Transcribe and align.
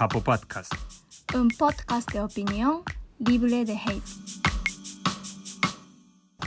Japo 0.00 0.22
Podcast. 0.22 0.72
Un 1.34 1.48
podcast 1.48 2.10
de 2.10 2.22
opinión 2.22 2.80
libre 3.18 3.66
de 3.66 3.74
hate. 3.74 4.02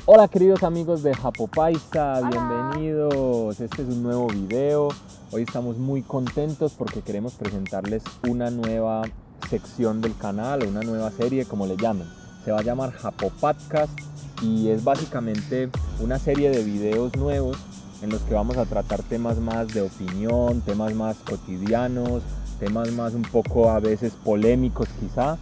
Hola 0.07 0.27
queridos 0.27 0.63
amigos 0.63 1.03
de 1.03 1.13
Japo 1.13 1.45
Paisa, 1.45 2.19
bienvenidos. 2.31 3.59
Este 3.59 3.83
es 3.83 3.89
un 3.89 4.01
nuevo 4.01 4.25
video. 4.25 4.87
Hoy 5.29 5.43
estamos 5.43 5.77
muy 5.77 6.01
contentos 6.01 6.73
porque 6.73 7.03
queremos 7.03 7.35
presentarles 7.35 8.01
una 8.27 8.49
nueva 8.49 9.03
sección 9.47 10.01
del 10.01 10.17
canal, 10.17 10.65
una 10.65 10.81
nueva 10.81 11.11
serie, 11.11 11.45
como 11.45 11.67
le 11.67 11.77
llamen. 11.77 12.07
Se 12.43 12.51
va 12.51 12.61
a 12.61 12.63
llamar 12.63 12.91
Japo 12.91 13.29
Podcast 13.39 13.93
y 14.41 14.69
es 14.69 14.83
básicamente 14.83 15.69
una 15.99 16.17
serie 16.17 16.49
de 16.49 16.63
videos 16.63 17.15
nuevos 17.17 17.55
en 18.01 18.09
los 18.09 18.21
que 18.23 18.33
vamos 18.33 18.57
a 18.57 18.65
tratar 18.65 19.03
temas 19.03 19.37
más 19.37 19.67
de 19.67 19.81
opinión, 19.81 20.61
temas 20.61 20.95
más 20.95 21.17
cotidianos, 21.17 22.23
temas 22.63 22.91
más 22.93 23.13
un 23.13 23.23
poco 23.23 23.69
a 23.69 23.79
veces 23.81 24.13
polémicos 24.13 24.87
quizá, 24.99 25.37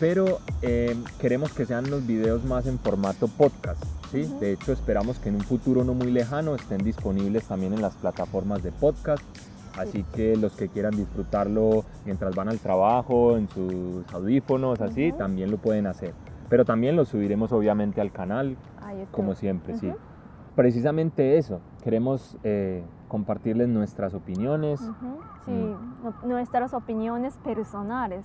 pero 0.00 0.40
eh, 0.62 0.96
queremos 1.20 1.52
que 1.52 1.64
sean 1.64 1.88
los 1.90 2.04
videos 2.06 2.44
más 2.44 2.66
en 2.66 2.78
formato 2.80 3.28
podcast. 3.28 3.84
¿sí? 4.10 4.22
De 4.40 4.52
hecho, 4.52 4.72
esperamos 4.72 5.20
que 5.20 5.28
en 5.28 5.36
un 5.36 5.42
futuro 5.42 5.84
no 5.84 5.94
muy 5.94 6.10
lejano 6.10 6.56
estén 6.56 6.82
disponibles 6.82 7.44
también 7.44 7.72
en 7.72 7.82
las 7.82 7.94
plataformas 7.94 8.64
de 8.64 8.72
podcast. 8.72 9.22
Así 9.78 10.04
que 10.12 10.36
los 10.36 10.52
que 10.54 10.68
quieran 10.68 10.96
disfrutarlo 10.96 11.84
mientras 12.04 12.34
van 12.34 12.48
al 12.48 12.58
trabajo, 12.58 13.36
en 13.36 13.48
sus 13.48 14.12
audífonos, 14.12 14.80
así, 14.80 15.12
también 15.12 15.52
lo 15.52 15.58
pueden 15.58 15.86
hacer. 15.86 16.12
Pero 16.48 16.64
también 16.64 16.96
lo 16.96 17.04
subiremos 17.04 17.52
obviamente 17.52 18.00
al 18.00 18.10
canal, 18.10 18.56
como 19.12 19.36
siempre, 19.36 19.78
sí 19.78 19.92
precisamente 20.60 21.38
eso, 21.38 21.60
queremos 21.82 22.36
eh, 22.44 22.82
compartirles 23.08 23.68
nuestras 23.68 24.14
opiniones. 24.14 24.80
Sí, 25.44 25.50
mm. 25.50 26.28
nuestras 26.28 26.74
opiniones 26.74 27.36
personales. 27.38 28.24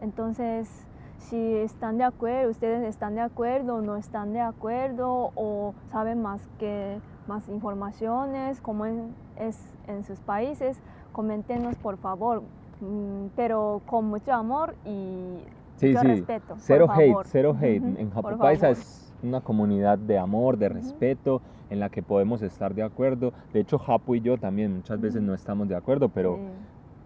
Entonces, 0.00 0.86
si 1.18 1.56
están 1.56 1.98
de 1.98 2.04
acuerdo, 2.04 2.50
ustedes 2.50 2.82
están 2.84 3.14
de 3.14 3.20
acuerdo 3.20 3.80
no 3.80 3.96
están 3.96 4.32
de 4.32 4.40
acuerdo 4.40 5.32
o 5.34 5.74
saben 5.90 6.22
más 6.22 6.46
que 6.58 7.00
más 7.26 7.48
informaciones, 7.48 8.60
como 8.60 8.84
es 8.86 9.58
en 9.88 10.04
sus 10.04 10.20
países, 10.20 10.80
coméntenos 11.12 11.74
por 11.76 11.96
favor, 11.96 12.42
mm, 12.80 13.28
pero 13.34 13.82
con 13.86 14.04
mucho 14.06 14.32
amor 14.32 14.76
y 14.84 15.40
mucho 15.82 16.02
respeto. 16.02 16.54
Cero 16.58 16.86
hate, 16.94 17.16
cero 17.24 17.56
hate. 17.60 17.82
En 17.82 18.10
Japón 18.10 18.38
Paisa 18.38 18.70
es 18.70 19.05
una 19.26 19.40
comunidad 19.40 19.98
de 19.98 20.18
amor, 20.18 20.58
de 20.58 20.68
respeto, 20.68 21.42
en 21.70 21.80
la 21.80 21.88
que 21.88 22.02
podemos 22.02 22.42
estar 22.42 22.74
de 22.74 22.82
acuerdo. 22.82 23.32
De 23.52 23.60
hecho, 23.60 23.78
Japo 23.78 24.14
y 24.14 24.20
yo 24.20 24.38
también 24.38 24.76
muchas 24.76 25.00
veces 25.00 25.22
no 25.22 25.34
estamos 25.34 25.68
de 25.68 25.76
acuerdo, 25.76 26.08
pero 26.08 26.38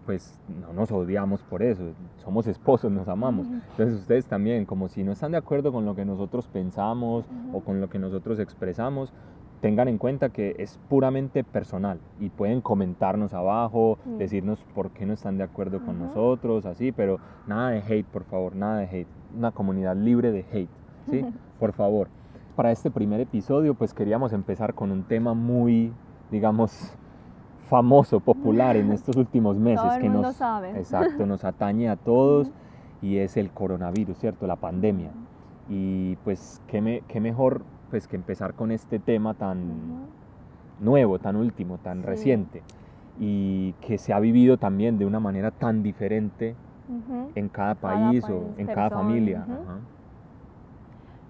pues 0.05 0.39
no 0.47 0.73
nos 0.73 0.91
odiamos 0.91 1.41
por 1.43 1.63
eso. 1.63 1.83
Somos 2.17 2.47
esposos, 2.47 2.91
nos 2.91 3.07
amamos. 3.07 3.47
Entonces 3.47 3.99
ustedes 3.99 4.25
también, 4.25 4.65
como 4.65 4.87
si 4.87 5.03
no 5.03 5.11
están 5.11 5.31
de 5.31 5.37
acuerdo 5.37 5.71
con 5.71 5.85
lo 5.85 5.95
que 5.95 6.05
nosotros 6.05 6.47
pensamos 6.47 7.25
o 7.53 7.61
con 7.61 7.81
lo 7.81 7.89
que 7.89 7.99
nosotros 7.99 8.39
expresamos, 8.39 9.13
tengan 9.61 9.87
en 9.87 9.99
cuenta 9.99 10.29
que 10.29 10.55
es 10.57 10.79
puramente 10.89 11.43
personal 11.43 11.99
y 12.19 12.29
pueden 12.29 12.61
comentarnos 12.61 13.33
abajo, 13.33 13.99
decirnos 14.17 14.65
por 14.73 14.89
qué 14.89 15.05
no 15.05 15.13
están 15.13 15.37
de 15.37 15.43
acuerdo 15.43 15.85
con 15.85 15.99
nosotros, 15.99 16.65
así, 16.65 16.91
pero 16.91 17.19
nada 17.45 17.69
de 17.69 17.79
hate, 17.79 18.07
por 18.07 18.23
favor, 18.23 18.55
nada 18.55 18.79
de 18.79 18.85
hate. 18.85 19.07
Una 19.37 19.51
comunidad 19.51 19.95
libre 19.95 20.31
de 20.31 20.43
hate. 20.51 20.80
¿Sí? 21.09 21.25
Por 21.59 21.73
favor. 21.73 22.07
Para 22.55 22.71
este 22.71 22.91
primer 22.91 23.19
episodio, 23.21 23.73
pues 23.73 23.93
queríamos 23.93 24.33
empezar 24.33 24.73
con 24.73 24.91
un 24.91 25.03
tema 25.03 25.33
muy, 25.33 25.93
digamos, 26.29 26.95
famoso, 27.69 28.19
popular 28.19 28.75
en 28.75 28.91
estos 28.91 29.15
últimos 29.15 29.57
meses. 29.59 29.81
Todo 29.81 29.93
el 29.93 30.01
que 30.01 30.09
mundo 30.09 30.27
nos, 30.27 30.35
sabe. 30.35 30.71
Exacto, 30.71 31.25
nos 31.25 31.43
atañe 31.45 31.89
a 31.89 31.95
todos 31.97 32.51
y 33.01 33.17
es 33.17 33.37
el 33.37 33.51
coronavirus, 33.51 34.17
¿cierto? 34.17 34.47
La 34.47 34.57
pandemia. 34.57 35.11
Y 35.69 36.17
pues, 36.17 36.61
¿qué, 36.67 37.03
qué 37.07 37.21
mejor 37.21 37.63
pues 37.89 38.07
que 38.07 38.15
empezar 38.15 38.53
con 38.53 38.71
este 38.71 38.99
tema 38.99 39.33
tan 39.33 40.07
nuevo, 40.79 41.19
tan 41.19 41.35
último, 41.35 41.77
tan 41.77 42.03
reciente 42.03 42.63
y 43.19 43.73
que 43.81 43.97
se 43.97 44.13
ha 44.13 44.19
vivido 44.19 44.57
también 44.57 44.97
de 44.97 45.05
una 45.05 45.19
manera 45.19 45.51
tan 45.51 45.83
diferente 45.83 46.55
en 47.35 47.47
cada 47.49 47.75
país, 47.75 48.23
o 48.25 48.49
en 48.57 48.67
cada 48.67 48.89
familia. 48.89 49.45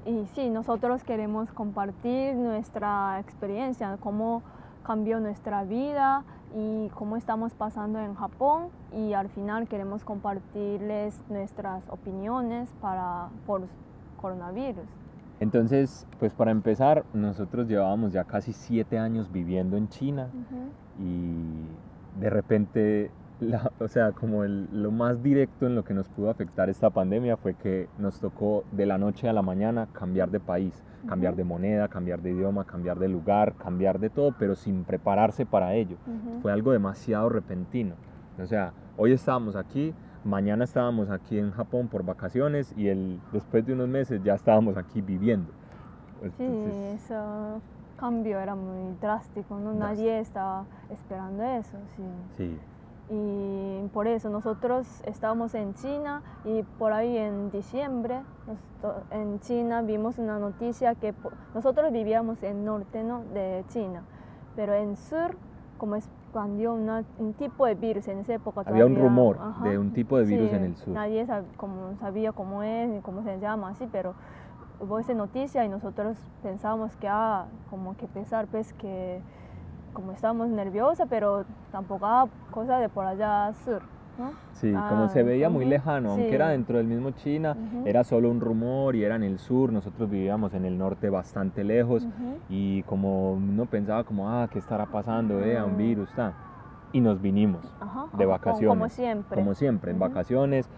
Y 0.06 0.26
sí, 0.34 0.50
nosotros 0.50 1.04
queremos 1.04 1.52
compartir 1.52 2.36
nuestra 2.36 3.20
experiencia, 3.20 3.98
cómo 4.00 4.42
cambió 4.84 5.20
nuestra 5.20 5.64
vida 5.64 6.24
y 6.56 6.90
cómo 6.90 7.18
estamos 7.18 7.54
pasando 7.54 8.00
en 8.00 8.16
Japón 8.16 8.70
y 8.92 9.14
al 9.14 9.30
final 9.30 9.68
queremos 9.68 10.04
compartirles 10.04 11.22
nuestras 11.30 11.84
opiniones 11.90 12.74
para, 12.82 13.30
por 13.46 13.62
coronavirus. 14.20 14.86
Entonces, 15.40 16.08
pues 16.20 16.34
para 16.34 16.52
empezar, 16.52 17.04
nosotros 17.14 17.68
llevábamos 17.68 18.12
ya 18.12 18.24
casi 18.24 18.54
siete 18.54 18.98
años 18.98 19.32
viviendo 19.32 19.78
en 19.78 19.88
China 19.90 20.30
y 21.00 22.20
de 22.20 22.30
repente 22.30 23.12
o 23.80 23.88
sea, 23.88 24.12
como 24.12 24.44
lo 24.44 24.92
más 24.92 25.24
directo 25.24 25.66
en 25.66 25.76
lo 25.76 25.84
que 25.84 25.94
nos 25.94 26.08
pudo 26.10 26.30
afectar 26.30 26.70
esta 26.70 26.90
pandemia 26.90 27.38
fue 27.38 27.56
que 27.56 27.90
nos 27.98 28.20
tocó 28.20 28.64
de 28.72 28.86
la 28.86 28.98
noche 28.98 29.28
a 29.28 29.34
la 29.34 29.42
mañana 29.42 29.88
cambiar 29.94 30.30
de 30.30 30.40
país, 30.40 30.84
cambiar 31.08 31.36
de 31.36 31.44
moneda, 31.44 31.88
cambiar 31.88 32.22
de 32.22 32.32
idioma, 32.32 32.66
cambiar 32.66 33.00
de 33.00 33.08
lugar, 33.08 33.56
cambiar 33.56 34.00
de 34.00 34.10
todo, 34.10 34.36
pero 34.38 34.56
sin 34.56 34.84
prepararse 34.84 35.46
para 35.46 35.74
ello. 35.74 35.98
Fue 36.42 36.52
algo 36.52 36.72
demasiado 36.72 37.30
repentino. 37.30 37.96
O 38.40 38.46
sea, 38.46 38.74
hoy 38.98 39.14
estábamos 39.14 39.56
aquí, 39.56 39.94
mañana 40.24 40.64
estábamos 40.64 41.10
aquí 41.10 41.40
en 41.40 41.52
Japón 41.52 41.88
por 41.88 42.04
vacaciones 42.04 42.74
y 42.78 42.90
el, 42.90 43.20
después 43.32 43.66
de 43.66 43.74
unos 43.74 43.88
meses 43.88 44.22
ya 44.24 44.36
estábamos 44.36 44.78
aquí 44.78 45.02
viviendo. 45.02 45.52
sí, 46.38 46.46
eso 46.94 47.62
cambio 47.98 48.40
era 48.40 48.56
muy 48.56 48.96
drástico, 49.00 49.60
¿no? 49.60 49.74
Nadie 49.74 50.20
estaba 50.20 50.66
esperando 50.90 51.44
eso, 51.44 51.78
sí. 51.96 52.04
Sí 52.38 52.60
y 53.14 53.88
por 53.90 54.08
eso 54.08 54.30
nosotros 54.30 54.88
estábamos 55.06 55.54
en 55.54 55.74
China 55.74 56.24
y 56.46 56.64
por 56.64 56.94
ahí 56.94 57.18
en 57.18 57.52
diciembre 57.52 58.22
en 59.12 59.40
China 59.42 59.82
vimos 59.82 60.18
una 60.18 60.40
noticia 60.40 60.96
que 60.96 61.14
nosotros 61.54 61.92
vivíamos 61.92 62.42
en 62.42 62.64
norte 62.64 63.04
¿no? 63.04 63.24
de 63.34 63.66
China, 63.68 64.04
pero 64.56 64.74
en 64.74 64.96
sur 64.96 65.36
como 65.78 65.98
expandió 65.98 66.74
un 66.74 67.34
tipo 67.34 67.66
de 67.66 67.76
virus 67.76 68.08
en 68.08 68.20
esa 68.20 68.36
época. 68.36 68.64
Había 68.66 68.86
un 68.86 68.96
rumor 68.96 69.38
de 69.64 69.78
un 69.78 69.92
tipo 69.92 70.18
de 70.18 70.24
virus 70.24 70.54
en 70.54 70.64
el 70.64 70.76
sur. 70.76 70.94
Nadie 70.94 71.28
como 71.58 71.96
sabía 72.00 72.32
cómo 72.32 72.64
es 72.64 72.88
ni 72.88 73.02
cómo 73.02 73.24
se 73.24 73.40
llama 73.40 73.70
así, 73.70 73.90
pero 73.92 74.14
hubo 74.80 75.00
esa 75.00 75.14
noticia 75.14 75.66
y 75.66 75.70
nosotros 75.70 76.18
pensábamos 76.44 76.96
que 76.96 77.10
ah, 77.10 77.48
como 77.70 77.98
que 77.98 78.08
pensar 78.08 78.48
pues 78.48 78.74
que 78.74 79.22
como 79.94 80.12
estábamos 80.12 80.50
nerviosa, 80.50 81.06
pero 81.06 81.46
tampoco 81.72 82.06
ah, 82.06 82.28
cosa 82.52 82.80
de 82.80 82.90
por 82.90 83.06
allá 83.06 83.54
sur. 83.66 83.82
¿no? 84.18 84.32
Sí, 84.54 84.72
como 84.72 85.08
se 85.08 85.22
ah, 85.22 85.24
veía 85.24 85.50
muy 85.50 85.66
lejano, 85.66 86.12
aunque 86.12 86.36
era 86.36 86.50
dentro 86.50 86.78
del 86.78 86.86
mismo 86.86 87.12
China, 87.12 87.56
era 87.86 88.04
solo 88.04 88.30
un 88.30 88.40
rumor 88.40 88.96
y 88.96 89.04
era 89.04 89.16
en 89.16 89.24
el 89.24 89.40
sur, 89.40 89.72
nosotros 89.72 90.10
vivíamos 90.10 90.54
en 90.54 90.66
el 90.66 90.78
norte 90.78 91.10
bastante 91.10 91.64
lejos 91.64 92.08
y 92.50 92.84
como 92.84 93.34
uno 93.34 93.66
pensaba 93.66 94.04
como, 94.04 94.30
ah, 94.30 94.48
¿qué 94.52 94.60
estará 94.60 94.86
pasando? 94.86 95.40
Eh, 95.40 95.62
un 95.64 95.78
virus, 95.78 96.10
está. 96.10 96.34
Y 96.94 97.00
nos 97.00 97.22
vinimos 97.22 97.74
de 98.18 98.26
vacaciones. 98.26 98.70
Como 98.70 98.90
siempre. 98.90 99.36
Como 99.36 99.54
siempre, 99.56 99.92
en 99.92 100.00
vacaciones 100.00 100.70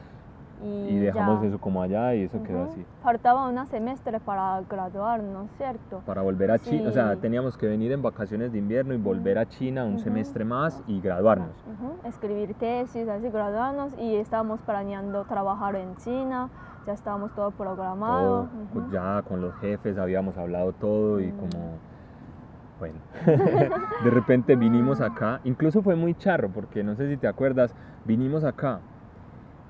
y, 0.63 0.99
dejamos 0.99 1.43
eso 1.43 1.59
como 1.59 1.81
allá 1.81 2.15
y 2.15 2.23
eso 2.23 2.41
quedó 2.43 2.63
así. 2.63 2.85
Faltaba 3.01 3.47
un 3.47 3.65
semestre 3.67 4.19
para 4.19 4.61
graduarnos, 4.69 5.49
¿cierto? 5.57 6.01
Para 6.05 6.21
volver 6.21 6.51
a 6.51 6.59
China, 6.59 6.89
o 6.89 6.91
sea, 6.91 7.15
teníamos 7.17 7.57
que 7.57 7.67
venir 7.67 7.91
en 7.91 8.01
vacaciones 8.01 8.51
de 8.51 8.59
invierno 8.59 8.93
y 8.93 8.97
volver 8.97 9.37
a 9.37 9.47
China 9.47 9.83
un 9.83 9.99
semestre 9.99 10.45
más 10.45 10.81
y 10.87 11.01
graduarnos. 11.01 11.49
Escribir 12.05 12.53
tesis, 12.55 13.07
así 13.07 13.29
graduarnos 13.29 13.93
y 13.99 14.15
estábamos 14.15 14.59
planeando 14.61 15.23
trabajar 15.25 15.75
en 15.75 15.95
China, 15.97 16.49
ya 16.87 16.93
estábamos 16.93 17.33
todo 17.33 17.51
programado. 17.51 18.47
Pues 18.73 18.89
ya 18.91 19.21
con 19.27 19.41
los 19.41 19.53
jefes 19.55 19.97
habíamos 19.97 20.37
hablado 20.37 20.71
todo 20.73 21.19
y 21.19 21.31
como 21.31 21.77
bueno, 22.79 22.95
de 24.03 24.09
repente 24.09 24.55
vinimos 24.55 24.99
acá, 24.99 25.39
incluso 25.43 25.81
fue 25.81 25.95
muy 25.95 26.15
charro, 26.15 26.49
porque 26.49 26.83
no 26.83 26.95
sé 26.95 27.07
si 27.07 27.17
te 27.17 27.27
acuerdas, 27.27 27.73
vinimos 28.03 28.43
acá 28.43 28.79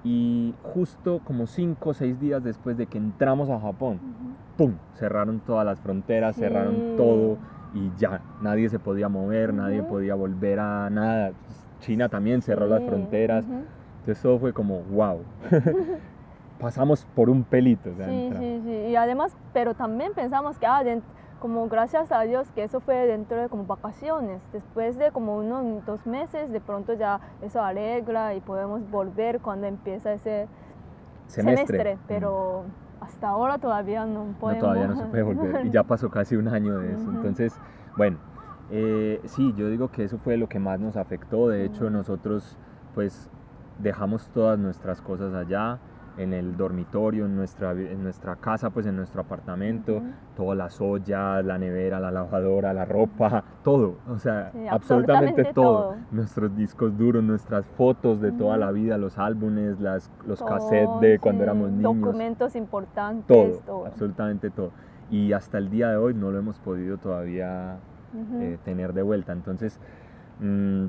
y 0.04 0.54
justo 0.64 1.22
como 1.24 1.48
cinco 1.48 1.92
o 1.92 1.94
seis 1.94 2.20
días 2.20 2.44
después 2.44 2.78
de 2.78 2.88
que 2.88 2.98
entramos 2.98 3.50
a 3.50 3.60
Japón, 3.60 4.00
¡pum! 4.58 4.74
Cerraron 4.96 5.40
todas 5.40 5.66
las 5.66 5.80
fronteras, 5.80 6.36
cerraron 6.36 6.98
todo 6.98 7.38
y 7.74 7.92
ya, 7.98 8.22
nadie 8.42 8.70
se 8.70 8.80
podía 8.80 9.10
mover, 9.10 9.54
nadie 9.54 9.82
podía 9.82 10.16
volver 10.16 10.60
a 10.60 10.90
nada. 10.90 11.32
China 11.80 12.10
también 12.10 12.42
cerró 12.42 12.68
las 12.68 12.84
fronteras. 12.84 13.46
Entonces 14.00 14.22
todo 14.22 14.40
fue 14.40 14.54
como, 14.54 14.82
wow. 14.84 15.22
Pasamos 16.60 17.06
por 17.16 17.30
un 17.30 17.44
pelito. 17.44 17.90
sí, 17.98 18.30
sí, 18.40 18.62
sí. 18.64 18.72
Y 18.90 18.96
además, 18.96 19.36
pero 19.54 19.74
también 19.74 20.14
pensamos 20.14 20.58
que 20.58 20.66
ah, 20.66 20.84
como 21.44 21.68
gracias 21.68 22.10
a 22.14 22.22
Dios 22.22 22.50
que 22.56 22.64
eso 22.64 22.80
fue 22.80 23.06
dentro 23.06 23.36
de 23.36 23.50
como 23.50 23.66
vacaciones. 23.66 24.42
Después 24.54 24.98
de 24.98 25.12
como 25.12 25.36
unos 25.36 25.86
dos 25.86 26.06
meses, 26.08 26.50
de 26.50 26.62
pronto 26.62 26.94
ya 26.94 27.20
eso 27.42 27.62
alegra 27.62 28.34
y 28.34 28.40
podemos 28.40 28.90
volver 28.90 29.42
cuando 29.42 29.68
empieza 29.68 30.14
ese 30.14 30.48
semestre, 31.28 31.98
pero 32.08 32.64
hasta 33.02 33.28
ahora 33.28 33.58
todavía 33.58 34.06
no 34.06 34.34
podemos. 34.40 34.64
No, 34.64 34.70
todavía 34.70 34.88
no 34.88 34.96
se 34.96 35.04
puede 35.04 35.24
volver 35.24 35.66
y 35.66 35.70
ya 35.70 35.84
pasó 35.94 36.10
casi 36.10 36.38
un 36.38 36.48
año 36.48 36.80
de 36.80 36.94
eso. 36.94 37.10
Entonces, 37.10 37.60
bueno, 37.98 38.20
eh, 38.72 39.20
sí, 39.26 39.54
yo 39.58 39.68
digo 39.68 39.92
que 39.92 40.06
eso 40.06 40.20
fue 40.20 40.38
lo 40.38 40.48
que 40.48 40.60
más 40.60 40.80
nos 40.80 40.96
afectó. 40.96 41.50
De 41.50 41.66
hecho, 41.66 41.90
nosotros 41.90 42.58
pues 42.96 43.30
dejamos 43.80 44.30
todas 44.30 44.58
nuestras 44.58 45.02
cosas 45.02 45.34
allá 45.34 45.78
en 46.18 46.34
el 46.34 46.56
dormitorio, 46.56 47.26
en 47.26 47.36
nuestra, 47.36 47.72
en 47.72 48.04
nuestra 48.04 48.36
casa, 48.36 48.70
pues 48.70 48.86
en 48.86 48.96
nuestro 48.96 49.22
apartamento, 49.22 50.02
todas 50.36 50.58
las 50.58 50.80
ollas, 50.80 51.44
la 51.44 51.58
nevera, 51.58 52.00
la 52.00 52.12
lavadora, 52.12 52.74
la 52.74 52.86
ropa, 52.86 53.44
todo, 53.64 53.98
o 54.08 54.20
sea, 54.20 54.52
absolutamente, 54.70 55.46
todo. 55.54 55.96
Nuestros 56.12 56.56
discos 56.56 56.98
duros, 56.98 57.24
nuestras 57.24 57.66
fotos 57.66 58.22
de 58.22 58.32
toda 58.32 58.58
la 58.58 58.72
vida, 58.72 58.98
los 58.98 59.18
álbumes, 59.18 59.80
las, 59.80 60.12
los 60.26 60.44
cassettes 60.44 61.00
de 61.02 61.20
cuando 61.20 61.44
éramos 61.44 61.72
niños. 61.72 61.96
Documentos 61.96 62.56
importantes. 62.56 63.64
Todo, 63.66 63.86
absolutamente 63.86 64.50
todo. 64.50 64.72
Y 65.10 65.34
hasta 65.34 65.58
el 65.58 65.70
día 65.70 65.90
de 65.90 65.98
hoy 65.98 66.14
no 66.14 66.32
lo 66.32 66.40
hemos 66.40 66.60
podido 66.60 66.98
todavía 66.98 67.78
eh, 68.40 68.58
tener 68.64 68.94
de 68.94 69.02
vuelta. 69.02 69.34
Entonces, 69.34 69.80
mm, 70.40 70.86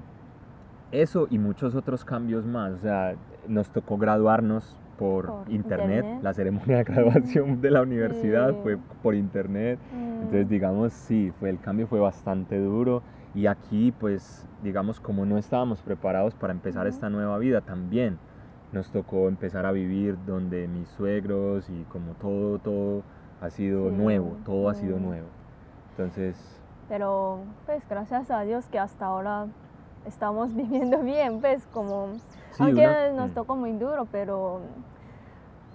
eso 0.92 1.26
y 1.30 1.38
muchos 1.38 1.74
otros 1.74 2.04
cambios 2.04 2.46
más. 2.46 2.72
O 2.72 2.78
sea, 2.78 3.16
nos 3.48 3.70
tocó 3.70 3.98
graduarnos 3.98 4.76
por, 4.98 5.44
internet. 5.48 6.04
la 6.22 6.32
ceremonia 6.34 6.78
de 6.78 6.84
graduación 6.84 7.60
de 7.60 7.70
la 7.70 7.82
universidad 7.82 8.54
fue 8.62 8.78
por 9.02 9.14
internet. 9.14 9.78
Entonces, 9.92 10.46
mm. 10.46 10.48
digamos, 10.48 10.92
sí, 10.92 11.32
fue, 11.38 11.50
el 11.50 11.60
cambio 11.60 11.86
fue 11.86 12.00
bastante 12.00 12.58
duro. 12.58 13.02
Y 13.34 13.46
aquí, 13.46 13.92
pues, 13.92 14.46
digamos, 14.62 15.00
como 15.00 15.26
no 15.26 15.38
estábamos 15.38 15.82
preparados 15.82 16.34
para 16.34 16.52
empezar 16.52 16.86
esta 16.86 17.10
nueva 17.10 17.38
vida, 17.38 17.60
también 17.60 18.18
nos 18.72 18.90
tocó 18.90 19.28
empezar 19.28 19.66
a 19.66 19.72
vivir 19.72 20.16
donde 20.26 20.68
mis 20.68 20.88
suegros 20.88 21.68
y 21.68 21.84
como 21.84 22.12
todo, 22.14 22.58
todo 22.58 23.02
ha 23.40 23.50
sido 23.50 23.90
nuevo, 23.90 24.36
todo 24.44 24.68
ha 24.68 24.74
sido 24.74 24.98
nuevo. 24.98 25.26
Entonces... 25.90 26.60
Pero, 26.88 27.40
pues, 27.66 27.82
gracias 27.88 28.30
a 28.30 28.42
Dios 28.42 28.66
que 28.66 28.78
hasta 28.78 29.06
ahora 29.06 29.46
estamos 30.06 30.54
viviendo 30.56 30.98
bien, 31.00 31.40
pues, 31.40 31.66
como 31.66 32.08
aunque 32.58 33.12
nos 33.14 33.30
mm. 33.30 33.34
tocó 33.34 33.56
muy 33.56 33.72
duro, 33.72 34.06
pero 34.10 34.60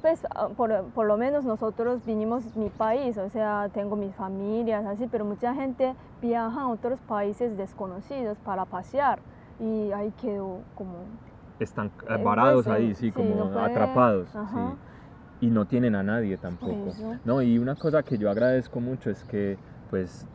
pues 0.01 0.25
ah, 0.33 0.49
por, 0.55 1.05
lo 1.05 1.17
menos 1.17 1.43
nosotros 1.43 2.05
vinimos 2.05 2.55
mi 2.55 2.69
país, 2.69 3.17
o 3.17 3.29
sea, 3.29 3.69
tengo 3.73 3.95
mis 3.95 4.15
familias, 4.15 4.85
así, 4.85 5.07
pero 5.11 5.25
mucha 5.25 5.53
gente 5.53 5.93
viaja 6.21 6.61
a 6.61 6.67
otros 6.69 6.99
países 7.01 7.57
desconocidos 7.57 8.37
para 8.39 8.65
pasear 8.65 9.19
y 9.59 9.91
ahí 9.91 10.13
quedó 10.21 10.59
como... 10.75 10.93
Están 11.59 11.91
eh, 12.07 12.23
varados 12.23 12.67
ahí, 12.67 12.95
sí, 12.95 13.11
como 13.11 13.43
atrapados. 13.59 14.29
Y 15.41 15.47
no 15.47 15.65
tienen 15.65 15.95
a 15.95 16.03
nadie 16.03 16.37
tampoco. 16.37 16.93
No, 17.25 17.41
y 17.41 17.57
una 17.57 17.75
cosa 17.75 18.03
que 18.03 18.17
yo 18.17 18.29
agradezco 18.29 18.79
mucho 18.79 19.09
es 19.09 19.23
que 19.25 19.57
pues 19.89 20.25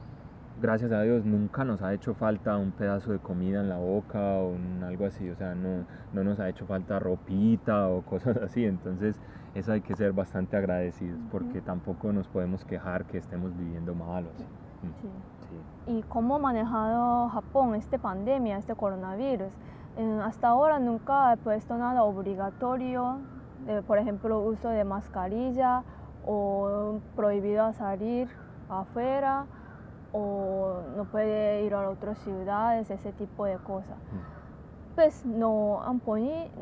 gracias 0.60 0.92
a 0.92 1.02
Dios 1.02 1.24
nunca 1.24 1.64
nos 1.64 1.82
ha 1.82 1.92
hecho 1.92 2.14
falta 2.14 2.56
un 2.56 2.72
pedazo 2.72 3.12
de 3.12 3.18
comida 3.18 3.60
en 3.60 3.68
la 3.68 3.78
boca 3.78 4.20
o 4.20 4.54
algo 4.84 5.06
así, 5.06 5.28
o 5.28 5.36
sea, 5.36 5.54
no, 5.54 5.84
no 6.12 6.24
nos 6.24 6.38
ha 6.40 6.48
hecho 6.48 6.66
falta 6.66 6.98
ropita 6.98 7.88
o 7.88 8.02
cosas 8.06 8.36
así, 8.38 8.64
entonces 8.64 9.20
eso 9.54 9.72
hay 9.72 9.80
que 9.80 9.94
ser 9.94 10.12
bastante 10.12 10.56
agradecidos 10.56 11.20
porque 11.30 11.60
tampoco 11.60 12.12
nos 12.12 12.28
podemos 12.28 12.64
quejar 12.64 13.04
que 13.04 13.18
estemos 13.18 13.56
viviendo 13.56 13.94
mal 13.94 14.26
o 14.26 14.30
así. 14.30 14.44
Mm, 15.86 15.98
¿Y 15.98 16.02
cómo 16.02 16.36
ha 16.36 16.38
manejado 16.38 17.28
Japón 17.28 17.74
esta 17.74 17.98
pandemia, 17.98 18.58
este 18.58 18.74
coronavirus? 18.74 19.52
Eh, 19.96 20.20
hasta 20.24 20.48
ahora 20.48 20.78
nunca 20.78 21.32
he 21.32 21.36
puesto 21.36 21.76
nada 21.76 22.02
obligatorio, 22.02 23.18
por 23.86 23.98
ejemplo, 23.98 24.40
uso 24.40 24.68
de 24.68 24.84
mascarilla 24.84 25.84
o 26.26 26.98
prohibido 27.16 27.72
salir 27.72 28.28
afuera 28.68 29.46
o 30.14 30.80
no 30.96 31.04
puede 31.06 31.64
ir 31.64 31.74
a 31.74 31.90
otras 31.90 32.16
ciudades, 32.18 32.88
ese 32.88 33.12
tipo 33.12 33.44
de 33.44 33.56
cosas. 33.58 33.98
Mm. 34.12 34.94
Pues 34.94 35.26
no 35.26 35.82
han 35.82 36.00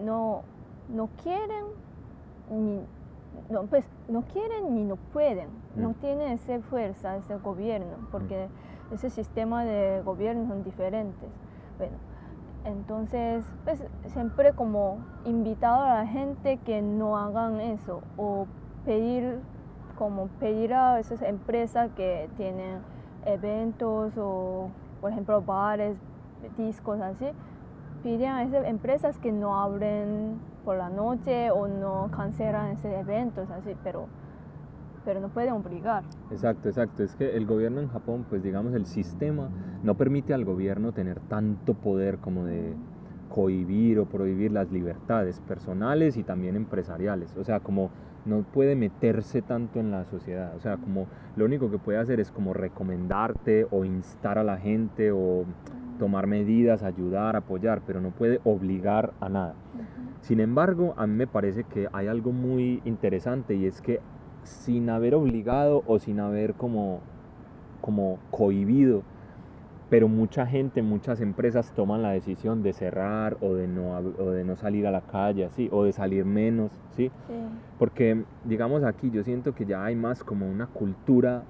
no, 0.04 0.42
no 0.88 1.08
quieren 1.22 1.66
ni 2.50 2.80
no, 3.50 3.64
pues 3.64 3.86
no 4.08 4.22
quieren 4.22 4.74
ni 4.74 4.84
no 4.84 4.96
pueden, 4.96 5.48
no 5.76 5.90
mm. 5.90 5.94
tienen 5.94 6.32
esa 6.32 6.58
fuerza 6.60 7.16
ese 7.16 7.36
gobierno, 7.36 8.08
porque 8.10 8.48
mm. 8.90 8.94
ese 8.94 9.10
sistema 9.10 9.64
de 9.64 10.02
gobierno 10.02 10.48
son 10.48 10.64
diferentes. 10.64 11.28
Bueno, 11.78 11.96
entonces, 12.64 13.44
pues 13.64 13.84
siempre 14.06 14.52
como 14.52 14.98
invitado 15.24 15.82
a 15.82 15.94
la 15.94 16.06
gente 16.06 16.58
que 16.58 16.80
no 16.80 17.18
hagan 17.18 17.60
eso 17.60 18.02
o 18.16 18.46
pedir 18.84 19.40
como 19.98 20.26
pedir 20.40 20.74
a 20.74 20.98
esas 20.98 21.22
empresas 21.22 21.90
que 21.96 22.28
tienen 22.36 22.80
eventos 23.26 24.12
o, 24.16 24.70
por 25.00 25.12
ejemplo, 25.12 25.40
bares, 25.42 25.96
discos, 26.56 27.00
así, 27.00 27.26
piden 28.02 28.30
a 28.30 28.42
esas 28.42 28.66
empresas 28.66 29.18
que 29.18 29.32
no 29.32 29.60
abren 29.60 30.38
por 30.64 30.76
la 30.76 30.90
noche 30.90 31.50
o 31.50 31.68
no 31.68 32.10
cancelan 32.14 32.72
esos 32.72 32.92
eventos, 32.92 33.50
así, 33.50 33.74
pero, 33.82 34.06
pero 35.04 35.20
no 35.20 35.28
pueden 35.28 35.52
obligar. 35.52 36.04
Exacto, 36.30 36.68
exacto. 36.68 37.02
Es 37.02 37.14
que 37.14 37.36
el 37.36 37.46
gobierno 37.46 37.80
en 37.80 37.88
Japón, 37.88 38.24
pues 38.28 38.42
digamos, 38.42 38.74
el 38.74 38.86
sistema 38.86 39.50
no 39.82 39.94
permite 39.94 40.34
al 40.34 40.44
gobierno 40.44 40.92
tener 40.92 41.20
tanto 41.20 41.74
poder 41.74 42.18
como 42.18 42.44
de 42.44 42.74
cohibir 43.28 43.98
o 43.98 44.04
prohibir 44.04 44.52
las 44.52 44.70
libertades 44.70 45.40
personales 45.40 46.16
y 46.16 46.22
también 46.22 46.54
empresariales. 46.54 47.34
O 47.36 47.44
sea, 47.44 47.60
como 47.60 47.90
no 48.24 48.42
puede 48.42 48.76
meterse 48.76 49.42
tanto 49.42 49.80
en 49.80 49.90
la 49.90 50.04
sociedad. 50.04 50.54
O 50.56 50.60
sea, 50.60 50.76
como 50.76 51.06
lo 51.36 51.44
único 51.44 51.70
que 51.70 51.78
puede 51.78 51.98
hacer 51.98 52.20
es 52.20 52.30
como 52.30 52.52
recomendarte 52.52 53.66
o 53.70 53.84
instar 53.84 54.38
a 54.38 54.44
la 54.44 54.58
gente 54.58 55.12
o 55.12 55.44
tomar 55.98 56.26
medidas, 56.26 56.82
ayudar, 56.82 57.36
apoyar, 57.36 57.82
pero 57.86 58.00
no 58.00 58.10
puede 58.10 58.40
obligar 58.44 59.12
a 59.20 59.28
nada. 59.28 59.54
Sin 60.20 60.40
embargo, 60.40 60.94
a 60.96 61.06
mí 61.06 61.14
me 61.14 61.26
parece 61.26 61.64
que 61.64 61.88
hay 61.92 62.06
algo 62.06 62.32
muy 62.32 62.80
interesante 62.84 63.54
y 63.54 63.66
es 63.66 63.80
que 63.80 64.00
sin 64.44 64.90
haber 64.90 65.14
obligado 65.14 65.82
o 65.86 65.98
sin 65.98 66.20
haber 66.20 66.54
como, 66.54 67.00
como 67.80 68.18
cohibido 68.30 69.02
pero 69.92 70.08
mucha 70.08 70.46
gente, 70.46 70.80
muchas 70.80 71.20
empresas 71.20 71.70
toman 71.74 72.00
la 72.00 72.12
decisión 72.12 72.62
de 72.62 72.72
cerrar 72.72 73.36
o 73.42 73.52
de 73.52 73.68
no, 73.68 74.00
de 74.00 74.42
no 74.42 74.56
salir 74.56 74.86
a 74.86 74.90
la 74.90 75.02
calle, 75.02 75.50
¿sí? 75.54 75.68
o 75.70 75.84
de 75.84 75.92
salir 75.92 76.24
menos, 76.24 76.70
¿sí? 76.96 77.10
Porque, 77.78 78.24
digamos, 78.44 78.84
aquí 78.84 79.10
yo 79.10 79.22
siento 79.22 79.54
que 79.54 79.66
ya 79.66 79.84
hay 79.84 79.94
más 79.94 80.24
como 80.24 80.50
una 80.50 80.66
cultura 80.66 81.42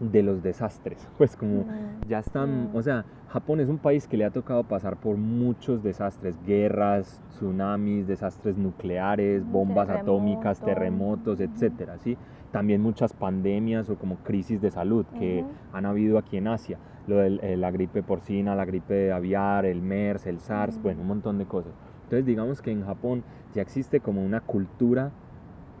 de 0.00 0.24
los 0.24 0.42
desastres, 0.42 1.06
pues 1.18 1.36
como 1.36 1.64
ya 2.08 2.18
están, 2.18 2.70
o 2.74 2.82
sea, 2.82 3.04
Japón 3.28 3.60
es 3.60 3.68
un 3.68 3.78
país 3.78 4.08
que 4.08 4.16
le 4.16 4.24
ha 4.24 4.32
tocado 4.32 4.64
pasar 4.64 4.96
por 4.96 5.16
muchos 5.16 5.84
desastres, 5.84 6.36
guerras, 6.44 7.20
tsunamis, 7.30 8.08
desastres 8.08 8.56
nucleares, 8.56 9.48
bombas 9.48 9.88
atómicas, 9.88 10.60
terremotos, 10.60 11.38
etcétera, 11.38 11.96
¿sí? 11.98 12.18
También 12.50 12.82
muchas 12.82 13.12
pandemias 13.12 13.88
o 13.88 13.94
como 13.94 14.16
crisis 14.16 14.60
de 14.60 14.72
salud 14.72 15.06
que 15.16 15.44
han 15.72 15.86
habido 15.86 16.18
aquí 16.18 16.38
en 16.38 16.48
Asia 16.48 16.76
lo 17.06 17.16
de 17.16 17.38
eh, 17.42 17.56
la 17.56 17.70
gripe 17.70 18.02
porcina, 18.02 18.54
la 18.54 18.64
gripe 18.64 19.12
aviar, 19.12 19.66
el 19.66 19.82
MERS, 19.82 20.26
el 20.26 20.40
SARS, 20.40 20.80
bueno, 20.82 21.02
un 21.02 21.08
montón 21.08 21.38
de 21.38 21.46
cosas. 21.46 21.72
Entonces 22.04 22.26
digamos 22.26 22.62
que 22.62 22.70
en 22.70 22.84
Japón 22.84 23.24
ya 23.54 23.62
existe 23.62 24.00
como 24.00 24.24
una 24.24 24.40
cultura 24.40 25.12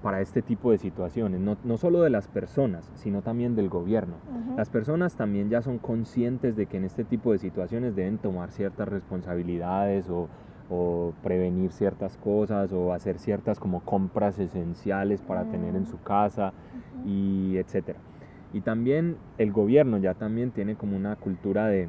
para 0.02 0.20
este 0.20 0.42
tipo 0.42 0.72
de 0.72 0.78
situaciones, 0.78 1.40
no, 1.40 1.56
no 1.62 1.76
solo 1.76 2.02
de 2.02 2.10
las 2.10 2.26
personas, 2.26 2.90
sino 2.94 3.22
también 3.22 3.54
del 3.54 3.68
gobierno. 3.68 4.14
Las 4.56 4.68
personas 4.68 5.14
también 5.14 5.48
ya 5.48 5.62
son 5.62 5.78
conscientes 5.78 6.56
de 6.56 6.66
que 6.66 6.76
en 6.76 6.84
este 6.84 7.04
tipo 7.04 7.32
de 7.32 7.38
situaciones 7.38 7.94
deben 7.94 8.18
tomar 8.18 8.50
ciertas 8.50 8.88
responsabilidades 8.88 10.10
o, 10.10 10.28
o 10.68 11.12
prevenir 11.22 11.70
ciertas 11.70 12.16
cosas 12.16 12.72
o 12.72 12.92
hacer 12.92 13.18
ciertas 13.18 13.60
como 13.60 13.80
compras 13.80 14.38
esenciales 14.38 15.22
para 15.22 15.44
tener 15.44 15.76
en 15.76 15.82
mm. 15.82 15.86
su 15.86 16.00
casa 16.00 16.52
y 17.06 17.56
etcétera. 17.58 18.00
Y 18.52 18.60
también 18.60 19.16
el 19.38 19.52
gobierno 19.52 19.98
ya 19.98 20.14
también 20.14 20.50
tiene 20.50 20.76
como 20.76 20.96
una 20.96 21.16
cultura 21.16 21.66
de 21.66 21.88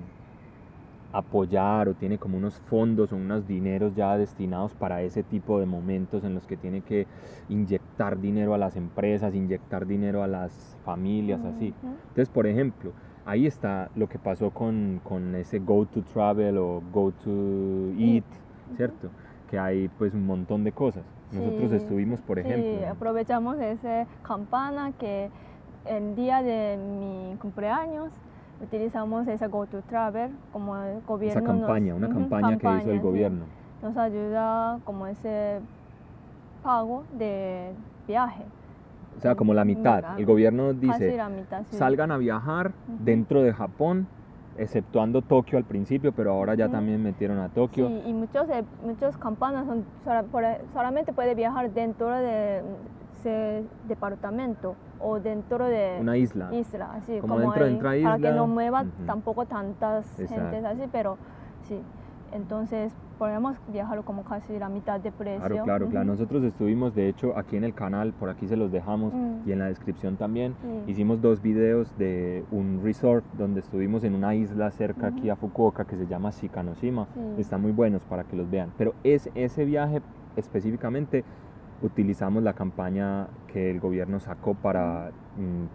apoyar 1.14 1.90
o 1.90 1.94
tiene 1.94 2.18
como 2.18 2.38
unos 2.38 2.56
fondos 2.62 3.14
o 3.14 3.16
unos 3.16 3.48
dineros 3.48 3.96
ya 3.96 4.18
destinados 4.18 4.74
para 4.74 5.04
ese 5.04 5.22
tipo 5.22 5.60
de 5.60 5.68
momentos 5.68 6.24
en 6.24 6.34
los 6.34 6.48
que 6.48 6.58
tiene 6.58 6.82
que 6.82 7.06
inyectar 7.50 8.20
dinero 8.20 8.56
a 8.56 8.58
las 8.58 8.76
empresas, 8.76 9.36
inyectar 9.36 9.86
dinero 9.86 10.24
a 10.24 10.28
las 10.28 10.76
familias, 10.84 11.40
así. 11.46 11.74
Entonces, 11.84 12.30
por 12.30 12.48
ejemplo, 12.48 12.94
ahí 13.26 13.46
está 13.46 13.90
lo 13.96 14.10
que 14.10 14.18
pasó 14.18 14.50
con, 14.50 15.00
con 15.04 15.36
ese 15.36 15.60
Go 15.60 15.86
to 15.86 16.02
Travel 16.02 16.58
o 16.58 16.82
Go 16.92 17.12
to 17.12 17.92
Eat, 18.00 18.26
¿cierto? 18.76 19.10
Que 19.52 19.60
hay 19.60 19.90
pues 20.00 20.16
un 20.16 20.26
montón 20.26 20.64
de 20.64 20.72
cosas. 20.72 21.04
Nosotros 21.32 21.72
estuvimos, 21.74 22.22
por 22.22 22.40
ejemplo. 22.40 22.80
Sí, 22.80 22.86
aprovechamos 22.86 23.60
esa 23.60 24.08
campana 24.24 24.92
que 25.00 25.30
el 25.86 26.16
día 26.16 26.42
de 26.42 26.78
mi 26.78 27.36
cumpleaños 27.38 28.12
utilizamos 28.62 29.28
esa 29.28 29.48
Go 29.48 29.66
to 29.66 29.82
Travel 29.82 30.32
como 30.52 30.78
el 30.78 31.02
gobierno 31.02 31.40
Esa 31.40 31.48
campaña, 31.48 31.94
nos, 31.94 32.10
una 32.10 32.10
campaña, 32.10 32.58
que 32.58 32.68
hizo 32.78 32.92
el 32.92 32.98
sí. 32.98 33.04
gobierno. 33.04 33.46
nos 33.82 33.98
ayuda 33.98 34.80
como 34.86 35.08
ese 35.08 35.60
pago 36.62 37.04
de 37.18 37.74
viaje. 38.08 38.44
O 39.18 39.22
sea, 39.22 39.36
como 39.36 39.54
la 39.54 39.64
mitad. 39.66 40.18
El 40.18 40.26
gobierno 40.26 40.74
dice, 40.74 41.12
mitad, 41.30 41.64
sí. 41.70 41.78
salgan 41.78 42.12
a 42.12 42.18
viajar 42.18 42.72
dentro 42.88 43.44
de 43.44 43.54
Japón, 43.54 44.08
exceptuando 44.58 45.22
Tokio 45.22 45.58
al 45.58 45.66
principio, 45.66 46.14
pero 46.14 46.32
ahora 46.32 46.56
ya 46.56 46.70
también 46.70 47.04
metieron 47.04 47.40
a 47.40 47.50
Tokio. 47.50 47.88
Sí, 47.88 48.02
y 48.08 48.14
muchos, 48.14 48.50
eh, 48.50 48.64
muchos 48.84 49.18
campanas 49.18 49.68
son, 49.68 49.86
solamente 50.74 51.14
puede 51.14 51.36
viajar 51.36 51.72
dentro 51.72 52.10
de 52.10 52.64
ese 53.20 53.64
departamento 53.88 54.76
o 55.04 55.20
dentro 55.20 55.66
de 55.66 55.98
Una 56.00 56.16
isla. 56.18 56.54
isla, 56.54 56.90
así 56.94 57.20
Como 57.20 57.36
como, 57.36 57.42
dentro 57.52 57.64
de 57.66 57.70
ahí, 57.70 57.76
otra 57.76 57.90
para 58.12 58.18
que 58.18 58.28
isla. 58.30 58.36
no 58.36 58.48
mueva 58.48 58.82
Ujú. 58.84 59.06
tampoco 59.06 59.46
tantas 59.46 60.20
Exacto. 60.20 60.44
gentes 60.52 60.66
así, 60.66 60.84
pero 60.92 61.18
sí. 61.68 61.78
Entonces 62.32 62.92
podemos 63.20 63.56
viajar 63.68 64.02
como 64.04 64.24
casi 64.24 64.58
la 64.58 64.68
mitad 64.68 65.00
de 65.00 65.12
precio. 65.12 65.40
Claro, 65.48 65.64
claro, 65.64 65.88
claro. 65.88 66.06
Ujú. 66.06 66.12
Nosotros 66.14 66.44
estuvimos, 66.44 66.96
de 66.96 67.08
hecho, 67.08 67.38
aquí 67.38 67.58
en 67.58 67.64
el 67.64 67.74
canal, 67.76 68.12
por 68.14 68.30
aquí 68.30 68.48
se 68.48 68.56
los 68.58 68.72
dejamos 68.72 69.14
Mm. 69.14 69.48
y 69.48 69.52
en 69.52 69.60
la 69.60 69.66
descripción 69.66 70.18
también. 70.18 70.56
Hicimos 70.88 71.22
dos 71.22 71.42
videos 71.44 71.96
de 72.00 72.44
un 72.50 72.82
resort 72.84 73.24
donde 73.38 73.60
estuvimos 73.60 74.04
en 74.04 74.16
una 74.16 74.34
isla 74.34 74.72
cerca 74.72 75.08
aquí 75.08 75.30
a 75.30 75.36
Fukuoka 75.36 75.86
que 75.86 75.96
se 75.96 76.08
llama 76.08 76.32
Shikanoshima. 76.32 77.06
Están 77.38 77.62
muy 77.62 77.72
buenos 77.72 78.04
para 78.06 78.24
que 78.24 78.36
los 78.36 78.50
vean. 78.50 78.72
Pero 78.80 78.94
es, 79.04 79.30
ese 79.36 79.64
viaje 79.66 80.02
específicamente 80.36 81.24
utilizamos 81.84 82.44
la 82.44 82.54
campaña 82.54 83.30
que 83.46 83.70
el 83.70 83.80
gobierno 83.80 84.20
sacó 84.20 84.56
para 84.56 85.12
mm, 85.36 85.66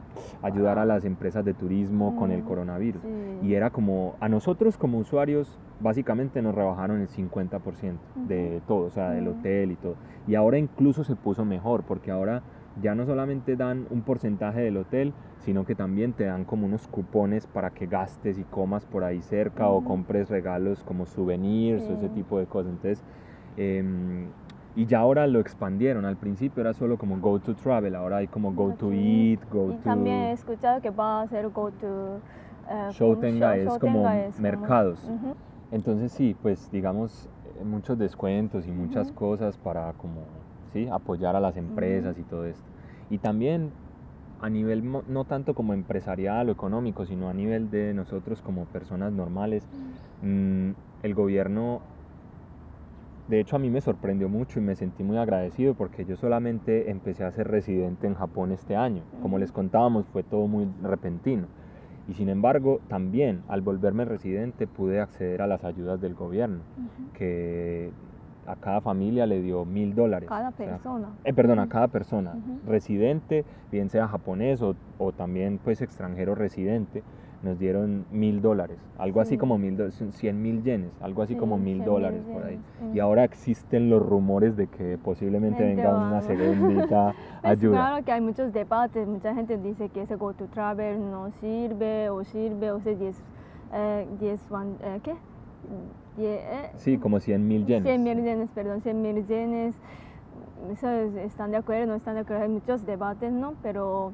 ayudar 0.43 0.79
a 0.79 0.87
las 0.87 1.05
empresas 1.05 1.45
de 1.45 1.53
turismo 1.55 2.17
con 2.17 2.31
el 2.33 2.41
Mm, 2.41 2.45
coronavirus. 2.45 3.03
sí. 3.03 3.39
Y 3.43 3.55
era 3.55 3.71
como, 3.71 4.17
a 4.21 4.29
nosotros 4.29 4.79
como 4.79 4.99
usuarios, 4.99 5.61
básicamente 5.79 6.41
nos 6.43 6.55
rebajaron 6.55 7.01
el 7.01 7.09
50% 7.09 8.01
de 8.15 8.63
todo, 8.67 8.87
o 8.87 8.91
sea, 8.91 9.11
del 9.11 9.29
Ujú. 9.29 9.39
hotel 9.39 9.71
y 9.73 9.77
todo. 9.77 9.99
Y 10.27 10.35
ahora 10.35 10.59
incluso 10.59 11.05
se 11.05 11.15
puso 11.15 11.45
mejor, 11.45 11.85
porque 11.85 12.11
ahora 12.11 12.43
ya 12.75 12.95
no 12.95 13.05
solamente 13.07 13.57
dan 13.57 13.87
un 13.91 14.03
porcentaje 14.03 14.61
del 14.61 14.77
hotel, 14.79 15.15
sino 15.39 15.65
que 15.65 15.75
también 15.75 16.15
te 16.15 16.25
dan 16.25 16.45
como 16.45 16.67
unos 16.67 16.87
cupones 16.89 17.47
para 17.47 17.71
que 17.71 17.87
gastes 17.87 18.39
y 18.39 18.45
comas 18.45 18.87
por 18.87 19.05
ahí 19.05 19.21
cerca 19.23 19.69
o 19.69 19.79
Ujú. 19.79 19.85
compres 19.85 20.29
regalos 20.31 20.83
como 20.85 21.05
souvenirs 21.07 21.89
o 21.91 21.95
ese 21.95 22.09
Sí. 22.09 22.15
tipo 22.15 22.39
de 22.39 22.47
cosas. 22.47 22.73
Entonces, 22.73 23.05
em, 23.57 24.33
y 24.75 24.87
ya 24.87 25.01
ahora 25.01 25.27
lo 25.27 25.41
expandieron. 25.41 26.05
Al 26.05 26.17
principio 26.17 26.61
era 26.61 26.75
solo 26.75 26.97
como 26.99 27.19
go 27.19 27.39
to 27.41 27.55
travel, 27.55 27.95
ahora 27.95 28.19
hay 28.19 28.29
como 28.29 28.53
go 28.53 28.75
to 28.75 28.93
eat, 28.93 29.41
go 29.49 29.73
y 29.73 29.77
to... 29.77 29.83
también 29.83 30.17
he 30.17 30.33
escuchado 30.33 30.81
que 30.81 30.91
va 30.91 31.21
a 31.21 31.23
hacer 31.23 31.49
go 31.49 31.71
to 31.73 32.23
eh, 32.71 32.89
Shoutenga 32.93 33.51
como 33.51 33.55
es 33.55 33.79
como 33.79 33.99
Shoutenga 34.03 34.27
es 34.27 34.37
como- 34.37 34.43
mercados. 34.43 35.05
Ujú. 35.05 35.35
Entonces 35.71 36.13
sí, 36.13 36.35
pues 36.41 36.71
digamos 36.71 37.29
eh, 37.45 37.65
muchos 37.65 37.99
descuentos 37.99 38.67
y 38.67 38.71
muchas 38.71 39.09
Ujú. 39.09 39.17
cosas 39.17 39.59
para 39.59 39.93
como 39.95 40.27
sí, 40.73 40.89
apoyar 40.91 41.37
a 41.37 41.41
las 41.41 41.57
empresas 41.57 42.17
y 42.19 42.25
todo 42.25 42.47
esto. 42.47 42.65
Y 43.11 43.19
también 43.19 43.73
a 44.41 44.49
nivel 44.49 44.83
no 45.07 45.25
tanto 45.25 45.53
como 45.55 45.75
empresarial 45.75 46.49
o 46.49 46.53
económico, 46.53 47.05
sino 47.05 47.29
a 47.29 47.35
nivel 47.35 47.71
de 47.71 47.93
nosotros 47.93 48.41
como 48.41 48.67
personas 48.67 49.13
normales, 49.13 49.69
mm, 50.23 50.71
el 51.03 51.15
gobierno 51.15 51.83
de 53.29 53.41
hecho 53.41 53.57
a 53.57 53.59
mí 53.59 53.71
me 53.71 53.81
sorprendió 53.81 54.29
mucho 54.29 54.59
y 54.59 54.63
me 54.63 54.75
sentí 54.75 55.03
muy 55.03 55.19
agradecido 55.19 55.75
porque 55.75 56.05
yo 56.05 56.17
solamente 56.17 56.91
empecé 56.91 57.25
a 57.25 57.31
ser 57.31 57.49
residente 57.49 58.07
en 58.07 58.15
Japón 58.15 58.53
este 58.53 58.75
año. 58.75 59.03
Como 59.23 59.39
les 59.39 59.53
contábamos, 59.53 60.07
fue 60.07 60.23
todo 60.23 60.47
muy 60.47 60.67
repentino. 60.83 61.47
Y 62.09 62.15
sin 62.15 62.31
embargo, 62.31 62.81
también 62.89 63.43
al 63.49 63.61
volverme 63.61 64.07
residente 64.07 64.67
pude 64.67 64.99
acceder 65.01 65.43
a 65.43 65.47
las 65.47 65.63
ayudas 65.63 66.01
del 66.01 66.15
gobierno, 66.15 66.61
que 67.13 67.91
a 68.47 68.57
cada 68.57 68.81
familia 68.81 69.27
le 69.27 69.43
dio 69.43 69.67
mil 69.67 69.95
dólares. 69.95 70.27
Cada 70.27 70.49
O 70.49 70.53
sea, 70.53 70.67
persona. 70.67 71.09
eh, 71.25 71.35
perdón, 71.35 71.59
a 71.59 71.69
cada 71.69 71.89
persona, 71.89 72.35
residente, 72.67 73.45
bien 73.71 73.91
sea 73.91 74.09
japonés 74.09 74.63
o, 74.63 74.75
o 74.97 75.13
también 75.13 75.59
pues 75.63 75.83
extranjero 75.83 76.35
residente, 76.35 77.03
nos 77.43 77.59
dieron 77.59 78.05
mil 78.11 78.43
dólares, 78.43 78.79
algo 78.99 79.21
así 79.21 79.31
Sí. 79.35 79.39
como 79.39 79.59
mil, 79.59 79.77
cien 80.13 80.43
mil 80.43 80.63
yenes, 80.65 80.91
algo 81.01 81.23
así 81.23 81.35
Sí, 81.35 81.39
como 81.39 81.57
mil 81.57 81.79
100.000 81.79 81.85
dólares 81.85 82.23
por 82.33 82.43
ahí. 82.45 82.59
Y 82.93 82.99
ahora 82.99 83.23
existen 83.25 83.91
los 83.91 84.05
rumores 84.05 84.57
de 84.57 84.67
que 84.67 84.99
posiblemente 84.99 85.63
Mente 85.65 85.77
venga 85.83 85.97
una 85.97 86.11
van. 86.11 86.23
segundita 86.93 87.15
Pues 87.43 87.45
ayuda. 87.53 87.77
claro 87.77 88.05
que 88.05 88.13
hay 88.13 88.21
muchos 88.21 88.53
debates, 88.53 89.07
mucha 89.07 89.35
gente 89.35 89.57
dice 89.59 89.89
que 89.89 90.03
ese 90.03 90.17
Go 90.17 90.33
to 90.35 90.47
Travel 90.47 90.99
no 91.11 91.31
sirve 91.41 92.11
o 92.11 92.25
sirve, 92.25 92.73
o 92.73 92.81
sea, 92.81 92.95
10, 92.95 93.23
eh, 93.73 94.07
10 94.19 94.49
van- 94.49 94.77
eh, 94.83 95.01
¿qué? 95.05 95.15
Eh, 96.19 96.71
Sí, 96.75 96.99
como 96.99 97.21
cien 97.21 97.47
mil 97.47 97.65
yenes. 97.67 97.85
100 97.85 98.03
mil 98.03 98.23
yenes, 98.25 98.51
perdón, 98.51 98.81
100 98.81 99.01
mil 99.01 99.25
yenes. 99.29 99.77
Están 101.25 101.53
de 101.53 101.57
acuerdo, 101.59 101.87
no 101.87 101.95
están 101.95 102.15
de 102.17 102.23
acuerdo, 102.23 102.43
hay 102.43 102.49
muchos 102.49 102.85
debates, 102.85 103.33
¿no? 103.33 103.55
Pero 103.63 104.13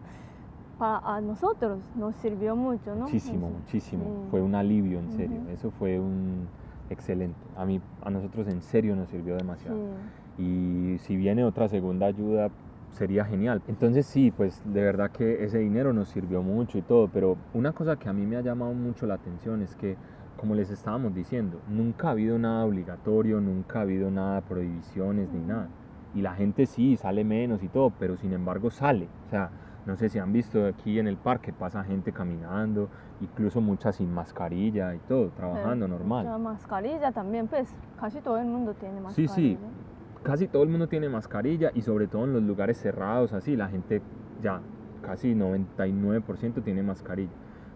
para 0.78 0.98
a 0.98 1.20
nosotros 1.20 1.78
nos 1.96 2.14
sirvió 2.16 2.56
mucho, 2.56 2.94
¿no? 2.94 3.04
Muchísimo, 3.04 3.48
Eso, 3.48 3.58
muchísimo. 3.58 4.04
sí. 4.04 4.30
Fue 4.30 4.42
un 4.42 4.54
alivio, 4.54 4.98
en 4.98 5.10
serio. 5.12 5.40
Ujú. 5.40 5.50
Eso 5.50 5.70
fue 5.72 5.98
un 5.98 6.46
excelente. 6.90 7.36
A 7.56 7.64
mí, 7.64 7.80
a 8.02 8.10
nosotros 8.10 8.46
en 8.48 8.60
serio 8.62 8.94
nos 8.96 9.08
sirvió 9.08 9.36
demasiado. 9.36 9.76
Sí. 10.36 10.42
Y 10.42 10.98
si 10.98 11.16
viene 11.16 11.44
otra 11.44 11.68
segunda 11.68 12.06
ayuda, 12.06 12.50
sería 12.92 13.24
genial. 13.24 13.62
Entonces 13.68 14.06
sí, 14.06 14.30
pues 14.30 14.60
de 14.64 14.82
verdad 14.82 15.10
que 15.10 15.44
ese 15.44 15.58
dinero 15.58 15.92
nos 15.92 16.08
sirvió 16.08 16.42
mucho 16.42 16.78
y 16.78 16.82
todo. 16.82 17.08
Pero 17.08 17.36
una 17.52 17.72
cosa 17.72 17.96
que 17.96 18.08
a 18.08 18.12
mí 18.12 18.26
me 18.26 18.36
ha 18.36 18.40
llamado 18.40 18.72
mucho 18.72 19.06
la 19.06 19.14
atención 19.14 19.62
es 19.62 19.74
que, 19.76 19.96
como 20.36 20.54
les 20.54 20.70
estábamos 20.70 21.14
diciendo, 21.14 21.58
nunca 21.68 22.08
ha 22.08 22.10
habido 22.12 22.38
nada 22.38 22.64
obligatorio, 22.64 23.40
nunca 23.40 23.78
ha 23.78 23.82
habido 23.82 24.10
nada 24.10 24.36
de 24.36 24.42
prohibiciones 24.42 25.28
ni 25.32 25.40
nada. 25.40 25.68
Y 26.14 26.22
la 26.22 26.34
gente 26.34 26.66
sí 26.66 26.96
sale 26.96 27.24
menos 27.24 27.62
y 27.62 27.68
todo, 27.68 27.92
pero 27.98 28.16
sin 28.16 28.32
embargo 28.32 28.70
sale. 28.70 29.08
O 29.26 29.30
sea, 29.30 29.50
no 29.86 29.96
sé 29.96 30.08
si 30.08 30.18
han 30.18 30.32
visto 30.32 30.66
aquí 30.66 30.98
en 30.98 31.06
el 31.06 31.16
parque, 31.16 31.52
pasa 31.52 31.84
gente 31.84 32.12
caminando, 32.12 32.88
incluso 33.20 33.60
muchas 33.60 33.96
sin 33.96 34.12
mascarilla 34.12 34.94
y 34.94 34.98
todo, 35.00 35.28
trabajando 35.30 35.86
normal. 35.88 36.24
La 36.24 36.38
mascarilla 36.38 37.12
también, 37.12 37.48
pues 37.48 37.68
casi 38.00 38.20
todo 38.20 38.38
el 38.38 38.46
mundo 38.46 38.74
tiene 38.74 38.96
Sí, 39.10 39.22
mascarilla. 39.24 39.34
sí. 39.34 39.58
Casi 40.22 40.48
todo 40.48 40.62
el 40.62 40.70
mundo 40.70 40.88
tiene 40.88 41.08
mascarilla 41.10 41.70
y 41.74 41.82
sobre 41.82 42.06
todo 42.06 42.24
en 42.24 42.32
los 42.32 42.42
lugares 42.42 42.78
cerrados, 42.78 43.32
así, 43.34 43.56
la 43.56 43.68
gente 43.68 44.00
ya 44.42 44.60
casi 45.02 45.34
99% 45.34 46.62
tiene 46.62 46.82
mascarilla. 46.82 47.30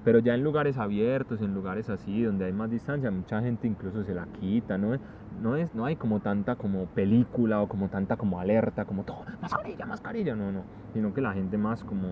Pero 0.05 0.21
ya 0.21 0.35
en 0.35 0.45
lugares 0.45 0.79
abiertos, 0.79 1.41
en 1.43 1.55
lugares 1.55 1.91
así, 1.91 2.23
donde 2.23 2.47
hay 2.47 2.53
más 2.53 2.71
distancia, 2.71 3.11
mucha 3.11 3.41
gente 3.41 3.67
incluso 3.67 4.05
se 4.05 4.15
la 4.15 4.27
quita, 4.27 4.79
¿no? 4.79 4.97
No, 5.43 5.57
es, 5.57 5.75
no 5.75 5.85
hay 5.85 5.97
como 5.97 6.21
tanta 6.21 6.57
como 6.57 6.87
película 6.87 7.61
o 7.61 7.69
como 7.69 7.89
tanta 7.89 8.17
como 8.17 8.41
alerta, 8.41 8.85
como 8.85 9.05
todo, 9.05 9.25
mascarilla, 9.41 9.87
mascarilla, 9.87 10.35
no, 10.35 10.53
no. 10.53 10.63
Sino 10.93 11.13
que 11.13 11.21
la 11.21 11.33
gente 11.33 11.59
más 11.59 11.85
como... 11.85 12.09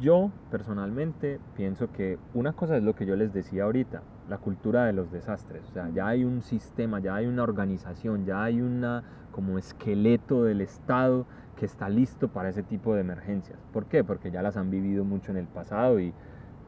yo 0.00 0.30
personalmente 0.50 1.40
pienso 1.56 1.90
que 1.92 2.18
una 2.34 2.52
cosa 2.52 2.76
es 2.76 2.82
lo 2.82 2.94
que 2.94 3.04
yo 3.04 3.16
les 3.16 3.32
decía 3.32 3.64
ahorita, 3.64 4.02
la 4.28 4.38
cultura 4.38 4.84
de 4.84 4.92
los 4.92 5.10
desastres. 5.10 5.68
O 5.68 5.72
sea, 5.72 5.90
ya 5.90 6.06
hay 6.06 6.24
un 6.24 6.42
sistema, 6.42 7.00
ya 7.00 7.16
hay 7.16 7.26
una 7.26 7.42
organización, 7.42 8.24
ya 8.24 8.42
hay 8.44 8.60
una 8.60 9.02
como 9.32 9.58
esqueleto 9.58 10.44
del 10.44 10.60
Estado 10.60 11.26
que 11.56 11.66
está 11.66 11.88
listo 11.88 12.28
para 12.28 12.48
ese 12.48 12.62
tipo 12.62 12.94
de 12.94 13.00
emergencias. 13.00 13.58
¿Por 13.72 13.86
qué? 13.86 14.04
Porque 14.04 14.30
ya 14.30 14.42
las 14.42 14.56
han 14.56 14.70
vivido 14.70 15.04
mucho 15.04 15.32
en 15.32 15.38
el 15.38 15.46
pasado 15.46 16.00
y 16.00 16.14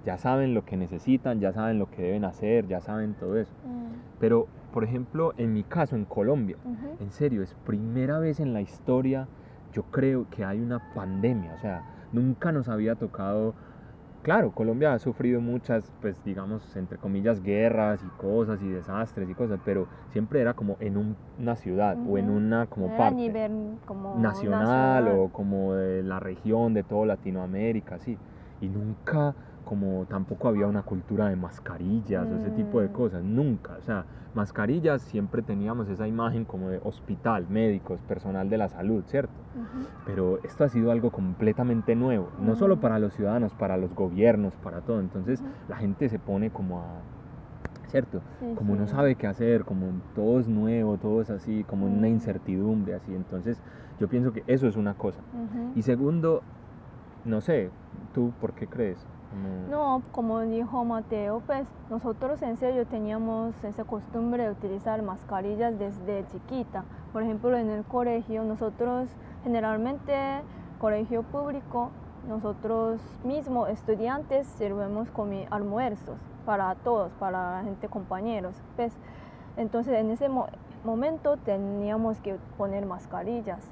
ya 0.05 0.19
saben 0.19 0.55
lo 0.55 0.63
que 0.63 0.77
necesitan, 0.77 1.41
ya 1.41 1.53
saben 1.53 1.79
lo 1.79 1.87
que 1.87 2.03
deben 2.03 2.25
hacer, 2.25 2.67
ya 2.67 2.81
saben 2.81 3.15
todo 3.15 3.37
eso. 3.39 3.53
Mm. 3.65 3.93
Pero, 4.19 4.47
por 4.73 4.85
ejemplo, 4.85 5.33
en 5.37 5.53
mi 5.55 5.63
caso, 5.65 5.97
en 5.97 6.05
Colombia, 6.05 6.57
Ujú. 6.65 6.97
en 7.01 7.11
serio, 7.11 7.43
es 7.43 7.55
primera 7.65 8.19
vez 8.19 8.41
en 8.41 8.53
la 8.53 8.61
historia, 8.61 9.29
yo 9.73 9.83
creo 9.85 10.27
que 10.31 10.45
hay 10.45 10.61
una 10.61 10.79
pandemia, 10.95 11.53
o 11.55 11.59
sea, 11.59 11.83
nunca 12.13 12.53
nos 12.53 12.69
había 12.69 12.95
tocado, 12.95 13.55
claro, 14.23 14.51
Colombia 14.53 14.93
ha 14.95 14.99
sufrido 14.99 15.41
muchas, 15.41 15.91
pues 16.01 16.23
digamos, 16.25 16.77
entre 16.77 16.99
comillas, 16.99 17.43
guerras 17.43 18.03
y 18.03 18.11
cosas 18.17 18.63
y 18.63 18.69
desastres 18.69 19.29
y 19.29 19.35
cosas, 19.35 19.59
pero 19.65 19.87
siempre 20.11 20.41
era 20.41 20.55
como 20.55 20.77
en 20.81 20.97
un- 20.97 21.17
una 21.39 21.57
ciudad 21.57 21.97
o 22.07 22.19
en 22.19 22.31
una 22.31 22.67
como 22.67 22.87
Era 22.87 22.95
a 22.95 22.99
parte 22.99 23.17
nivel 23.17 23.79
como 23.85 24.15
nacional, 24.19 25.05
nacional. 25.05 25.09
o 25.19 25.29
como 25.29 25.75
de 25.75 26.03
la 26.03 26.21
región 26.21 26.73
de 26.75 26.85
toda 26.85 27.07
Latinoamérica, 27.07 27.99
sí, 27.99 28.19
y 28.61 28.69
nunca 28.69 29.35
como 29.65 30.07
tampoco 30.07 30.49
había 30.49 30.67
una 30.67 30.83
cultura 30.83 31.29
de 31.29 31.37
mascarillas 31.37 32.31
o 32.31 32.37
ese 32.37 32.51
tipo 32.51 32.81
de 32.81 32.89
Mm. 32.89 32.93
cosas, 32.93 33.23
nunca, 33.25 33.77
o 33.79 33.83
sea, 33.83 34.07
mascarillas 34.35 35.03
siempre 35.03 35.43
teníamos 35.43 35.89
esa 35.89 36.07
imagen 36.07 36.45
como 36.45 36.69
de 36.71 36.81
hospital, 36.83 37.47
médicos, 37.49 38.01
personal 38.03 38.49
de 38.51 38.59
la 38.59 38.69
salud, 38.69 39.05
¿cierto? 39.07 39.43
Ujú. 39.55 39.87
Pero 40.07 40.39
esto 40.43 40.65
ha 40.65 40.69
sido 40.69 40.91
algo 40.91 41.11
completamente 41.11 41.95
nuevo, 41.95 42.31
no 42.39 42.57
solo 42.57 42.77
Mm. 42.77 42.81
para 42.81 42.99
los 42.99 43.15
ciudadanos, 43.15 43.55
para 43.55 43.77
los 43.77 43.95
gobiernos, 43.95 44.55
para 44.57 44.81
todo, 44.83 45.01
entonces 45.01 45.41
Ujú. 45.41 45.51
la 45.69 45.77
gente 45.77 46.09
se 46.09 46.19
pone 46.19 46.51
como 46.51 46.81
a, 46.81 47.03
¿cierto? 47.89 48.21
Sí, 48.41 48.55
Como 48.55 48.77
no 48.77 48.87
sí. 48.87 48.93
sabe 48.93 49.15
qué 49.17 49.27
hacer, 49.27 49.65
como 49.65 49.93
todo 50.15 50.41
es 50.41 50.49
nuevo, 50.49 50.99
todo 50.99 51.23
es 51.23 51.31
así, 51.31 51.65
como 51.65 51.87
una 51.87 52.09
Mm. 52.09 52.13
incertidumbre, 52.13 52.95
así, 52.95 53.15
entonces 53.15 53.61
yo 53.99 54.09
pienso 54.09 54.33
que 54.33 54.43
eso 54.47 54.67
es 54.69 54.77
una 54.77 54.95
cosa. 54.95 55.23
Y 55.75 55.83
segundo, 55.83 56.43
no 57.25 57.41
sé, 57.41 57.71
¿tú 58.13 58.33
por 58.39 58.53
qué 58.55 58.67
crees? 58.69 59.07
No, 59.69 60.03
como 60.13 60.41
dijo 60.41 60.85
Mateo, 60.85 61.41
pues 61.47 61.67
nosotros 61.91 62.41
en 62.43 62.57
serio 62.57 62.87
teníamos 62.87 63.53
esa 63.65 63.85
costumbre 63.85 64.45
de 64.45 64.51
utilizar 64.51 65.03
mascarillas 65.03 65.79
desde 65.79 66.25
chiquita. 66.31 66.85
Por 67.13 67.23
ejemplo, 67.23 67.57
en 67.57 67.71
el 67.71 67.85
colegio, 67.85 68.45
nosotros 68.45 69.09
generalmente, 69.43 70.43
colegio 70.79 71.23
público, 71.23 71.91
nosotros 72.29 73.01
mismos, 73.25 73.69
estudiantes, 73.69 74.47
servimos 74.47 75.13
comi- 75.13 75.47
almuerzos 75.51 76.19
para 76.45 76.75
todos, 76.77 77.13
para 77.13 77.57
la 77.59 77.65
gente, 77.65 77.89
compañeros. 77.89 78.55
Pues, 78.77 78.93
entonces, 79.57 79.95
en 79.95 80.11
ese 80.11 80.29
mo- 80.29 80.49
momento 80.85 81.37
teníamos 81.39 82.21
que 82.21 82.37
poner 82.57 82.87
mascarillas. 82.87 83.65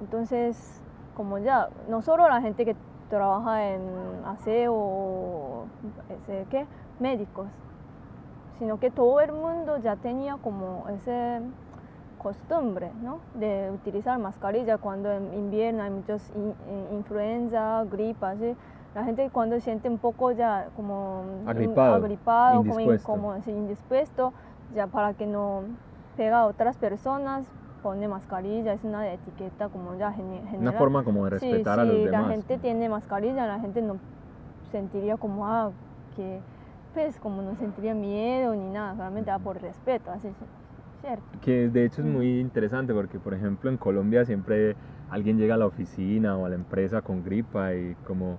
Entonces, 0.00 0.80
como 1.14 1.38
ya, 1.38 1.68
no 1.88 2.02
solo 2.02 2.28
la 2.28 2.40
gente 2.40 2.64
que 2.64 2.76
trabaja 3.16 3.68
en 3.68 3.82
aseo 4.24 4.72
o 4.74 5.66
ese, 6.08 6.46
¿qué? 6.48 6.64
médicos, 6.98 7.46
sino 8.58 8.78
que 8.78 8.90
todo 8.90 9.20
el 9.20 9.32
mundo 9.32 9.76
ya 9.76 9.96
tenía 9.96 10.38
como 10.38 10.88
esa 10.88 11.40
costumbre 12.16 12.90
¿no? 13.02 13.18
de 13.34 13.70
utilizar 13.70 14.18
mascarilla 14.18 14.78
cuando 14.78 15.12
en 15.12 15.34
invierno 15.34 15.82
hay 15.82 15.90
muchos 15.90 16.26
in- 16.34 16.54
eh, 16.68 16.88
influenza, 16.94 17.84
gripas, 17.90 18.38
¿sí? 18.38 18.56
la 18.94 19.04
gente 19.04 19.28
cuando 19.30 19.60
siente 19.60 19.90
un 19.90 19.98
poco 19.98 20.30
ya 20.32 20.68
como 20.74 21.22
in- 21.42 21.48
Agripado, 21.50 21.94
agripado 21.96 22.58
como, 22.62 22.80
in- 22.80 22.86
indispuesto. 22.86 23.06
como 23.12 23.32
así, 23.32 23.50
indispuesto, 23.50 24.32
ya 24.74 24.86
para 24.86 25.12
que 25.12 25.26
no 25.26 25.64
pega 26.16 26.40
a 26.40 26.46
otras 26.46 26.76
personas, 26.78 27.44
pone 27.82 28.08
mascarilla, 28.08 28.72
es 28.72 28.84
una 28.84 29.12
etiqueta 29.12 29.68
como 29.68 29.96
ya 29.96 30.12
gene- 30.12 30.40
general. 30.46 30.60
Una 30.60 30.72
forma 30.72 31.04
como 31.04 31.24
de 31.24 31.30
Sí, 31.38 31.50
respetar 31.50 31.80
a 31.80 31.84
los 31.84 31.96
si 31.96 32.04
demás. 32.04 32.22
la 32.22 32.28
gente 32.28 32.58
tiene 32.58 32.88
mascarilla, 32.88 33.46
la 33.46 33.58
gente 33.60 33.82
no 33.82 33.98
sentiría 34.70 35.16
como, 35.16 35.46
ah, 35.46 35.70
que, 36.16 36.40
pues, 36.94 37.18
como 37.18 37.42
no 37.42 37.54
sentiría 37.56 37.94
miedo 37.94 38.54
ni 38.54 38.68
nada, 38.70 38.94
solamente 38.96 39.30
va 39.30 39.38
por 39.38 39.60
respeto, 39.60 40.10
así, 40.10 40.28
sí, 40.38 40.46
¿cierto? 41.00 41.22
Que 41.42 41.68
de 41.68 41.84
hecho 41.84 42.02
es 42.02 42.06
Mm. 42.06 42.12
muy 42.12 42.40
interesante 42.40 42.92
porque, 42.94 43.18
por 43.18 43.34
ejemplo, 43.34 43.68
en 43.70 43.76
Colombia 43.76 44.24
siempre 44.24 44.76
alguien 45.08 45.36
llega 45.38 45.54
a 45.56 45.58
la 45.58 45.66
oficina 45.66 46.36
o 46.36 46.46
a 46.46 46.48
la 46.48 46.54
empresa 46.54 47.02
con 47.02 47.22
gripa 47.24 47.74
y 47.74 47.94
como, 48.06 48.38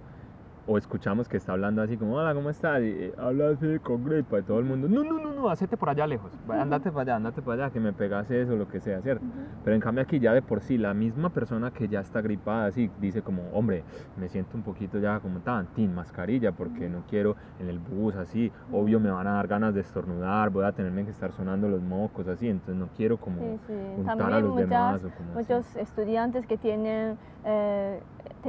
o 0.65 0.77
escuchamos 0.77 1.27
que 1.27 1.37
está 1.37 1.51
hablando 1.51 1.81
así 1.81 1.97
como, 1.97 2.15
hola, 2.15 2.33
¿cómo 2.33 2.49
estás? 2.49 2.81
Y 2.81 2.85
eh, 2.87 3.13
habla 3.17 3.49
así 3.49 3.79
con 3.79 4.03
gripa 4.03 4.39
y 4.39 4.43
todo 4.43 4.59
el 4.59 4.65
mundo, 4.65 4.87
no, 4.87 5.03
no, 5.03 5.19
no, 5.19 5.33
no, 5.33 5.49
hacete 5.49 5.75
por 5.75 5.89
allá 5.89 6.07
lejos, 6.07 6.31
andate 6.49 6.89
para 6.91 7.01
allá, 7.01 7.15
andate 7.17 7.41
para 7.41 7.65
allá, 7.65 7.73
que 7.73 7.79
me 7.79 7.91
pegas 7.91 8.29
eso, 8.31 8.55
lo 8.55 8.67
que 8.67 8.79
sea, 8.79 9.01
¿cierto? 9.01 9.25
Pero 9.63 9.75
en 9.75 9.81
cambio 9.81 10.03
aquí 10.03 10.19
ya 10.19 10.33
de 10.33 10.41
por 10.41 10.61
sí, 10.61 10.77
la 10.77 10.93
misma 10.93 11.29
persona 11.31 11.71
que 11.71 11.87
ya 11.87 11.99
está 11.99 12.21
gripada, 12.21 12.67
así, 12.67 12.89
dice 12.99 13.21
como, 13.21 13.49
hombre, 13.51 13.83
me 14.15 14.29
siento 14.29 14.55
un 14.55 14.63
poquito 14.63 14.99
ya 14.99 15.19
como 15.19 15.41
tan, 15.41 15.67
tin, 15.67 15.93
mascarilla, 15.93 16.51
porque 16.53 16.87
no 16.87 17.03
quiero 17.09 17.35
en 17.59 17.67
el 17.67 17.79
bus, 17.79 18.15
así, 18.15 18.51
obvio 18.71 18.99
me 18.99 19.09
van 19.11 19.27
a 19.27 19.33
dar 19.33 19.47
ganas 19.47 19.73
de 19.73 19.81
estornudar, 19.81 20.49
voy 20.49 20.63
a 20.65 20.71
tenerme 20.71 21.03
que 21.03 21.11
estar 21.11 21.31
sonando 21.33 21.67
los 21.67 21.81
mocos, 21.81 22.27
así, 22.27 22.47
entonces 22.47 22.75
no 22.75 22.87
quiero 22.95 23.17
como 23.17 23.39
Sí, 23.39 23.59
sí. 23.67 23.73
juntar 23.97 24.15
a 24.15 24.17
También 24.17 24.41
los 24.43 24.51
muchas, 24.51 24.69
demás 24.69 25.03
o 25.03 25.09
como 25.17 25.37
así. 25.37 25.53
muchos 25.53 25.75
estudiantes 25.75 26.47
que 26.47 26.57
tienen 26.57 27.17
eh, 27.43 28.01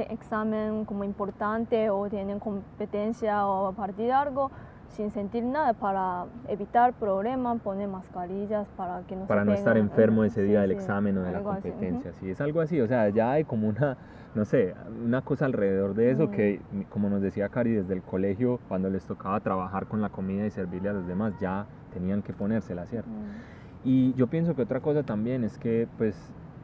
examen 0.09 0.85
como 0.85 1.03
importante 1.03 1.89
o 1.89 2.09
tienen 2.09 2.39
competencia 2.39 3.47
o 3.47 3.73
partir 3.73 4.11
algo 4.11 4.51
sin 4.89 5.11
sentir 5.11 5.43
nada 5.43 5.73
para 5.73 6.25
evitar 6.47 6.93
problemas, 6.93 7.61
ponen 7.61 7.91
mascarillas 7.91 8.67
para 8.77 9.01
que 9.03 9.15
no 9.15 9.25
para 9.25 9.41
se 9.41 9.45
no 9.47 9.53
estar 9.53 9.77
enfermo 9.77 10.23
ese 10.23 10.41
sí, 10.41 10.47
día 10.47 10.61
del 10.61 10.71
sí, 10.71 10.77
examen 10.77 11.17
o 11.17 11.23
de 11.23 11.31
la 11.31 11.39
así, 11.39 11.43
competencia, 11.43 12.13
sí, 12.13 12.29
es 12.29 12.39
algo 12.39 12.61
así, 12.61 12.79
o 12.79 12.87
sea, 12.87 13.09
ya 13.09 13.31
hay 13.31 13.43
como 13.43 13.67
una, 13.67 13.97
no 14.35 14.45
sé, 14.45 14.73
una 15.03 15.21
cosa 15.21 15.45
alrededor 15.45 15.95
de 15.95 16.11
eso 16.11 16.27
Mm. 16.27 16.31
que, 16.31 16.61
como 16.89 17.09
nos 17.09 17.21
decía 17.21 17.49
Cari, 17.49 17.73
desde 17.73 17.93
el 17.93 18.03
colegio, 18.03 18.59
cuando 18.69 18.89
les 18.89 19.05
tocaba 19.05 19.39
trabajar 19.41 19.85
con 19.87 20.01
la 20.01 20.09
comida 20.09 20.45
y 20.45 20.51
servirle 20.51 20.89
a 20.89 20.93
los 20.93 21.07
demás, 21.07 21.33
ya 21.41 21.65
tenían 21.93 22.21
que 22.21 22.31
ponérsela, 22.33 22.85
¿cierto? 22.85 23.09
Mm. 23.09 23.87
Y 23.87 24.13
yo 24.13 24.27
pienso 24.27 24.55
que 24.55 24.61
otra 24.61 24.79
cosa 24.79 25.03
también 25.03 25.43
es 25.43 25.57
que, 25.57 25.87
pues, 25.97 26.15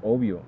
obvio, 0.02 0.42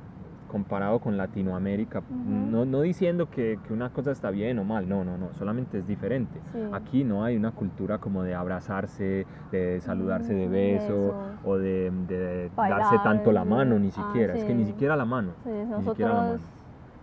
comparado 0.53 0.99
con 0.99 1.17
Latinoamérica, 1.17 2.01
Ujú. 2.01 2.29
no, 2.29 2.63
no 2.63 2.81
diciendo 2.81 3.27
que, 3.27 3.57
que 3.65 3.73
una 3.73 3.89
cosa 3.89 4.11
está 4.11 4.29
bien 4.29 4.59
o 4.59 4.63
mal, 4.63 4.87
no, 4.87 5.03
no, 5.03 5.17
no, 5.17 5.33
solamente 5.33 5.79
es 5.79 5.87
diferente. 5.87 6.39
Sí. 6.51 6.59
Aquí 6.71 7.03
no 7.03 7.23
hay 7.23 7.35
una 7.35 7.49
cultura 7.49 7.97
como 7.97 8.21
de 8.21 8.35
abrazarse, 8.35 9.25
de 9.51 9.81
saludarse 9.81 10.35
de 10.35 10.47
Mm, 10.47 10.51
beso 10.51 11.15
o 11.43 11.57
de, 11.57 11.89
de 12.07 12.51
darse 12.55 12.99
tanto 12.99 13.31
la 13.31 13.43
mano, 13.43 13.79
ni 13.79 13.87
ah, 13.89 13.91
siquiera, 13.93 14.35
es 14.35 14.43
que 14.43 14.53
ni 14.53 14.63
sí. 14.63 14.71
siquiera 14.73 14.95
la 14.95 15.05
mano. 15.05 15.31
Sí, 15.43 15.49
Ni 15.49 15.83
siquiera 15.85 16.11
la 16.13 16.21
mano. 16.21 16.33
nosotros 16.33 16.49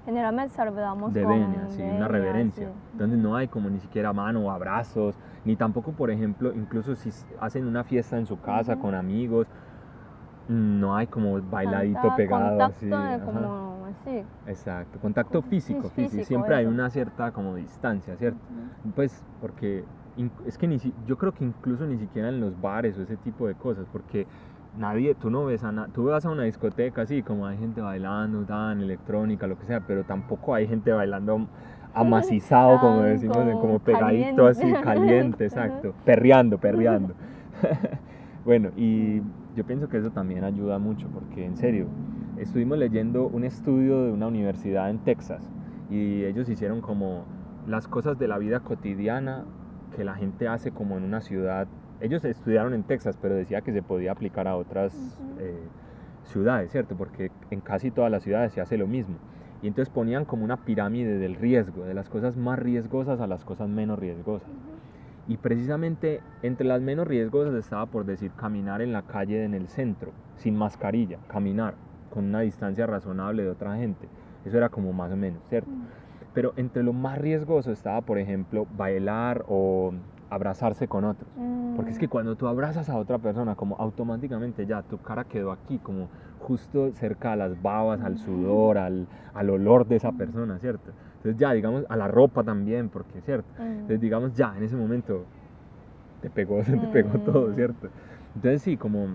generalmente 0.07 0.55
saludamos 0.55 1.13
De 1.13 1.27
venia, 1.27 1.69
sí, 1.71 1.83
una 1.83 2.07
reverencia. 2.07 2.69
sí. 2.69 2.73
Entonces 2.93 3.19
no 3.19 3.35
hay 3.35 3.49
como 3.49 3.69
ni 3.69 3.81
siquiera 3.81 4.13
mano 4.13 4.47
o 4.47 4.51
abrazos, 4.53 5.17
ni 5.45 5.57
tampoco, 5.57 5.91
por 5.91 6.13
ejemplo, 6.13 6.53
incluso 6.55 6.95
si 6.95 7.11
hacen 7.41 7.67
una 7.67 7.83
fiesta 7.83 8.17
en 8.17 8.27
su 8.27 8.41
casa 8.41 8.77
con 8.77 8.95
amigos, 8.95 9.49
no 10.51 10.97
hay 10.97 11.07
como 11.07 11.41
bailadito 11.41 12.01
Contacto, 12.01 12.17
pegado 12.17 12.63
así. 12.65 12.91
contacto, 12.91 13.31
ajá. 13.31 13.41
como 13.41 13.87
así. 13.87 14.23
Exacto, 14.47 14.99
contacto 14.99 15.43
físico, 15.43 15.83
físico. 15.83 15.95
físico, 16.11 16.25
Siempre 16.27 16.55
hay 16.57 16.67
una 16.67 16.91
cierta 16.91 17.31
como 17.31 17.55
distancia, 17.55 18.17
¿cierto? 18.17 18.41
Pues 18.95 19.25
porque 19.41 19.85
es 20.45 20.59
que 20.59 20.67
ni 20.67 20.79
si- 20.79 20.93
yo 21.07 21.17
creo 21.17 21.33
que 21.33 21.45
incluso 21.45 21.87
ni 21.87 21.99
siquiera 21.99 22.29
en 22.29 22.41
los 22.41 22.61
bares 22.61 22.99
o 22.99 23.03
ese 23.03 23.17
tipo 23.17 23.47
de 23.47 23.55
cosas, 23.55 23.87
porque 23.93 24.27
nadie, 24.77 25.15
tú 25.15 25.31
no 25.31 25.45
ves 25.45 25.63
a 25.65 25.71
na- 25.73 25.87
tú 25.89 26.05
vas 26.05 26.25
a 26.27 26.31
una 26.31 26.45
discoteca 26.45 27.03
así, 27.03 27.23
como 27.23 27.47
hay 27.47 27.57
gente 27.57 27.81
bailando, 27.81 28.45
tan 28.45 28.81
electrónica, 28.81 29.47
lo 29.47 29.57
que 29.57 29.67
sea, 29.67 29.81
pero 29.81 30.03
tampoco 30.05 30.55
hay 30.55 30.67
gente 30.67 30.91
bailando 30.93 31.47
amacizado, 31.95 32.79
como 32.81 33.03
decimos, 33.03 33.37
como 33.39 33.61
como 33.61 33.79
pegadito 33.79 34.47
así, 34.47 34.63
caliente. 34.63 34.85
caliente, 34.85 35.45
exacto, 35.47 35.95
perreando, 36.05 36.59
perreando. 36.59 37.15
bueno, 38.45 38.71
y 38.77 39.23
yo 39.55 39.65
pienso 39.65 39.89
que 39.89 39.99
eso 39.99 40.11
también 40.11 40.45
ayuda 40.45 40.79
mucho, 40.79 41.09
porque 41.09 41.45
en 41.45 41.57
serio, 41.57 41.87
estuvimos 42.39 42.79
leyendo 42.79 43.27
un 43.27 43.45
estudio 43.45 44.05
de 44.05 44.13
una 44.13 44.27
universidad 44.27 44.91
en 44.91 44.99
Texas 44.99 45.51
y 45.91 46.25
ellos 46.25 46.49
hicieron 46.49 46.81
como 46.81 47.25
las 47.67 47.89
cosas 47.89 48.19
de 48.19 48.29
la 48.29 48.39
vida 48.39 48.61
cotidiana 48.61 49.45
que 49.97 50.05
la 50.05 50.15
gente 50.15 50.49
hace 50.49 50.71
como 50.71 50.97
en 50.97 51.05
una 51.05 51.21
ciudad 51.21 51.67
ellos 52.01 52.25
estudiaron 52.25 52.75
en 52.75 52.83
Texas, 52.83 53.19
pero 53.21 53.35
decía 53.35 53.61
que 53.61 53.73
se 53.73 53.83
podía 53.83 54.13
aplicar 54.13 54.49
a 54.49 54.57
otras 54.57 55.19
eh, 55.39 55.69
ciudades, 56.25 56.73
¿cierto? 56.73 56.97
Porque 56.97 57.31
en 57.51 57.61
casi 57.61 57.91
todas 57.91 58.11
las 58.11 58.23
ciudades 58.23 58.53
se 58.53 58.61
hace 58.61 58.79
lo 58.79 58.87
mismo. 58.87 59.17
Y 59.63 59.69
entonces 59.69 59.93
ponían 59.93 60.25
como 60.25 60.45
una 60.45 60.65
pirámide 60.65 61.19
del 61.19 61.35
riesgo, 61.35 61.85
de 61.85 61.93
las 61.93 62.09
cosas 62.09 62.37
más 62.37 62.59
riesgosas 62.59 63.21
a 63.21 63.27
las 63.27 63.45
cosas 63.45 63.69
menos 63.69 63.99
riesgosas. 63.99 64.49
Y 65.27 65.37
precisamente 65.37 66.21
entre 66.43 66.67
las 66.67 66.81
menos 66.81 67.07
riesgosas 67.07 67.55
estaba 67.55 67.87
por 67.87 68.05
decir 68.05 68.33
caminar 68.33 68.83
en 68.83 68.93
la 68.93 69.03
calle 69.03 69.45
en 69.45 69.55
el 69.55 69.69
centro, 69.69 70.13
sin 70.37 70.57
mascarilla, 70.57 71.19
caminar 71.29 71.75
con 72.11 72.25
una 72.25 72.41
distancia 72.41 72.87
razonable 72.87 73.45
de 73.45 73.51
otra 73.51 73.77
gente. 73.77 74.09
Eso 74.45 74.57
era 74.57 74.69
como 74.69 74.93
más 74.93 75.13
o 75.13 75.17
menos, 75.17 75.43
¿cierto? 75.49 75.71
Mm. 75.71 75.87
Pero 76.35 76.53
entre 76.57 76.83
lo 76.83 76.93
más 76.93 77.19
riesgoso 77.19 77.71
estaba, 77.73 78.01
por 78.01 78.19
ejemplo, 78.19 78.67
bailar 78.77 79.45
o 79.49 79.93
abrazarse 80.31 80.89
con 80.89 81.05
otros. 81.05 81.29
Porque 81.77 81.91
es 81.93 81.99
que 81.99 82.07
Mm. 82.07 82.11
cuando 82.11 82.37
tú 82.37 82.47
abrazas 82.47 82.89
a 82.89 82.97
otra 82.97 83.19
persona, 83.19 83.55
como 83.55 83.77
automáticamente 83.77 84.67
ya 84.67 84.83
tu 84.83 84.99
cara 84.99 85.25
quedó 85.25 85.53
aquí, 85.53 85.79
como 85.79 86.09
justo 86.39 86.91
cerca 86.93 87.33
a 87.33 87.37
las 87.37 87.61
babas, 87.63 88.01
al 88.01 88.17
sudor, 88.17 88.79
al, 88.79 89.07
al 89.35 89.51
olor 89.51 89.87
de 89.87 89.97
esa 89.97 90.13
persona, 90.13 90.59
¿cierto? 90.59 90.93
Entonces 91.21 91.39
ya, 91.39 91.53
digamos, 91.53 91.85
a 91.89 91.97
la 91.97 92.09
ropa 92.09 92.43
también, 92.43 92.89
porque, 92.89 93.21
¿cierto? 93.21 93.47
Mm. 93.59 93.63
Entonces, 93.63 94.01
digamos, 94.01 94.33
ya, 94.35 94.57
en 94.57 94.63
ese 94.65 94.77
momento 94.77 95.27
te 96.21 96.31
pegó, 96.31 96.63
se 96.65 96.77
te 96.77 96.87
pegó 96.89 97.19
todo, 97.21 97.49
Mm. 97.49 97.55
¿cierto? 97.55 97.91
Entonces, 98.35 98.63
sí, 98.63 98.77
como, 98.77 99.09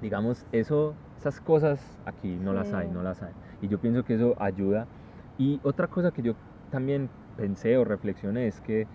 digamos, 0.00 0.44
eso, 0.52 0.94
esas 1.16 1.40
cosas 1.40 1.80
aquí 2.04 2.36
no 2.38 2.52
las 2.52 2.72
hay, 2.74 2.88
Sí. 2.88 2.92
no 2.92 3.02
las 3.02 3.22
hay. 3.22 3.32
Y 3.62 3.68
yo 3.68 3.78
pienso 3.78 4.02
que 4.04 4.14
eso 4.14 4.34
ayuda. 4.38 4.88
Y 5.38 5.60
otra 5.62 5.88
cosa 5.88 6.10
que 6.10 6.22
yo 6.22 6.34
también 6.70 7.08
pensé 7.36 7.76
o 7.78 7.84
reflexioné 7.84 8.46
es 8.46 8.60
que 8.60 8.86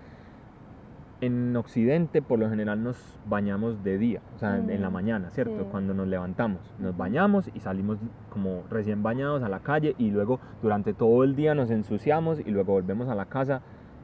en 1.21 1.55
Occidente 1.55 2.21
por 2.21 2.39
lo 2.39 2.49
general 2.49 2.83
nos 2.83 3.19
bañamos 3.25 3.83
de 3.83 3.97
día, 3.97 4.21
o 4.35 4.37
sea, 4.37 4.57
en- 4.57 4.69
en 4.69 4.81
la 4.81 4.89
Mm, 4.89 4.93
mañana, 4.93 5.29
¿cierto? 5.31 5.63
sí. 5.63 5.69
Cuando 5.71 5.93
nos 5.93 6.07
levantamos, 6.07 6.61
nos 6.77 6.95
bañamos 6.95 7.49
y 7.53 7.59
salimos 7.59 7.97
como 8.29 8.63
recién 8.69 9.01
bañados 9.03 9.41
a 9.43 9.49
la 9.49 9.59
calle 9.59 9.95
y 9.97 10.11
luego 10.11 10.39
durante 10.61 10.93
todo 10.93 11.23
el 11.23 11.35
día 11.35 11.55
nos 11.55 11.71
ensuciamos 11.71 12.39
y 12.39 12.51
luego 12.51 12.73
volvemos 12.73 13.09
a 13.09 13.15
la 13.15 13.25
casa 13.25 13.61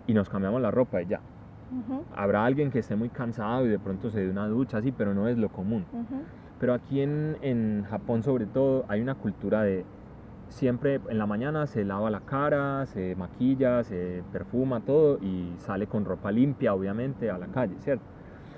y 0.08 0.14
nos 0.14 0.28
cambiamos 0.30 0.62
la 0.62 0.72
ropa 0.72 1.02
y 1.02 1.08
ya. 1.08 1.22
Ujú, 1.72 2.06
Habrá 2.16 2.46
alguien 2.46 2.70
que 2.72 2.80
esté 2.80 2.96
muy 2.96 3.10
cansado 3.10 3.66
y 3.66 3.70
de 3.70 3.80
pronto 3.80 4.10
se 4.10 4.22
dé 4.22 4.30
una 4.30 4.48
ducha 4.48 4.78
así, 4.78 4.92
pero 4.92 5.14
no 5.14 5.28
es 5.28 5.38
lo 5.38 5.50
común. 5.50 5.86
ujú. 5.92 6.24
Pero 6.60 6.74
aquí 6.74 7.02
en, 7.02 7.38
en 7.42 7.84
Japón 7.90 8.24
sobre 8.24 8.46
todo 8.48 8.86
hay 8.88 9.02
una 9.02 9.16
cultura 9.16 9.64
de 9.64 9.86
siempre 10.54 11.02
en 11.10 11.18
la 11.18 11.26
mañana 11.26 11.68
se 11.68 11.84
lava 11.84 12.10
la 12.10 12.22
cara, 12.22 12.86
se 12.86 13.16
maquilla, 13.16 13.84
se 13.84 14.24
perfuma 14.32 14.80
todo 14.82 15.18
y 15.22 15.54
sale 15.58 15.88
con 15.88 16.06
ropa 16.06 16.32
limpia 16.32 16.74
obviamente 16.74 17.30
a 17.30 17.38
la 17.38 17.48
calle, 17.48 17.76
¿cierto? 17.80 18.04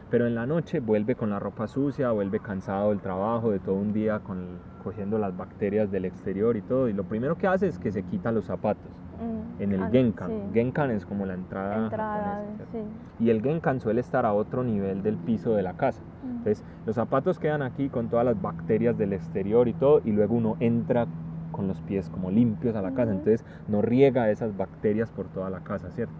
Pero 0.09 0.27
en 0.27 0.35
la 0.35 0.45
noche 0.45 0.79
vuelve 0.79 1.15
con 1.15 1.29
la 1.29 1.39
ropa 1.39 1.67
sucia, 1.67 2.11
vuelve 2.11 2.39
cansado 2.39 2.89
del 2.89 2.99
trabajo, 2.99 3.51
de 3.51 3.59
todo 3.59 3.75
un 3.75 3.91
día 3.91 4.19
con, 4.19 4.59
cogiendo 4.83 5.17
las 5.17 5.35
bacterias 5.35 5.89
del 5.91 6.05
exterior 6.05 6.55
y 6.57 6.61
todo. 6.61 6.87
Y 6.89 6.93
lo 6.93 7.03
primero 7.05 7.37
que 7.37 7.47
hace 7.47 7.67
es 7.67 7.79
que 7.79 7.91
se 7.91 8.03
quita 8.03 8.31
los 8.31 8.45
zapatos 8.45 8.91
Mm, 9.15 9.61
en 9.61 9.71
el 9.71 9.83
ah, 9.83 9.89
genkan. 9.91 10.29
sí. 10.29 10.41
Genkan 10.53 10.91
es 10.91 11.05
como 11.05 11.25
la 11.25 11.33
entrada, 11.35 11.85
Entrada, 11.85 12.23
japonesa, 12.23 12.55
¿cierto? 12.57 12.71
sí. 13.19 13.23
Y 13.25 13.29
el 13.29 13.41
genkan 13.41 13.79
suele 13.79 14.01
estar 14.01 14.25
a 14.25 14.33
otro 14.33 14.63
nivel 14.63 15.03
del 15.03 15.17
piso 15.17 15.53
de 15.55 15.63
la 15.63 15.73
casa. 15.73 16.01
Mm. 16.23 16.29
Entonces, 16.37 16.63
los 16.85 16.95
zapatos 16.95 17.39
quedan 17.39 17.61
aquí 17.61 17.89
con 17.89 18.09
todas 18.09 18.25
las 18.25 18.41
bacterias 18.41 18.97
del 18.97 19.13
exterior 19.13 19.67
y 19.67 19.73
todo, 19.73 20.01
y 20.03 20.11
luego 20.11 20.35
uno 20.35 20.57
entra 20.59 21.07
con 21.55 21.67
los 21.67 21.79
pies 21.81 22.09
como 22.09 22.29
limpios 22.31 22.75
a 22.75 22.81
la 22.81 22.91
casa, 22.91 23.11
entonces 23.11 23.45
no 23.67 23.81
riega 23.81 24.29
esas 24.29 24.55
bacterias 24.57 25.09
por 25.09 25.27
toda 25.29 25.49
la 25.49 25.61
casa, 25.61 25.89
¿cierto? 25.91 26.13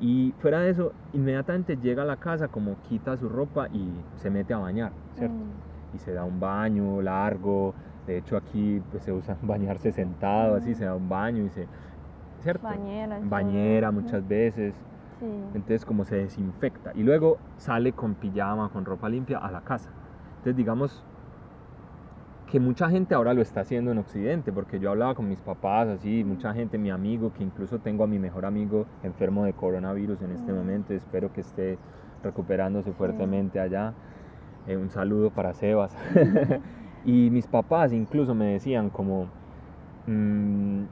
Y 0.00 0.34
fuera 0.40 0.60
de 0.60 0.70
eso, 0.70 0.92
inmediatamente 1.12 1.76
llega 1.76 2.02
a 2.02 2.06
la 2.06 2.16
casa, 2.16 2.48
como 2.48 2.76
quita 2.88 3.16
su 3.16 3.28
ropa 3.28 3.68
y 3.72 3.88
se 4.16 4.28
mete 4.28 4.52
a 4.52 4.58
bañar, 4.58 4.92
¿cierto? 5.14 5.34
Mm. 5.34 5.96
Y 5.96 5.98
se 5.98 6.12
da 6.12 6.24
un 6.24 6.40
baño 6.40 7.00
largo, 7.00 7.74
de 8.06 8.18
hecho 8.18 8.36
aquí 8.36 8.82
pues, 8.90 9.04
se 9.04 9.12
usa 9.12 9.36
bañarse 9.42 9.92
sentado, 9.92 10.56
así 10.56 10.70
Ujú. 10.70 10.78
se 10.78 10.84
da 10.84 10.94
un 10.94 11.08
baño 11.08 11.44
y 11.44 11.48
se... 11.50 11.66
¿Cierto? 12.42 12.66
Bañera. 12.66 13.20
Bañera 13.22 13.90
Ujú. 13.90 14.00
muchas 14.02 14.26
veces, 14.28 14.74
Sí. 15.18 15.26
entonces 15.54 15.84
como 15.86 16.04
se 16.04 16.16
desinfecta 16.16 16.92
y 16.94 17.02
luego 17.02 17.38
sale 17.56 17.92
con 17.92 18.14
pijama, 18.14 18.68
con 18.68 18.84
ropa 18.84 19.08
limpia 19.08 19.38
a 19.38 19.50
la 19.50 19.62
casa. 19.62 19.90
Entonces 20.38 20.56
digamos 20.56 21.02
que 22.50 22.60
mucha 22.60 22.88
gente 22.88 23.14
ahora 23.14 23.34
lo 23.34 23.42
está 23.42 23.60
haciendo 23.60 23.90
en 23.90 23.98
Occidente, 23.98 24.52
porque 24.52 24.78
yo 24.78 24.90
hablaba 24.90 25.14
con 25.14 25.28
mis 25.28 25.40
papás, 25.40 25.88
así, 25.88 26.22
mucha 26.22 26.54
gente, 26.54 26.78
mi 26.78 26.90
amigo, 26.90 27.32
que 27.32 27.42
incluso 27.42 27.80
tengo 27.80 28.04
a 28.04 28.06
mi 28.06 28.18
mejor 28.18 28.44
amigo 28.46 28.86
enfermo 29.02 29.44
de 29.44 29.52
coronavirus 29.52 30.22
en 30.22 30.30
este 30.30 30.52
Mm. 30.52 30.56
momento, 30.56 30.94
espero 30.94 31.32
que 31.32 31.40
esté 31.40 31.76
recuperándose 32.22 32.92
fuertemente 32.92 33.58
allá. 33.58 33.94
Eh, 34.68 34.76
un 34.76 34.90
saludo 34.90 35.30
para 35.30 35.54
Sebas. 35.54 35.96
y 37.04 37.30
mis 37.30 37.46
papás 37.46 37.92
incluso 37.92 38.34
me 38.34 38.46
decían 38.46 38.90
como 38.90 39.26
mm, 40.06 40.82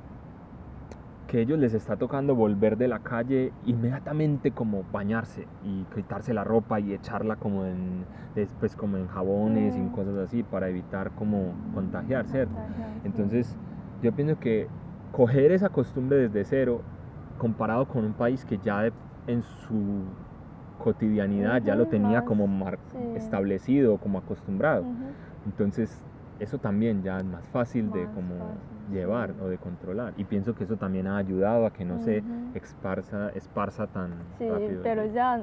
que 1.35 1.41
ellos 1.41 1.59
les 1.59 1.75
está 1.75 1.97
tocando 1.97 2.37
volver 2.37 2.77
de 2.77 2.87
la 2.87 3.01
calle 3.01 3.53
inmediatamente 3.65 4.53
como 4.53 4.85
bañarse 4.93 5.49
y 5.65 5.85
quitarse 5.87 6.33
la 6.33 6.45
ropa 6.45 6.79
y 6.79 6.95
echarla 6.95 7.35
como 7.35 7.67
en 7.67 8.07
después 8.37 8.77
como 8.77 8.99
en 8.99 9.09
jabones 9.09 9.77
y 9.77 9.81
Mm. 9.81 9.89
cosas 9.91 10.17
así 10.19 10.45
para 10.45 10.69
evitar 10.69 11.11
como 11.11 11.57
contagiar, 11.75 12.29
¿cierto? 12.29 12.55
Entonces 13.03 13.59
yo 14.01 14.13
pienso 14.13 14.37
que 14.37 14.69
coger 15.11 15.51
esa 15.51 15.71
costumbre 15.71 16.19
desde 16.29 16.45
cero 16.45 16.83
comparado 17.37 17.85
con 17.87 18.05
un 18.05 18.15
país 18.15 18.45
que 18.45 18.57
ya 18.59 18.83
de- 18.83 18.93
en 19.27 19.43
su 19.43 20.05
cotidianidad 20.79 21.61
ya 21.63 21.75
lo 21.75 21.87
tenía 21.87 22.19
más, 22.21 22.25
como 22.27 22.47
mar- 22.47 22.79
sí. 22.93 22.99
establecido, 23.17 23.99
como 23.99 24.19
acostumbrado. 24.19 24.83
Ujú. 24.85 25.15
Entonces, 25.47 26.01
eso 26.39 26.59
también 26.59 27.03
ya 27.03 27.19
es 27.19 27.25
más 27.25 27.45
fácil 27.49 27.91
de 27.91 28.03
Más 28.07 28.15
como 28.15 28.39
fácil, 28.39 28.74
llevar 28.91 29.33
o 29.43 29.49
de 29.49 29.59
controlar. 29.59 30.13
Y 30.17 30.25
pienso 30.25 30.55
que 30.55 30.65
eso 30.65 30.77
también 30.77 31.07
ha 31.07 31.17
ayudado 31.17 31.67
a 31.67 31.71
que 31.71 31.85
no 31.85 31.99
se 32.01 32.23
esparza, 32.55 33.31
esparza 33.31 33.87
tan 33.87 34.11
Sí, 34.39 34.49
rápido. 34.49 34.83
pero 34.83 35.05
ya, 35.07 35.41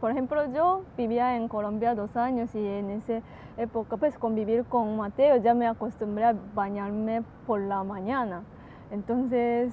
por 0.00 0.10
ejemplo, 0.10 0.42
yo 0.52 0.82
vivía 0.96 1.36
en 1.36 1.48
Colombia 1.48 1.94
dos 1.94 2.16
años 2.16 2.54
y 2.54 2.66
en 2.66 2.90
esa 2.90 3.20
época, 3.56 3.96
pues 3.96 4.18
convivir 4.18 4.64
con 4.64 4.96
Mateo, 4.96 5.36
ya 5.36 5.54
me 5.54 5.66
acostumbré 5.66 6.24
a 6.24 6.34
bañarme 6.54 7.22
por 7.46 7.60
la 7.60 7.82
mañana. 7.84 8.42
Entonces, 8.90 9.72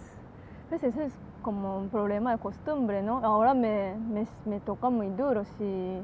pues 0.69 0.83
ese 0.83 1.05
es 1.05 1.13
como 1.41 1.77
un 1.77 1.89
problema 1.89 2.31
de 2.33 2.37
costumbre, 2.39 3.01
¿no? 3.01 3.17
Ahora 3.23 3.53
me, 3.53 3.95
me, 4.11 4.25
me 4.45 4.59
toca 4.59 4.89
muy 4.89 5.07
duro 5.09 5.43
si 5.57 6.01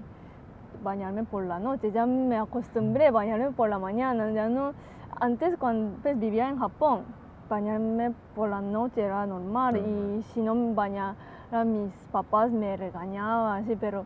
bañarme 0.83 1.23
por 1.23 1.43
la 1.43 1.59
noche, 1.59 1.91
ya 1.91 2.05
me 2.05 2.37
acostumbré 2.37 3.07
a 3.07 3.11
bañarme 3.11 3.51
por 3.51 3.69
la 3.69 3.79
mañana, 3.79 4.31
ya 4.31 4.49
no, 4.49 4.73
antes 5.19 5.55
cuando 5.57 5.97
pues, 6.01 6.19
vivía 6.19 6.49
en 6.49 6.57
Japón, 6.59 7.03
bañarme 7.49 8.11
por 8.35 8.49
la 8.49 8.61
noche 8.61 9.01
era 9.01 9.25
normal 9.25 9.75
Normal. 9.75 10.19
y 10.19 10.23
si 10.23 10.41
no 10.41 10.55
me 10.55 10.73
bañaba 10.73 11.15
mis 11.65 11.93
papás 12.11 12.51
me 12.51 12.75
regañaban, 12.77 13.63
así, 13.63 13.75
pero 13.75 14.05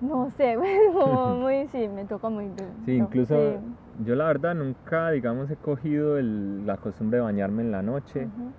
no 0.00 0.28
sé, 0.30 0.56
como 0.92 1.36
muy, 1.36 1.68
sí, 1.68 1.88
me 1.88 2.04
toca 2.04 2.28
muy 2.28 2.46
duro. 2.48 2.68
Sí, 2.84 2.92
incluso 2.96 3.34
Sí. 3.36 4.04
yo 4.04 4.14
la 4.16 4.26
verdad 4.26 4.54
nunca, 4.54 5.10
digamos, 5.10 5.50
he 5.50 5.56
cogido 5.56 6.18
el- 6.18 6.66
la 6.66 6.76
costumbre 6.76 7.18
de 7.18 7.24
bañarme 7.24 7.62
en 7.62 7.70
la 7.70 7.82
noche, 7.82 8.26
Ujú. 8.26 8.52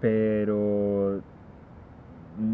pero 0.00 1.20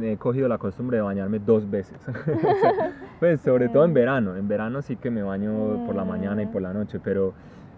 he 0.03 0.17
cogido 0.17 0.49
la 0.49 0.59
costumbre 0.59 0.97
de 0.99 1.03
bañarme 1.03 1.39
dos 1.39 1.69
veces. 1.71 1.99
Pues 3.21 3.41
sobre 3.41 3.69
todo 3.69 3.85
en 3.85 3.95
verano. 3.95 4.37
En 4.37 4.49
verano 4.49 4.83
sí 4.83 4.97
que 4.97 5.11
me 5.11 5.23
baño 5.23 5.85
por 5.87 5.95
la 5.95 6.05
mañana 6.05 6.43
y 6.43 6.47
Mm. 6.47 6.51
por 6.51 6.63
la 6.63 6.73
noche, 6.73 6.99
pero, 6.99 7.35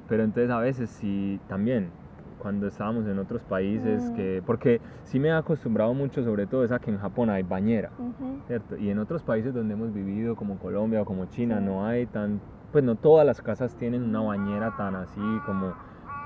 pero 0.09 0.23
entonces 0.23 0.51
a 0.51 0.59
veces 0.59 0.89
sí 0.91 1.39
también 1.49 1.91
cuando 2.39 2.67
estábamos 2.67 3.07
en 3.07 3.19
otros 3.19 3.43
países 3.43 4.11
Mm. 4.11 4.15
que 4.17 4.43
porque 4.47 4.81
sí 5.05 5.19
me 5.19 5.29
he 5.29 5.33
acostumbrado 5.33 5.93
mucho 5.95 6.23
sobre 6.25 6.47
todo 6.47 6.65
es 6.65 6.73
a 6.73 6.79
que 6.79 6.91
en 6.91 6.99
Japón 6.99 7.29
hay 7.31 7.43
bañera, 7.43 7.91
Ujú. 7.99 8.39
¿cierto? 8.47 8.77
Y 8.79 8.89
en 8.91 8.99
otros 8.99 9.23
países 9.23 9.53
donde 9.55 9.75
hemos 9.75 9.93
vivido 9.93 10.35
como 10.35 10.59
Colombia 10.59 11.03
o 11.03 11.05
como 11.05 11.27
China 11.27 11.59
Sí. 11.59 11.65
no 11.67 11.87
hay 11.87 12.07
tan 12.07 12.41
pues 12.73 12.83
no 12.83 12.97
todas 12.97 13.25
las 13.27 13.41
casas 13.41 13.77
tienen 13.77 14.03
una 14.03 14.21
bañera 14.21 14.75
tan 14.77 14.95
así 14.97 15.21
como 15.47 15.75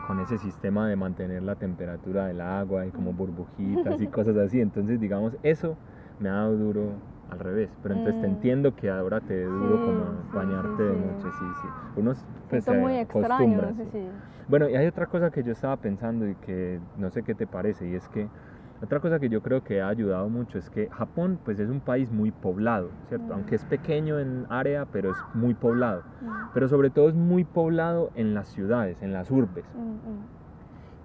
con 0.08 0.18
ese 0.20 0.38
sistema 0.38 0.88
de 0.88 0.96
mantener 0.96 1.42
la 1.42 1.54
temperatura 1.54 2.26
del 2.28 2.40
agua 2.40 2.86
y 2.86 2.90
como 2.92 3.12
burbujitas 3.12 4.00
y 4.00 4.06
cosas 4.08 4.36
así. 4.38 4.58
Entonces, 4.58 4.98
digamos, 4.98 5.36
eso 5.42 5.76
me 6.18 6.30
ha 6.30 6.32
dado 6.32 6.56
duro 6.56 6.94
al 7.30 7.38
revés. 7.38 7.70
Pero 7.82 7.94
entonces 7.94 8.18
te 8.20 8.26
Mm. 8.26 8.30
entiendo 8.30 8.74
que 8.74 8.88
ahora 8.88 9.20
te 9.20 9.44
duro 9.44 9.76
Sí, 9.78 9.84
como 9.84 10.04
bañarte 10.32 10.82
sí, 10.82 10.88
de 10.88 10.96
sí. 10.96 11.06
noche, 11.06 11.28
sí, 11.38 11.44
sí. 11.60 11.68
Unos 12.00 12.18
pues 12.48 12.64
se 12.64 12.72
muy 12.72 12.94
extraño, 12.94 13.60
no 13.60 13.74
sé 13.74 13.86
si... 13.90 14.10
Bueno, 14.48 14.70
y 14.70 14.76
hay 14.76 14.86
otra 14.86 15.06
cosa 15.06 15.30
que 15.30 15.42
yo 15.42 15.52
estaba 15.52 15.76
pensando 15.76 16.26
y 16.26 16.34
que 16.36 16.80
no 16.96 17.10
sé 17.10 17.22
qué 17.22 17.34
te 17.34 17.46
parece, 17.46 17.86
y 17.86 17.94
es 17.94 18.08
que 18.08 18.28
otra 18.82 19.00
cosa 19.00 19.18
que 19.18 19.28
yo 19.28 19.42
creo 19.42 19.62
que 19.62 19.80
ha 19.80 19.88
ayudado 19.88 20.28
mucho 20.28 20.58
es 20.58 20.70
que 20.70 20.88
Japón 20.90 21.38
pues 21.44 21.58
es 21.58 21.68
un 21.68 21.80
país 21.80 22.10
muy 22.10 22.30
poblado, 22.30 22.90
¿cierto? 23.08 23.26
Mm. 23.28 23.32
Aunque 23.32 23.54
es 23.56 23.64
pequeño 23.64 24.18
en 24.18 24.46
área, 24.48 24.86
pero 24.86 25.10
es 25.10 25.16
muy 25.34 25.54
poblado. 25.54 26.02
Mm, 26.20 26.28
Pero 26.54 26.68
sobre 26.68 26.90
todo 26.90 27.08
es 27.08 27.14
muy 27.14 27.44
poblado 27.44 28.10
en 28.14 28.34
las 28.34 28.48
ciudades, 28.48 29.02
en 29.02 29.12
las 29.12 29.30
urbes. 29.30 29.64
mm, 29.74 29.80
mm. 29.80 30.38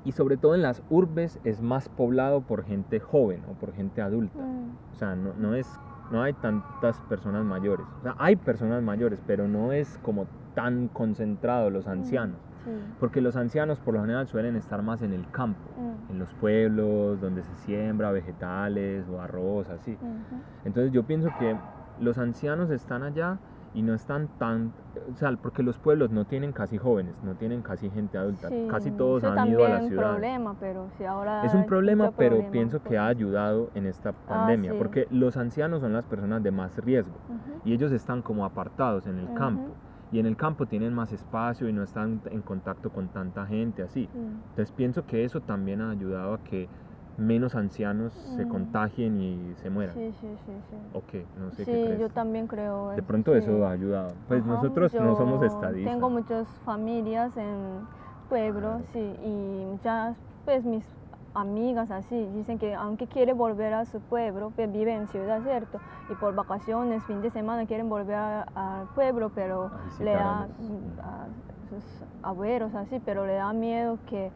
Y 0.06 0.12
sobre 0.12 0.36
todo 0.36 0.54
en 0.54 0.62
las 0.62 0.84
urbes 0.90 1.40
es 1.46 1.62
más 1.62 1.88
poblado 1.88 2.42
por 2.42 2.66
gente 2.66 3.00
joven 3.00 3.42
o 3.50 3.54
por 3.54 3.74
gente 3.74 4.02
adulta. 4.02 4.38
Mm, 4.38 4.94
O 4.94 4.96
sea, 4.96 5.16
no, 5.16 5.34
no 5.34 5.56
es 5.56 5.68
no 6.12 6.22
hay 6.22 6.34
tantas 6.34 7.00
personas 7.10 7.44
mayores. 7.44 7.86
O 8.00 8.04
sea, 8.04 8.16
hay 8.20 8.36
personas 8.36 8.84
mayores, 8.84 9.20
pero 9.26 9.48
no 9.48 9.72
es 9.72 9.98
como 10.04 10.28
tan 10.54 10.88
concentrado 10.90 11.70
los 11.70 11.88
ancianos. 11.88 12.38
Sí. 12.64 12.72
Porque 13.00 13.22
los 13.22 13.36
ancianos 13.36 13.80
por 13.80 13.94
lo 13.94 14.02
general 14.02 14.28
suelen 14.28 14.56
estar 14.56 14.82
más 14.82 15.02
en 15.02 15.14
el 15.14 15.30
campo, 15.30 15.70
Mm. 15.78 16.12
en 16.12 16.20
los 16.20 16.34
pueblos 16.36 17.20
donde 17.20 17.44
se 17.44 17.56
siembra 17.56 18.12
vegetales 18.12 19.08
o 19.10 19.20
arroz, 19.20 19.70
así. 19.70 19.98
Ujú. 20.02 20.42
Entonces 20.64 20.92
yo 20.92 21.04
pienso 21.04 21.30
que 21.40 21.56
los 22.00 22.18
ancianos 22.18 22.70
están 22.72 23.04
allá 23.04 23.38
y 23.76 23.82
no 23.82 23.96
están 23.96 24.30
tan, 24.38 24.72
o 25.12 25.16
sea, 25.16 25.36
porque 25.42 25.64
los 25.64 25.80
pueblos 25.80 26.12
no 26.12 26.26
tienen 26.26 26.54
casi 26.54 26.78
jóvenes, 26.78 27.16
no 27.24 27.34
tienen 27.36 27.64
casi 27.64 27.90
gente 27.90 28.18
adulta, 28.20 28.48
Sí, 28.50 28.68
casi 28.70 28.92
todos 28.92 29.24
han 29.24 29.48
ido 29.48 29.66
a 29.66 29.70
la 29.70 29.82
ciudad. 29.82 30.12
problema, 30.12 30.56
pero 30.60 30.90
si 30.98 31.04
ahora 31.06 31.44
Es 31.44 31.54
un 31.56 31.66
problema, 31.66 32.12
pero 32.12 32.30
problema, 32.36 32.52
pienso 32.52 32.80
que 32.82 32.90
pues. 32.90 33.00
ha 33.00 33.08
ayudado 33.08 33.72
en 33.74 33.88
esta 33.88 34.12
pandemia, 34.14 34.72
sí. 34.74 34.78
porque 34.78 35.08
los 35.10 35.38
ancianos 35.38 35.82
son 35.82 35.92
las 35.92 36.06
personas 36.06 36.44
de 36.44 36.52
más 36.52 36.78
riesgo 36.78 37.16
Ujú. 37.28 37.62
y 37.66 37.74
ellos 37.74 37.92
están 37.92 38.22
como 38.22 38.46
apartados 38.46 39.08
en 39.08 39.18
el 39.18 39.26
Ujú. 39.26 39.34
campo 39.34 39.76
y 40.14 40.20
en 40.20 40.28
el 40.28 40.38
campo 40.38 40.68
tienen 40.68 40.94
más 40.94 41.12
espacio 41.12 41.68
y 41.68 41.74
no 41.74 41.84
están 41.84 42.22
en 42.30 42.44
contacto 42.44 42.92
con 42.92 43.10
tanta 43.10 43.48
gente 43.48 43.82
así. 43.82 44.08
Sí. 44.12 44.20
Entonces 44.20 44.72
pienso 44.72 45.04
que 45.08 45.24
eso 45.24 45.42
también 45.42 45.82
ha 45.82 45.90
ayudado 45.90 46.36
a 46.36 46.38
que 46.44 46.70
menos 47.18 47.56
ancianos 47.56 48.14
se 48.14 48.44
Mm. 48.46 48.50
contagien 48.50 49.20
y 49.20 49.56
se 49.56 49.70
mueran. 49.72 49.96
Sí, 49.96 50.14
sí, 50.22 50.28
sí, 50.46 50.52
sí. 50.70 50.76
¿O 50.94 51.02
qué? 51.02 51.26
No 51.36 51.50
sé 51.52 51.66
qué 51.66 51.72
Sí, 51.72 51.82
crees. 51.84 52.00
yo 52.00 52.10
también 52.10 52.46
creo 52.48 52.90
De 52.92 52.98
eso, 52.98 53.08
pronto 53.08 53.32
sí. 53.34 53.40
eso 53.40 53.66
ha 53.66 53.72
ayudado. 53.72 54.14
Pues 54.28 54.44
Ajá, 54.44 54.54
nosotros 54.54 54.94
no 54.94 55.16
somos 55.16 55.42
estadistas. 55.44 55.94
Tengo 55.94 56.10
muchas 56.12 56.48
familias 56.64 57.36
en 57.38 57.88
pueblos 58.30 58.84
sí, 58.94 59.00
y 59.00 59.66
muchas, 59.66 60.16
pues 60.46 60.64
mis 60.64 60.86
amigas 61.34 61.90
así, 61.92 62.26
dicen 62.36 62.60
que 62.60 62.76
aunque 62.76 63.08
quiere 63.08 63.34
volver 63.34 63.74
a 63.74 63.86
su 63.86 64.00
pueblo, 64.02 64.52
pues 64.56 64.72
vive 64.72 64.94
en 64.94 65.08
ciudad, 65.08 65.42
¿cierto? 65.42 65.80
Y 66.10 66.16
por 66.16 66.36
vacaciones, 66.36 67.04
fin 67.06 67.22
de 67.22 67.32
semana 67.32 67.66
quieren 67.66 67.90
volver 67.90 68.16
al 68.16 68.88
pueblo, 68.94 69.32
pero 69.34 69.72
le 70.00 70.14
da 70.14 70.44
a 70.44 71.28
sus 71.70 71.84
abuelos 72.22 72.76
así, 72.76 73.00
pero 73.04 73.26
le 73.26 73.34
da 73.36 73.52
miedo 73.54 73.98
que 74.08 74.32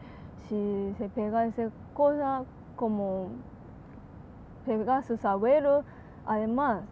si 0.48 0.94
se 0.98 1.08
pega 1.08 1.46
esa 1.46 1.70
cosa 1.94 2.44
como 2.76 3.30
pega 4.66 4.98
a 4.98 5.02
sus 5.02 5.24
abuelos, 5.24 5.84
además 6.26 6.82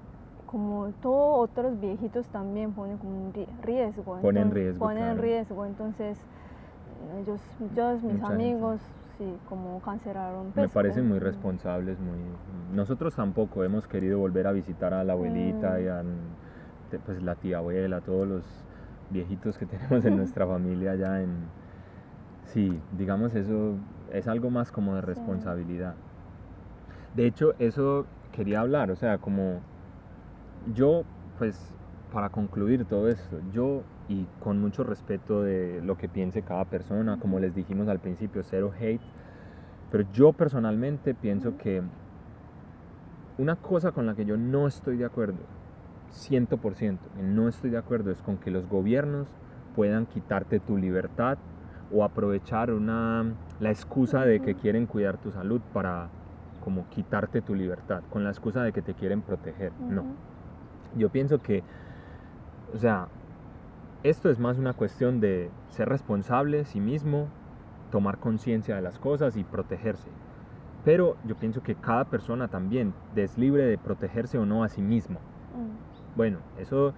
como 0.47 0.93
todos 1.03 1.51
otros 1.51 1.79
viejitos 1.81 2.27
también 2.29 2.73
ponen 2.73 2.99
como 2.99 3.33
riesgo. 3.63 4.19
Ponen 4.21 4.51
riesgo, 4.53 4.79
Ponen 4.79 5.05
claro. 5.05 5.23
riesgo, 5.23 5.65
entonces 5.65 6.19
ellos, 7.19 7.41
muchos 7.59 8.03
mis 8.03 8.13
Mucha 8.15 8.29
gente. 8.29 8.81
Sí, 9.19 9.39
como 9.49 9.81
cancelaron. 9.81 10.49
Me 10.49 10.53
pues, 10.53 10.73
parecen 10.73 11.09
muy 11.09 11.19
responsables, 11.19 11.99
muy... 11.99 12.19
Nosotros 12.73 13.15
tampoco 13.15 13.65
hemos 13.65 13.87
querido 13.87 14.19
volver 14.19 14.47
a 14.47 14.53
visitar 14.53 14.95
a 14.95 15.05
la 15.05 15.15
abuelita 15.15 15.79
Mm. 15.79 15.85
y 15.85 15.89
a 15.89 16.03
pues, 17.05 17.23
la 17.23 17.35
tía 17.37 17.59
abuela, 17.59 18.01
todos 18.01 18.27
los 18.27 18.45
viejitos 19.11 19.59
que 19.59 19.67
tenemos 19.67 20.05
en 20.05 20.17
nuestra 20.17 20.47
familia 20.55 20.93
allá 20.93 21.23
en... 21.23 21.31
Sí, 22.45 22.81
digamos 22.97 23.35
eso 23.35 23.75
es 24.13 24.29
algo 24.29 24.51
más 24.51 24.71
como 24.71 24.95
de 24.95 25.01
responsabilidad. 25.01 25.95
De 27.15 27.27
hecho, 27.27 27.55
eso 27.59 28.07
quería 28.33 28.61
hablar, 28.61 28.91
o 28.91 28.97
sea, 28.97 29.19
como 29.19 29.61
yo, 30.75 31.03
pues, 31.39 31.73
para 32.13 32.29
concluir 32.29 32.85
todo 32.85 33.09
esto, 33.09 33.41
yo, 33.53 33.83
y 34.09 34.27
con 34.41 34.61
mucho 34.61 34.85
respeto 34.85 35.43
de 35.43 35.81
lo 35.83 35.97
que 35.97 36.09
piense 36.09 36.43
cada 36.43 36.65
persona, 36.65 37.19
como 37.19 37.41
les 37.41 37.55
dijimos 37.55 37.89
al 37.89 37.99
principio, 37.99 38.43
cero 38.43 38.73
hate, 38.79 39.01
pero 39.91 40.05
yo 40.13 40.33
personalmente 40.33 41.15
pienso 41.15 41.57
que 41.57 41.83
una 43.39 43.57
cosa 43.57 43.93
con 43.93 44.07
la 44.07 44.15
que 44.15 44.25
yo 44.25 44.37
no 44.37 44.67
estoy 44.67 44.97
de 44.97 45.05
acuerdo, 45.05 45.39
100%, 46.13 46.99
que 47.17 47.23
no 47.23 47.49
estoy 47.49 47.71
de 47.71 47.79
acuerdo, 47.79 48.11
es 48.11 48.23
con 48.23 48.39
que 48.39 48.51
los 48.51 48.69
gobiernos 48.69 49.29
puedan 49.75 50.07
quitarte 50.07 50.61
tu 50.61 50.77
libertad 50.77 51.39
o 51.93 52.03
aprovechar 52.03 52.73
una, 52.73 53.35
la 53.61 53.71
excusa 53.71 54.25
de 54.25 54.41
que 54.41 54.55
quieren 54.55 54.87
cuidar 54.87 55.19
tu 55.19 55.31
salud 55.31 55.61
para 55.73 56.09
como 56.61 56.89
quitarte 56.89 57.43
tu 57.43 57.55
libertad, 57.55 58.03
con 58.11 58.25
la 58.25 58.31
excusa 58.31 58.63
de 58.63 58.73
que 58.73 58.83
te 58.83 58.95
quieren 58.95 59.23
proteger. 59.23 59.73
No. 59.89 60.05
Yo 60.97 61.11
pienso 61.11 61.39
que, 61.39 61.63
o 62.75 62.79
sea, 62.79 63.07
esto 64.09 64.31
es 64.31 64.39
más 64.39 64.59
una 64.59 64.73
cuestión 64.73 65.21
de 65.21 65.51
ser 65.71 65.89
responsable 65.89 66.65
sí 66.65 66.81
mismo, 66.81 67.31
tomar 67.91 68.19
conciencia 68.19 68.77
de 68.77 68.83
las 68.83 68.99
cosas 68.99 69.37
y 69.37 69.45
protegerse. 69.45 70.13
Pero 70.85 71.17
yo 71.25 71.35
pienso 71.35 71.61
que 71.61 71.75
cada 71.75 72.05
persona 72.05 72.49
también 72.49 72.95
es 73.15 73.37
libre 73.37 73.65
de 73.65 73.79
protegerse 73.79 74.39
o 74.39 74.47
no 74.47 74.63
a 74.63 74.69
sí 74.69 74.83
mismo. 74.83 75.21
Mm. 75.53 75.79
Bueno, 76.15 76.41
eso, 76.57 76.95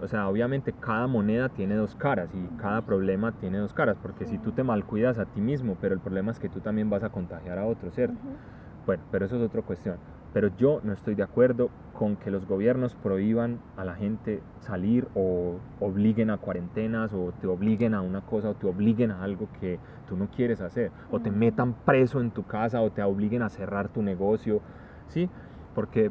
o 0.00 0.08
sea, 0.08 0.28
obviamente 0.28 0.72
cada 0.72 1.06
moneda 1.06 1.48
tiene 1.48 1.76
dos 1.76 1.94
caras 1.94 2.30
y 2.34 2.48
cada 2.58 2.82
problema 2.82 3.32
tiene 3.32 3.58
dos 3.58 3.72
caras, 3.72 3.96
porque 4.02 4.26
si 4.26 4.38
tú 4.38 4.52
te 4.52 4.64
malcuidas 4.64 5.18
a 5.18 5.26
ti 5.26 5.40
mismo, 5.40 5.76
pero 5.80 5.94
el 5.94 6.00
problema 6.00 6.32
es 6.32 6.38
que 6.38 6.48
tú 6.48 6.60
también 6.60 6.90
vas 6.90 7.04
a 7.04 7.10
contagiar 7.10 7.58
a 7.58 7.66
otros, 7.66 7.94
¿cierto? 7.94 8.18
Ujú. 8.18 8.36
Bueno, 8.84 9.04
pero 9.10 9.26
eso 9.26 9.36
es 9.36 9.42
otra 9.42 9.62
cuestión. 9.62 10.00
Pero 10.32 10.48
yo 10.58 10.80
no 10.82 10.92
estoy 10.92 11.14
de 11.14 11.22
acuerdo 11.22 11.70
con 11.92 12.16
que 12.16 12.30
los 12.30 12.46
gobiernos 12.46 12.94
prohíban 12.94 13.58
a 13.76 13.84
la 13.84 13.94
gente 13.94 14.42
salir 14.60 15.08
o 15.14 15.58
obliguen 15.80 16.30
a 16.30 16.36
cuarentenas 16.36 17.10
o 17.14 17.32
te 17.40 17.46
obliguen 17.46 17.94
a 17.94 18.02
una 18.02 18.20
cosa 18.20 18.50
o 18.50 18.54
te 18.54 18.66
obliguen 18.66 19.10
a 19.10 19.22
algo 19.22 19.48
que 19.60 19.78
tú 20.06 20.16
no 20.16 20.28
quieres 20.28 20.60
hacer 20.60 20.92
o 21.10 21.20
te 21.20 21.30
metan 21.30 21.74
preso 21.84 22.20
en 22.20 22.30
tu 22.32 22.44
casa 22.44 22.82
o 22.82 22.90
te 22.90 23.02
obliguen 23.02 23.42
a 23.42 23.48
cerrar 23.48 23.88
tu 23.88 24.02
negocio, 24.02 24.60
¿sí? 25.08 25.30
Porque 25.74 26.10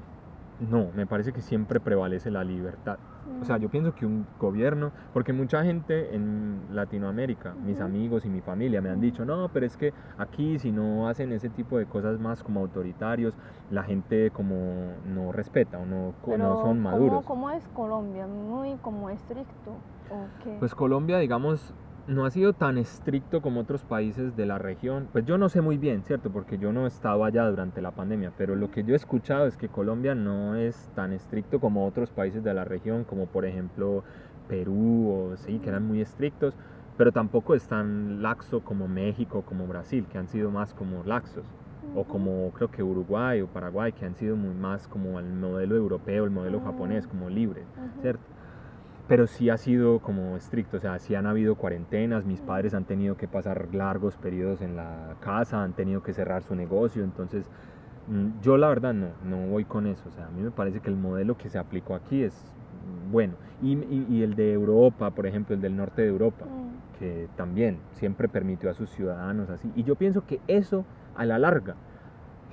no, 0.60 0.92
me 0.96 1.06
parece 1.06 1.34
que 1.34 1.42
siempre 1.42 1.80
prevalece 1.80 2.32
la 2.32 2.44
libertad. 2.44 2.98
O 3.42 3.46
sea, 3.46 3.58
yo 3.58 3.70
pienso 3.70 3.92
que 3.94 4.06
un 4.06 4.28
gobierno, 4.40 4.92
porque 5.14 5.34
mucha 5.34 5.64
gente 5.64 6.16
en 6.16 6.68
Latinoamérica, 6.70 7.56
mis 7.56 7.82
amigos 7.82 8.26
y 8.26 8.30
mi 8.30 8.42
familia 8.42 8.82
me 8.82 8.90
han 8.90 9.02
dicho, 9.02 9.26
no, 9.26 9.50
pero 9.50 9.66
es 9.66 9.76
que 9.78 9.94
aquí 10.18 10.60
si 10.60 10.72
no 10.72 11.08
hacen 11.08 11.32
ese 11.32 11.50
tipo 11.50 11.78
de 11.78 11.86
cosas 11.86 12.20
más 12.20 12.44
como 12.44 12.60
autoritarios, 12.60 13.36
la 13.70 13.84
gente 13.84 14.32
como 14.32 14.94
no 15.06 15.32
respeta 15.32 15.80
o 15.80 15.86
no, 15.86 16.14
co- 16.22 16.32
no 16.32 16.38
Pero, 16.38 16.56
son 16.58 16.62
¿cómo- 16.64 16.90
maduros. 16.92 17.26
¿cómo, 17.26 17.50
es 17.52 17.68
Colombia? 17.70 18.28
¿Muy 18.28 18.78
como 18.78 19.10
estricto? 19.10 19.80
¿O 20.10 20.28
qué? 20.44 20.58
Pues 20.60 20.76
Colombia, 20.76 21.18
digamos, 21.20 21.74
no 22.08 22.26
ha 22.26 22.32
sido 22.32 22.54
tan 22.54 22.78
estricto 22.78 23.42
como 23.42 23.62
otros 23.62 23.84
países 23.84 24.36
de 24.36 24.46
la 24.46 24.58
región. 24.60 25.10
Pues 25.12 25.26
yo 25.26 25.38
no 25.38 25.50
sé 25.50 25.62
muy 25.62 25.78
bien, 25.78 26.04
¿cierto? 26.04 26.32
Porque 26.32 26.58
yo 26.58 26.72
no 26.72 26.86
estaba 26.86 27.28
allá 27.28 27.50
durante 27.50 27.82
la 27.82 27.92
pandemia, 27.92 28.32
pero 28.38 28.56
lo 28.56 28.70
que 28.70 28.84
yo 28.84 28.94
he 28.94 28.98
escuchado 28.98 29.48
es 29.48 29.58
que 29.58 29.70
Colombia 29.70 30.14
no 30.14 30.56
es 30.56 30.90
tan 30.94 31.14
estricto 31.14 31.60
como 31.60 31.86
otros 31.88 32.12
países 32.12 32.44
de 32.44 32.54
la 32.54 32.64
región, 32.64 33.06
como 33.06 33.26
por 33.28 33.46
ejemplo 33.46 34.04
Perú 34.48 35.10
o 35.10 35.38
sí, 35.38 35.60
que 35.60 35.70
eran 35.70 35.84
muy 35.88 36.02
estrictos, 36.02 36.54
pero 36.98 37.12
tampoco 37.12 37.56
es 37.56 37.68
tan 37.68 38.22
laxo 38.22 38.62
como 38.62 38.88
México, 38.88 39.42
como 39.42 39.66
Brasil, 39.68 40.08
que 40.08 40.18
han 40.18 40.28
sido 40.28 40.52
más 40.52 40.74
como 40.74 41.04
laxos. 41.04 41.44
O 41.98 42.04
como 42.04 42.52
creo 42.52 42.70
que 42.70 42.84
Uruguay 42.84 43.42
o 43.42 43.48
Paraguay, 43.48 43.94
que 43.94 44.06
han 44.06 44.16
sido 44.16 44.36
muy 44.36 44.54
más 44.54 44.88
como 44.88 45.20
el 45.20 45.26
modelo 45.34 45.76
europeo, 45.76 46.26
el 46.26 46.30
modelo 46.32 46.60
Mm. 46.60 46.64
japonés, 46.66 47.08
como 47.08 47.30
libre. 47.30 47.66
¿cierto? 48.02 48.35
Pero 49.08 49.28
sí 49.28 49.50
ha 49.50 49.58
sido 49.58 50.00
como 50.00 50.36
estricto, 50.36 50.78
o 50.78 50.80
sea, 50.80 50.98
sí 50.98 51.14
han 51.14 51.28
habido 51.28 51.56
cuarentenas, 51.56 52.26
mis 52.26 52.42
padres 52.42 52.74
han 52.74 52.86
tenido 52.86 53.16
que 53.16 53.28
pasar 53.28 53.74
largos 53.74 54.18
periodos 54.18 54.62
en 54.62 54.76
la 54.76 55.16
casa, 55.20 55.62
han 55.64 55.74
tenido 55.74 56.02
que 56.02 56.12
cerrar 56.14 56.42
su 56.42 56.56
negocio, 56.56 57.04
entonces 57.04 57.46
mm, 58.08 58.42
yo 58.42 58.58
la 58.58 58.68
verdad 58.68 58.94
no, 58.96 59.10
no 59.24 59.48
voy 59.48 59.64
con 59.66 59.86
eso, 59.86 60.10
o 60.10 60.12
sea, 60.12 60.26
a 60.26 60.32
mí 60.32 60.42
me 60.42 60.52
parece 60.52 60.80
que 60.82 60.90
el 60.90 60.96
modelo 60.98 61.36
que 61.36 61.50
se 61.50 61.60
aplicó 61.60 61.94
aquí 61.94 62.24
es 62.24 62.34
bueno. 63.12 63.38
Y, 63.62 63.74
y- 63.78 64.06
y 64.10 64.24
el 64.24 64.36
de 64.36 64.54
Europa, 64.54 65.12
por 65.12 65.28
ejemplo, 65.28 65.56
el 65.56 65.62
del 65.62 65.76
norte 65.76 66.02
de 66.02 66.08
Europa, 66.10 66.46
Mm. 66.46 66.66
que 66.98 67.30
también 67.36 67.82
siempre 67.94 68.28
permitió 68.28 68.70
a 68.70 68.74
sus 68.74 68.90
ciudadanos 68.90 69.50
así. 69.50 69.72
Y 69.76 69.84
yo 69.84 69.96
pienso 69.96 70.22
que 70.24 70.42
eso, 70.48 70.86
a 71.14 71.26
la 71.26 71.38
larga, 71.38 71.76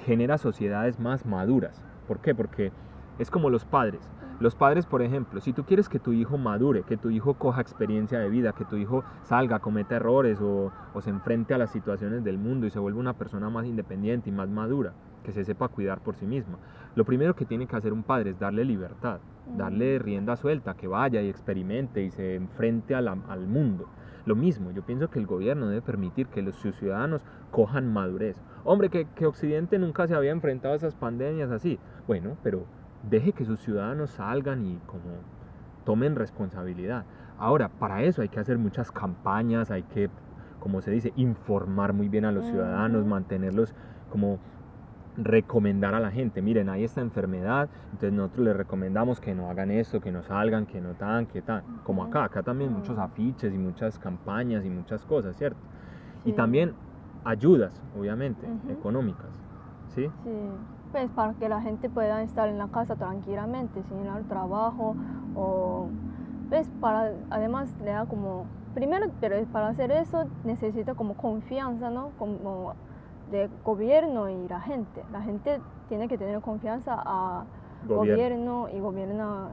genera 0.05 0.39
sociedades 0.39 0.99
más 0.99 1.25
maduras. 1.25 1.81
¿Por 2.07 2.21
qué? 2.21 2.35
Porque 2.35 2.73
es 3.19 3.31
como 3.31 3.51
los 3.51 3.65
padres. 3.65 4.01
Los 4.41 4.57
padres, 4.57 4.87
por 4.87 5.03
ejemplo, 5.03 5.41
si 5.41 5.53
tú 5.53 5.65
quieres 5.65 5.89
que 5.89 6.01
tu 6.01 6.13
hijo 6.13 6.37
madure, 6.37 6.83
que 6.83 6.97
tu 6.97 7.11
hijo 7.11 7.35
coja 7.35 7.61
experiencia 7.61 8.19
de 8.19 8.29
vida, 8.29 8.53
que 8.53 8.65
tu 8.65 8.77
hijo 8.77 9.05
salga, 9.23 9.61
cometa 9.61 9.97
errores 9.97 10.41
o, 10.41 10.73
o 10.95 11.01
se 11.01 11.11
enfrente 11.11 11.55
a 11.55 11.59
las 11.59 11.71
situaciones 11.71 12.25
del 12.25 12.39
mundo 12.39 12.67
y 12.67 12.71
se 12.71 12.81
vuelva 12.81 12.99
una 12.99 13.13
persona 13.15 13.51
más 13.51 13.67
independiente 13.67 14.31
y 14.31 14.33
más 14.33 14.49
madura, 14.49 14.95
que 15.23 15.33
se 15.33 15.45
sepa 15.45 15.69
cuidar 15.69 16.01
por 16.01 16.17
sí 16.17 16.27
misma, 16.27 16.59
lo 16.97 17.05
primero 17.05 17.35
que 17.35 17.45
tiene 17.47 17.67
que 17.69 17.77
hacer 17.77 17.93
un 17.93 18.03
padre 18.03 18.31
es 18.31 18.39
darle 18.41 18.65
libertad, 18.65 19.21
darle 19.57 19.99
rienda 20.01 20.35
suelta, 20.37 20.75
que 20.75 20.89
vaya 20.89 21.23
y 21.23 21.29
experimente 21.29 22.03
y 22.03 22.11
se 22.11 22.35
enfrente 22.35 22.95
a 22.97 23.01
la- 23.01 23.17
al 23.29 23.47
mundo. 23.47 23.87
Lo 24.25 24.35
mismo, 24.37 24.71
yo 24.73 24.83
pienso 24.83 25.09
que 25.09 25.19
el 25.19 25.27
gobierno 25.27 25.69
debe 25.69 25.83
permitir 25.83 26.27
que 26.29 26.43
los, 26.43 26.55
sus 26.57 26.75
ciudadanos 26.77 27.23
cojan 27.51 27.93
madurez. 27.93 28.41
Hombre, 28.65 28.89
que, 28.89 29.07
que 29.17 29.27
Occidente 29.27 29.79
nunca 29.79 30.07
se 30.07 30.15
había 30.15 30.31
enfrentado 30.31 30.75
a 30.75 30.77
esas 30.77 30.95
pandemias 30.95 31.51
así. 31.51 31.79
Bueno, 32.07 32.37
pero 32.43 32.67
deje 33.03 33.33
que 33.33 33.45
sus 33.45 33.61
ciudadanos 33.61 34.11
salgan 34.11 34.65
y 34.65 34.79
como 34.87 35.21
tomen 35.85 36.17
responsabilidad. 36.17 37.05
Ahora, 37.39 37.69
para 37.69 38.03
eso 38.03 38.23
hay 38.23 38.29
que 38.29 38.41
hacer 38.41 38.59
muchas 38.59 38.91
campañas, 38.93 39.71
hay 39.71 39.83
que, 39.83 40.11
como 40.61 40.81
se 40.81 40.91
dice, 40.91 41.13
informar 41.17 41.93
muy 41.93 42.09
bien 42.09 42.25
a 42.25 42.33
los 42.33 42.47
ciudadanos, 42.47 43.05
mantenerlos 43.05 43.75
como 44.11 44.39
recomendar 45.17 45.95
a 45.95 46.01
la 46.01 46.11
gente, 46.11 46.41
miren, 46.41 46.69
hay 46.71 46.85
esta 46.85 47.01
enfermedad, 47.03 47.69
entonces 47.87 48.13
nosotros 48.13 48.47
les 48.47 48.57
recomendamos 48.57 49.21
que 49.21 49.35
no 49.35 49.51
hagan 49.51 49.71
esto, 49.71 50.01
que 50.01 50.11
no 50.11 50.23
salgan, 50.23 50.65
que 50.65 50.81
no 50.81 50.95
tan, 50.95 51.27
que 51.27 51.43
tan, 51.43 51.63
como 51.85 52.05
acá, 52.05 52.25
acá 52.25 52.43
también 52.43 52.73
muchos 52.73 52.99
afiches 52.99 53.53
y 53.53 53.59
muchas 53.59 53.99
campañas 53.99 54.65
y 54.65 54.71
muchas 54.71 55.05
cosas, 55.05 55.37
¿cierto? 55.37 55.61
Y 56.25 56.33
también 56.33 56.73
ayudas, 57.25 57.83
obviamente, 57.99 58.47
económicas, 58.71 59.29
¿sí? 59.95 60.09
Sí, 60.25 60.31
pues 60.93 61.11
para 61.11 61.35
que 61.35 61.49
la 61.49 61.61
gente 61.61 61.91
pueda 61.91 62.23
estar 62.23 62.49
en 62.49 62.59
la 62.59 62.69
casa 62.69 62.97
tranquilamente, 62.97 63.83
sin 63.85 64.01
ir 64.03 64.09
al 64.09 64.25
trabajo 64.27 64.95
o 65.35 65.89
pues 66.49 66.69
para 66.81 67.13
además 67.31 67.75
le 67.83 67.93
da 67.93 68.05
como 68.07 68.45
primero, 68.75 69.07
pero 69.21 69.43
para 69.47 69.69
hacer 69.69 69.91
eso 69.91 70.27
necesita 70.45 70.95
como 70.95 71.15
confianza, 71.15 71.91
¿no? 71.91 72.11
Como 72.19 72.75
de 73.31 73.49
gobierno 73.65 74.29
y 74.29 74.49
la 74.49 74.61
gente. 74.61 75.03
La 75.11 75.23
gente 75.23 75.61
tiene 75.89 76.09
que 76.09 76.19
tener 76.19 76.41
confianza 76.41 76.95
a 76.95 77.45
Gobierno. 77.87 77.99
gobierno, 77.99 78.69
y 78.69 78.81
gobierno 78.81 79.49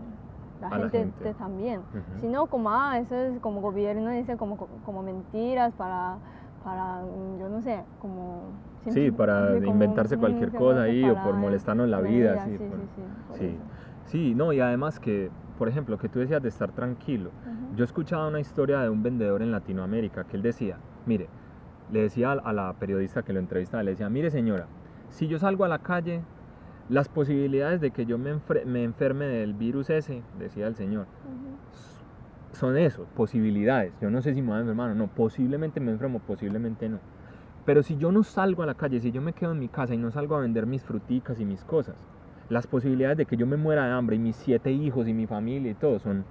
la 0.62 0.67
A 0.67 0.78
la 0.78 0.89
gente, 0.89 1.34
también. 1.36 1.82
Si 2.19 2.28
no, 2.28 2.47
como, 2.47 2.69
ah, 2.69 2.99
eso 2.99 3.15
es 3.15 3.39
como 3.39 3.62
gobierno, 3.62 4.12
dice 4.12 4.36
como, 4.36 4.58
como 4.86 5.02
mentiras 5.02 5.73
para, 5.73 6.17
para, 6.63 7.02
yo 7.39 7.47
no 7.49 7.62
sé, 7.62 7.82
como... 8.02 8.41
Sí, 8.88 9.12
para 9.12 9.58
inventarse 9.68 10.18
cualquier 10.18 10.52
cosa 10.52 10.84
ahí 10.84 11.10
o 11.10 11.15
por 11.22 11.36
molestarnos 11.36 11.88
la 11.89 11.98
la 11.98 12.08
vida, 12.08 12.44
sí, 12.46 12.58
sí, 12.58 12.63
por- 13.28 13.38
sí, 13.38 13.60
sí, 14.06 14.34
no, 14.36 14.54
y 14.54 14.60
además 14.60 15.00
que, 15.00 15.30
por 15.58 15.68
ejemplo, 15.68 15.98
que 15.98 16.10
tú 16.10 16.20
decías 16.20 16.42
de 16.42 16.50
estar 16.50 16.72
tranquilo. 16.72 17.30
Ujú. 17.46 17.76
Yo 17.76 17.84
escuchaba 17.84 18.28
una 18.28 18.39
historia 18.39 18.80
de 18.82 18.89
un 18.89 19.04
vendedor 19.04 19.42
en 19.42 19.52
Latinoamérica 19.52 20.24
que 20.24 20.38
él 20.38 20.44
decía, 20.44 20.80
mire, 21.06 21.30
le 21.92 22.02
decía 22.04 22.32
a 22.32 22.54
la 22.54 22.74
periodista 22.74 23.24
que 23.24 23.34
lo 23.34 23.39
entrevistaba, 23.39 23.84
le 23.84 23.92
decía, 23.92 24.10
mire 24.10 24.32
señora, 24.32 24.68
si 25.10 25.28
yo 25.28 25.39
salgo 25.39 25.65
a 25.65 25.68
la 25.68 25.80
calle, 25.80 26.24
las 26.88 27.10
posibilidades 27.10 27.82
de 27.82 27.92
que 27.92 28.06
yo 28.06 28.18
me, 28.18 28.39
me 28.65 28.84
enferme 28.84 29.26
del 29.26 29.54
virus 29.54 29.89
ese, 29.89 30.24
decía 30.38 30.68
el 30.68 30.76
señor, 30.76 31.08
son 32.54 32.78
eso, 32.78 33.06
posibilidades. 33.15 33.94
Yo 34.02 34.10
no 34.10 34.22
sé 34.22 34.34
si 34.34 34.42
me 34.42 34.48
voy 34.50 34.58
a 34.58 34.62
enfermar 34.62 34.92
o 34.92 34.96
no, 34.96 35.08
posiblemente 35.08 35.80
me 35.80 35.92
enfermo, 35.92 36.20
posiblemente 36.20 36.89
no. 36.89 37.00
Pero 37.70 37.84
si 37.84 37.98
yo 37.98 38.12
no 38.12 38.24
salgo 38.24 38.64
a 38.64 38.66
la 38.66 38.74
calle, 38.74 39.00
si 39.00 39.12
yo 39.12 39.22
me 39.22 39.34
quedo 39.34 39.52
en 39.52 39.60
mi 39.60 39.68
casa 39.68 39.94
y 39.94 39.98
no 40.00 40.10
salgo 40.10 40.36
a 40.36 40.40
vender 40.40 40.66
mis 40.66 40.84
fruticas 40.84 41.40
y 41.40 41.46
mis 41.46 41.64
cosas, 41.64 41.96
las 42.50 42.66
posibilidades 42.66 43.20
de 43.20 43.28
que 43.28 43.38
yo 43.38 43.46
me 43.46 43.58
muera 43.58 43.86
de 43.86 43.92
hambre 43.92 44.16
y 44.16 44.20
mis 44.20 44.38
siete 44.38 44.72
hijos 44.72 45.08
y 45.08 45.14
mi 45.14 45.28
familia 45.28 45.70
y 45.70 45.76
todo 45.76 46.00
son 46.00 46.26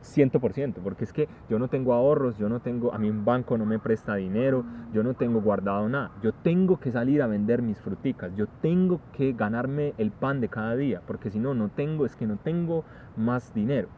100%, 0.00 0.74
porque 0.74 1.02
es 1.02 1.12
que 1.12 1.28
yo 1.48 1.58
no 1.58 1.66
tengo 1.66 1.92
ahorros, 1.92 2.38
yo 2.38 2.48
no 2.48 2.60
tengo, 2.60 2.94
a 2.94 2.98
mí 2.98 3.10
un 3.10 3.24
banco 3.24 3.58
no 3.58 3.66
me 3.66 3.80
presta 3.80 4.14
dinero, 4.14 4.64
yo 4.92 5.02
no 5.02 5.14
tengo 5.14 5.40
guardado 5.40 5.88
nada, 5.88 6.12
yo 6.22 6.30
tengo 6.32 6.78
que 6.78 6.92
salir 6.92 7.20
a 7.20 7.26
vender 7.26 7.62
mis 7.62 7.80
fruticas, 7.80 8.32
yo 8.36 8.46
tengo 8.62 9.00
que 9.12 9.32
ganarme 9.32 9.94
el 9.98 10.12
pan 10.12 10.40
de 10.40 10.50
cada 10.50 10.76
día, 10.76 11.02
porque 11.04 11.32
si 11.32 11.40
no, 11.40 11.52
no 11.52 11.70
tengo, 11.70 12.06
es 12.06 12.14
que 12.14 12.28
no 12.28 12.36
tengo 12.36 12.84
más 13.16 13.52
dinero. 13.54 13.88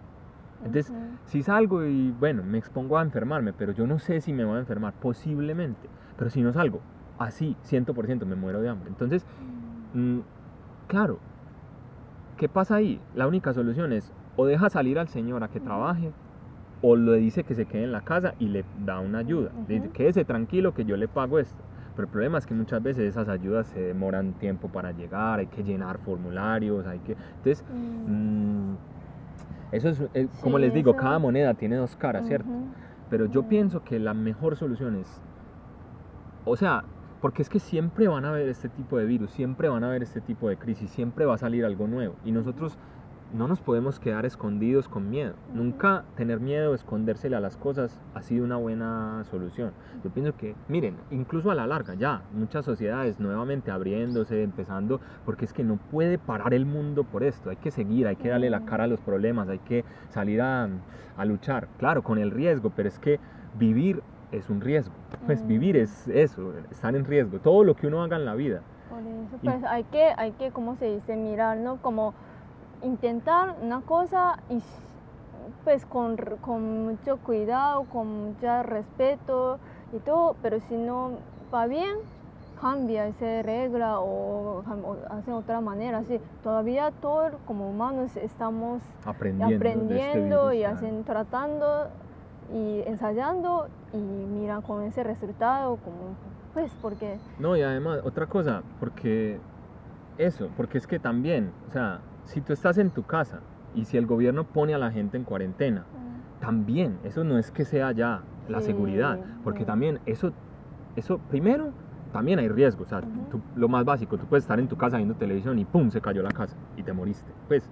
Entonces, 0.65 0.91
Ujú. 0.91 1.19
si 1.25 1.43
salgo 1.43 1.85
y 1.85 2.11
bueno, 2.13 2.43
me 2.43 2.59
expongo 2.59 2.99
a 2.99 3.03
enfermarme, 3.03 3.53
pero 3.53 3.73
yo 3.73 3.87
no 3.87 3.99
sé 3.99 4.21
si 4.21 4.33
me 4.33 4.45
voy 4.45 4.57
a 4.57 4.61
enfermar, 4.61 4.95
posiblemente. 4.99 5.91
Pero 6.17 6.31
si 6.31 6.43
no 6.43 6.53
salgo, 6.53 6.83
así, 7.19 7.57
100% 7.63 8.27
me 8.27 8.37
muero 8.37 8.61
de 8.61 8.69
hambre. 8.69 8.89
Entonces, 8.89 9.25
mm, 9.93 10.21
claro, 10.87 11.21
¿qué 12.37 12.49
pasa 12.49 12.77
ahí? 12.77 13.03
La 13.13 13.27
única 13.27 13.53
solución 13.53 13.93
es 13.93 14.13
o 14.37 14.47
deja 14.47 14.71
salir 14.71 14.99
al 14.99 15.09
señor 15.09 15.43
a 15.45 15.49
que 15.49 15.59
Ujú. 15.59 15.67
trabaje 15.67 16.15
o 16.81 16.97
le 16.97 17.17
dice 17.19 17.45
que 17.45 17.55
se 17.55 17.67
quede 17.67 17.85
en 17.85 17.93
la 17.93 18.01
casa 18.03 18.35
y 18.39 18.49
le 18.49 18.65
da 18.73 18.99
una 18.99 19.19
ayuda. 19.19 19.53
Le 19.69 19.75
dice, 19.77 19.91
quédese 19.93 20.25
tranquilo 20.25 20.73
que 20.73 20.85
yo 20.85 20.97
le 20.97 21.07
pago 21.09 21.39
esto. 21.39 21.65
Pero 21.95 22.07
el 22.07 22.11
problema 22.11 22.39
es 22.39 22.47
que 22.47 22.55
muchas 22.55 22.83
veces 22.83 23.05
esas 23.05 23.29
ayudas 23.29 23.69
se 23.69 23.79
demoran 23.81 24.35
tiempo 24.35 24.69
para 24.69 24.91
llegar, 24.93 25.39
hay 25.39 25.47
que 25.47 25.63
llenar 25.63 25.99
formularios, 25.99 26.87
hay 26.87 27.01
que... 27.01 27.17
Entonces, 27.37 27.65
Mm. 27.69 28.73
mm, 28.73 28.79
eso 29.73 29.89
es, 29.89 30.01
eh, 30.15 30.29
como 30.41 30.59
Sí, 30.59 30.63
les 30.65 30.75
digo, 30.75 30.91
eso- 30.93 31.01
cada 31.01 31.19
moneda 31.19 31.55
tiene 31.55 31.77
dos 31.77 31.97
caras, 31.97 32.27
¿cierto? 32.27 32.49
Pero 33.11 33.27
yo 33.27 33.43
pienso 33.49 33.83
que 33.85 33.99
la 33.99 34.15
mejor 34.15 34.57
solución 34.57 34.97
es, 34.97 35.07
o 36.45 36.57
sea, 36.57 36.85
porque 37.21 37.43
es 37.43 37.49
que 37.49 37.61
siempre 37.61 38.09
van 38.09 38.25
a 38.25 38.31
haber 38.31 38.49
este 38.49 38.69
tipo 38.69 38.99
de 38.99 39.05
virus, 39.05 39.31
siempre 39.31 39.69
van 39.69 39.85
a 39.85 39.89
haber 39.89 40.03
este 40.03 40.21
tipo 40.21 40.49
de 40.49 40.57
crisis, 40.57 40.91
siempre 40.91 41.25
va 41.25 41.35
a 41.35 41.39
salir 41.39 41.65
algo 41.65 41.87
nuevo. 41.87 42.15
Y 42.25 42.33
nosotros 42.33 42.77
no 43.33 43.49
nos 43.49 43.61
podemos 43.61 43.99
quedar 43.99 44.27
escondidos 44.27 44.89
con 44.89 45.09
miedo. 45.09 45.35
Nunca 45.55 46.05
tener 46.17 46.39
miedo, 46.41 46.75
escondérsele 46.75 47.37
a 47.37 47.41
las 47.41 47.57
cosas 47.57 47.99
ha 48.15 48.23
sido 48.23 48.45
una 48.45 48.57
buena 48.57 49.25
solución. 49.31 49.73
Yo 50.05 50.11
pienso 50.11 50.37
que, 50.37 50.55
miren, 50.69 50.97
incluso 51.11 51.51
a 51.51 51.55
la 51.55 51.67
larga, 51.67 51.95
ya, 51.95 52.23
muchas 52.33 52.65
sociedades 52.65 53.19
nuevamente 53.21 53.71
abriéndose, 53.71 54.43
empezando, 54.43 55.01
porque 55.25 55.45
es 55.47 55.53
que 55.53 55.65
no 55.65 55.77
puede 55.77 56.19
parar 56.19 56.53
el 56.53 56.67
mundo 56.67 57.05
por 57.05 57.23
esto. 57.23 57.51
Hay 57.51 57.57
que 57.57 57.71
seguir, 57.71 58.07
hay 58.07 58.17
que 58.17 58.29
darle 58.29 58.51
la 58.51 58.65
cara 58.65 58.85
a 58.85 58.89
los 58.89 59.01
problemas, 59.01 59.49
hay 59.49 59.61
que 59.61 59.85
salir 60.11 60.43
a, 60.43 60.69
a 61.17 61.25
luchar. 61.25 61.69
Claro, 61.79 62.03
con 62.03 62.19
el 62.19 62.31
riesgo, 62.31 62.71
pero 62.75 62.89
es 62.89 62.99
que 62.99 63.19
vivir 63.59 64.03
es 64.31 64.51
un 64.51 64.61
riesgo. 64.61 64.95
Pues 65.27 65.47
vivir 65.47 65.77
es 65.77 66.09
eso, 66.09 66.53
estar 66.71 66.95
en 66.97 67.05
riesgo. 67.05 67.39
Todo 67.39 67.65
lo 67.65 67.77
que 67.77 67.87
uno 67.87 68.03
haga 68.03 68.17
en 68.17 68.25
la 68.25 68.35
vida. 68.35 68.61
Por 68.91 69.01
eso, 69.01 69.37
Y- 69.41 69.47
pues 69.47 69.65
hay 69.65 69.85
que, 69.85 70.13
hay 70.17 70.33
que, 70.33 70.51
¿cómo 70.51 70.77
se 70.77 70.87
dice? 70.87 71.17
Mirar, 71.17 71.57
¿no? 71.59 71.77
Como 71.77 72.13
intentar 72.83 73.57
una 73.63 73.81
cosa 73.81 74.39
y 74.49 74.63
pues 75.65 75.85
con, 75.87 76.17
con 76.41 76.85
mucho 76.87 77.19
cuidado, 77.19 77.85
con 77.85 78.29
mucho 78.29 78.63
respeto 78.63 79.59
y 79.93 79.99
todo, 79.99 80.37
pero 80.43 80.61
si 80.61 80.77
no 80.77 81.13
va 81.53 81.67
bien, 81.67 81.97
cambia 82.61 83.07
esa 83.09 83.43
regla 83.43 84.01
o, 84.01 84.61
o 84.61 84.97
hace 85.11 85.33
otra 85.33 85.61
manera. 85.61 85.99
Así, 85.99 86.21
todavía 86.43 86.93
todos 87.01 87.33
como 87.45 87.69
humanos 87.69 88.17
estamos 88.17 88.83
Aprendiendo, 89.05 89.95
este 89.95 90.21
virus, 90.21 90.55
y 90.55 90.65
hacen, 90.65 91.05
tratando 91.05 91.89
y 92.55 92.83
ensayando 92.87 93.69
y 93.93 93.97
mira 93.97 94.61
con 94.61 94.83
ese 94.83 95.03
resultado 95.03 95.77
como 95.77 96.17
pues 96.55 96.71
porque 96.83 97.19
No, 97.39 97.57
y 97.57 97.63
además, 97.63 98.01
otra 98.05 98.27
cosa, 98.27 98.63
porque 98.79 99.39
eso, 100.19 100.51
porque 100.57 100.79
es 100.79 100.87
que 100.87 100.99
también, 100.99 101.51
o 101.69 101.73
sea, 101.73 102.01
si 102.25 102.41
tú 102.43 102.53
estás 102.53 102.79
en 102.79 102.91
tu 102.91 103.05
casa 103.05 103.43
y 103.73 103.85
si 103.87 103.97
el 103.97 104.07
gobierno 104.07 104.45
pone 104.45 104.75
a 104.75 104.79
la 104.79 104.91
gente 104.91 105.17
en 105.17 105.25
cuarentena, 105.25 105.87
también, 106.39 107.01
eso 107.05 107.25
no 107.25 107.39
es 107.39 107.51
que 107.51 107.65
sea 107.65 107.93
ya 107.93 108.25
la 108.49 108.61
Sí, 108.61 108.67
seguridad, 108.67 109.21
porque 109.45 109.61
sí. 109.61 109.67
también 109.67 110.01
eso, 110.07 110.33
eso, 110.97 111.21
primero, 111.29 111.75
también 112.11 112.39
hay 112.39 112.49
riesgo, 112.49 112.85
o 112.85 112.87
sea, 112.87 112.99
Ujú. 112.99 113.29
tú- 113.31 113.43
lo 113.55 113.69
más 113.69 113.85
básico, 113.85 114.19
tú 114.19 114.27
puedes 114.27 114.45
estar 114.45 114.59
en 114.59 114.69
tu 114.69 114.77
casa 114.77 114.97
viendo 114.97 115.15
televisión 115.15 115.59
y 115.59 115.65
¡pum! 115.65 115.91
se 115.91 116.01
cayó 116.01 116.23
la 116.23 116.31
casa 116.33 116.57
y 116.77 116.83
te 116.83 116.93
moriste. 116.93 117.35
Pues, 117.49 117.71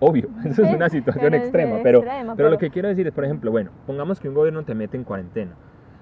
obvio, 0.00 0.28
eso 0.44 0.62
es 0.64 0.72
una 0.72 0.88
situación 0.90 1.30
Pero 1.30 1.36
es 1.36 1.42
extrema, 1.44 1.76
pero, 1.82 2.00
extrema, 2.00 2.36
pero 2.36 2.50
lo 2.50 2.56
pero- 2.56 2.58
que 2.58 2.70
quiero 2.70 2.88
decir 2.88 3.06
es, 3.06 3.12
por 3.12 3.24
ejemplo, 3.24 3.50
bueno, 3.50 3.72
pongamos 3.86 4.18
que 4.20 4.28
un 4.28 4.34
gobierno 4.34 4.64
te 4.64 4.74
mete 4.74 4.96
en 4.96 5.04
cuarentena, 5.04 5.56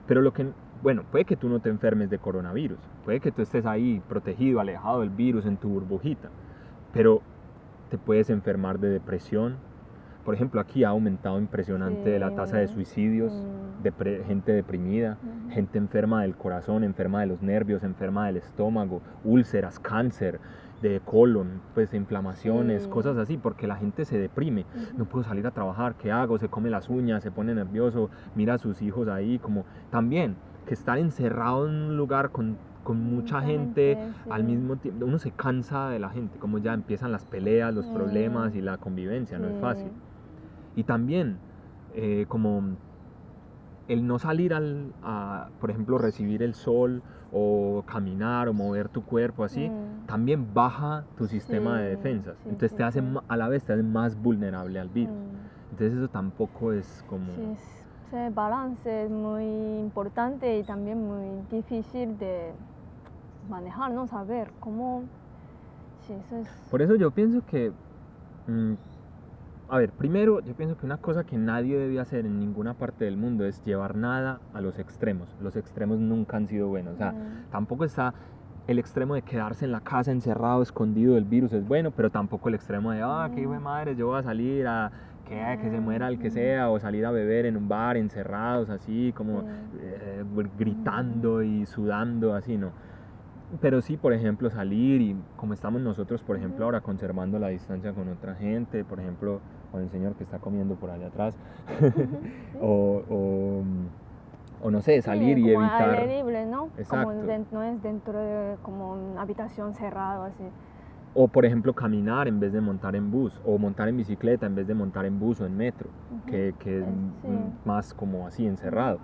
pero 0.06 0.22
lo 0.22 0.32
que, 0.32 0.52
bueno, 0.80 1.04
puede 1.04 1.24
que 1.26 1.36
tú 1.36 1.48
no 1.48 1.60
te 1.60 1.68
enfermes 1.68 2.08
de 2.10 2.18
coronavirus, 2.18 2.80
puede 3.02 3.20
que 3.20 3.32
tú 3.32 3.42
estés 3.42 3.66
ahí 3.66 4.00
protegido, 4.00 4.60
alejado 4.60 5.00
del 5.00 5.10
virus 5.10 5.44
en 5.46 5.58
tu 5.58 5.68
burbujita, 5.68 6.32
pero 6.90 7.22
te 7.88 7.98
puedes 7.98 8.30
enfermar 8.30 8.78
de 8.78 8.88
depresión. 8.90 9.56
Por 10.24 10.34
ejemplo, 10.34 10.60
aquí 10.60 10.84
ha 10.84 10.90
aumentado 10.90 11.38
impresionante 11.38 12.18
la 12.18 12.34
tasa 12.34 12.58
de 12.58 12.68
suicidios, 12.68 13.32
Mm. 13.32 13.82
depre- 13.86 14.24
gente 14.26 14.52
deprimida, 14.52 15.16
gente 15.50 15.78
enferma 15.78 16.22
del 16.22 16.36
corazón, 16.36 16.84
enferma 16.84 17.20
de 17.20 17.26
los 17.26 17.40
nervios, 17.42 17.82
enferma 17.82 18.26
del 18.26 18.36
estómago, 18.36 19.00
úlceras, 19.24 19.78
cáncer, 19.78 20.38
de 20.82 21.00
colon, 21.04 21.60
pues 21.74 21.92
inflamaciones, 21.94 22.84
Sí. 22.84 22.88
cosas 22.88 23.16
así, 23.16 23.36
porque 23.36 23.66
la 23.66 23.76
gente 23.76 24.04
se 24.04 24.16
deprime. 24.18 24.64
No 24.96 25.06
puedo 25.06 25.24
salir 25.24 25.44
a 25.46 25.50
trabajar, 25.50 25.94
¿qué 25.94 26.12
hago? 26.12 26.38
Se 26.38 26.48
come 26.48 26.70
las 26.70 26.88
uñas, 26.88 27.22
se 27.22 27.30
pone 27.32 27.52
nervioso, 27.54 28.10
mira 28.36 28.54
a 28.54 28.58
sus 28.58 28.80
hijos 28.82 29.08
ahí, 29.08 29.38
como 29.40 29.64
también 29.90 30.36
que 30.66 30.74
estar 30.74 30.98
encerrado 30.98 31.66
en 31.68 31.74
un 31.74 31.96
lugar 31.96 32.30
con, 32.30 32.56
con 32.88 32.96
mucha, 33.14 33.42
gente, 33.42 33.96
gente, 33.96 34.14
al 34.30 34.42
sí. 34.42 34.46
mismo 34.48 34.76
tiempo, 34.76 35.06
uno 35.06 35.18
se 35.18 35.30
cansa 35.32 35.90
de 35.90 35.98
la 35.98 36.10
gente, 36.10 36.38
como 36.38 36.58
ya 36.58 36.72
empiezan 36.74 37.12
las 37.12 37.24
peleas, 37.24 37.74
los 37.74 37.86
Mm. 37.86 37.92
problemas 37.92 38.54
y 38.54 38.62
la 38.62 38.78
convivencia, 38.78 39.38
no 39.38 39.48
es 39.48 39.54
Sí. 39.54 39.60
fácil. 39.60 39.92
Y 40.74 40.84
también, 40.84 41.40
eh, 41.90 42.24
como 42.28 42.78
el 43.88 44.06
no 44.06 44.18
salir 44.18 44.52
al, 44.52 44.94
a, 45.02 45.48
por 45.58 45.70
ejemplo, 45.70 45.98
recibir 45.98 46.42
el 46.42 46.54
sol 46.54 47.02
o 47.30 47.82
caminar 47.86 48.48
o 48.48 48.52
mover 48.52 48.88
tu 48.88 49.02
cuerpo 49.02 49.44
así, 49.44 49.70
también 50.06 50.52
baja 50.54 51.06
tu 51.16 51.26
sistema 51.26 51.80
de 51.80 51.90
Sí, 51.90 51.96
defensas. 51.96 52.36
sí, 52.42 52.50
Entonces 52.50 52.70
sí, 52.70 52.76
te 52.76 52.82
hace, 52.84 53.00
sí. 53.00 53.06
a 53.28 53.36
la 53.36 53.48
vez 53.48 53.64
te 53.64 53.72
hace 53.72 53.82
más 53.82 54.16
vulnerable 54.16 54.78
al 54.78 54.88
virus. 54.88 55.16
Entonces 55.70 55.98
eso 55.98 56.08
tampoco 56.08 56.72
es 56.72 57.02
como... 57.04 57.32
Sí, 57.34 57.42
es- 57.52 57.84
ese 58.08 58.30
balance 58.30 59.04
es 59.04 59.10
muy 59.10 59.44
importante 59.80 60.58
y 60.58 60.64
también 60.64 60.98
muy 61.06 61.46
difícil 61.50 62.16
de 62.16 62.54
manejar, 63.48 63.92
no 63.92 64.06
saber 64.06 64.50
cómo. 64.60 65.02
Sí, 66.06 66.12
eso 66.14 66.36
es. 66.36 66.48
Por 66.70 66.82
eso 66.82 66.94
yo 66.96 67.10
pienso 67.10 67.44
que... 67.46 67.72
mm, 68.46 68.74
a 69.70 69.76
ver, 69.76 69.90
primero 69.90 70.40
yo 70.40 70.54
pienso 70.54 70.78
que 70.78 70.86
una 70.86 70.96
cosa 70.96 71.24
que 71.24 71.36
nadie 71.36 71.76
debe 71.78 72.00
hacer 72.00 72.24
en 72.24 72.40
ninguna 72.40 72.72
parte 72.74 73.04
del 73.04 73.18
mundo 73.18 73.44
es 73.44 73.62
llevar 73.64 73.96
nada 73.96 74.40
a 74.54 74.60
los 74.62 74.78
extremos. 74.78 75.28
Los 75.42 75.56
extremos 75.56 75.98
nunca 75.98 76.38
han 76.38 76.46
sido 76.48 76.68
buenos. 76.68 76.94
O 76.94 76.96
sea, 76.96 77.12
Mm. 77.12 77.50
tampoco 77.50 77.84
está 77.84 78.14
el 78.66 78.78
extremo 78.78 79.14
de 79.14 79.22
quedarse 79.22 79.64
en 79.66 79.72
la 79.72 79.80
casa 79.80 80.10
encerrado, 80.12 80.62
escondido 80.62 81.14
del 81.14 81.24
virus 81.24 81.52
es 81.52 81.66
bueno, 81.66 81.90
pero 81.90 82.10
tampoco 82.10 82.48
el 82.48 82.54
extremo 82.54 82.90
de, 82.92 83.00
ah, 83.02 83.30
qué 83.34 83.42
hijo 83.42 83.52
de 83.52 83.58
madre, 83.60 83.96
yo 83.96 84.06
voy 84.08 84.18
a 84.18 84.22
salir 84.22 84.66
a 84.66 84.90
que, 85.26 85.58
que 85.60 85.70
se 85.70 85.80
muera 85.80 86.08
el 86.08 86.18
que 86.18 86.30
sea, 86.30 86.70
o 86.70 86.78
salir 86.80 87.04
a 87.04 87.10
beber 87.10 87.44
en 87.46 87.56
un 87.56 87.68
bar 87.68 87.96
encerrados 87.98 88.68
así, 88.70 89.12
como 89.14 89.42
eh, 89.80 90.24
gritando 90.58 91.42
y 91.42 91.66
sudando, 91.66 92.34
así, 92.34 92.56
¿no? 92.56 92.70
Pero 93.60 93.80
sí, 93.80 93.96
por 93.96 94.12
ejemplo, 94.12 94.50
salir 94.50 95.00
y 95.00 95.16
como 95.36 95.54
estamos 95.54 95.80
nosotros, 95.80 96.22
por 96.22 96.36
ejemplo, 96.36 96.64
ahora 96.66 96.80
conservando 96.80 97.38
la 97.38 97.48
distancia 97.48 97.92
con 97.92 98.08
otra 98.08 98.34
gente, 98.34 98.84
por 98.84 99.00
ejemplo, 99.00 99.40
con 99.72 99.82
el 99.82 99.90
señor 99.90 100.14
que 100.16 100.24
está 100.24 100.38
comiendo 100.38 100.74
por 100.76 100.90
allá 100.90 101.06
atrás, 101.06 101.34
o, 102.60 103.02
o, 103.08 103.62
o, 104.66 104.70
no 104.70 104.82
sé, 104.82 105.00
salir 105.00 105.38
Sí, 105.38 105.42
y 105.42 105.52
como 105.54 105.62
evitar... 105.62 105.98
aire 105.98 106.16
libre, 106.18 106.46
¿no? 106.46 106.68
Como 106.88 107.10
Exacto. 107.10 107.26
den- 107.26 107.46
no 107.50 107.62
es 107.62 107.82
dentro 107.82 108.18
de 108.18 108.58
como 108.62 108.92
una 108.92 109.22
habitación 109.22 109.74
cerrada 109.74 110.26
así. 110.26 110.44
O 111.14 111.26
por 111.26 111.44
ejemplo 111.44 111.72
caminar 111.72 112.28
en 112.28 112.38
vez 112.38 112.52
de 112.52 112.60
montar 112.60 112.94
en 112.94 113.10
bus, 113.10 113.32
o 113.44 113.58
montar 113.58 113.88
en 113.88 113.96
bicicleta 113.96 114.46
en 114.46 114.54
vez 114.54 114.66
de 114.66 114.74
montar 114.74 115.04
en 115.06 115.18
bus 115.18 115.40
o 115.40 115.46
en 115.46 115.56
metro, 115.56 115.88
que, 116.26 116.54
que 116.60 116.78
es 116.78 116.84
sí. 117.22 117.28
más 117.64 117.92
como 117.94 118.26
así 118.26 118.46
encerrado. 118.46 119.00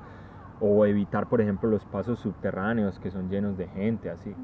O 0.67 0.87
evitar 0.87 1.29
por 1.29 1.43
ejemplo 1.43 1.69
los 1.69 1.85
pasos 1.85 2.19
subterráneos 2.21 2.99
que 2.99 3.11
son 3.11 3.29
llenos 3.29 3.59
de 3.59 3.69
gente 3.69 4.09
así. 4.09 4.35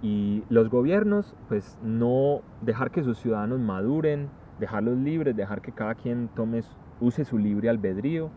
Y 0.00 0.44
los 0.48 0.70
gobiernos 0.70 1.34
pues 1.48 1.78
no 1.82 2.40
dejar 2.62 2.90
que 2.90 3.02
sus 3.02 3.18
ciudadanos 3.18 3.60
maduren, 3.60 4.30
dejarlos 4.58 4.96
libres, 4.96 5.36
dejar 5.36 5.60
que 5.60 5.72
cada 5.72 5.94
quien 5.94 6.28
tome, 6.34 6.62
use 7.00 7.26
su 7.26 7.36
libre 7.36 7.68
albedrío, 7.68 8.30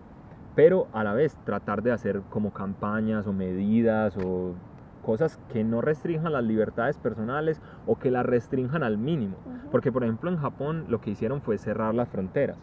pero 0.56 0.90
a 0.92 1.06
la 1.06 1.14
vez 1.14 1.38
tratar 1.46 1.84
de 1.84 1.94
hacer 1.94 2.22
como 2.30 2.52
campañas 2.52 3.28
o 3.28 3.32
medidas 3.32 4.18
o 4.18 4.54
cosas 5.02 5.40
que 5.54 5.64
no 5.64 5.80
restrinjan 5.80 6.34
las 6.34 6.44
libertades 6.44 6.98
personales 6.98 7.62
o 7.88 7.96
que 7.96 8.12
las 8.12 8.26
restrinjan 8.26 8.84
al 8.84 8.98
mínimo. 8.98 9.38
Porque 9.72 9.90
por 9.90 10.04
ejemplo 10.04 10.30
en 10.30 10.38
Japón 10.38 10.86
lo 10.90 11.00
que 11.00 11.12
hicieron 11.12 11.40
fue 11.42 11.58
cerrar 11.58 11.96
las 11.96 12.10
fronteras, 12.10 12.58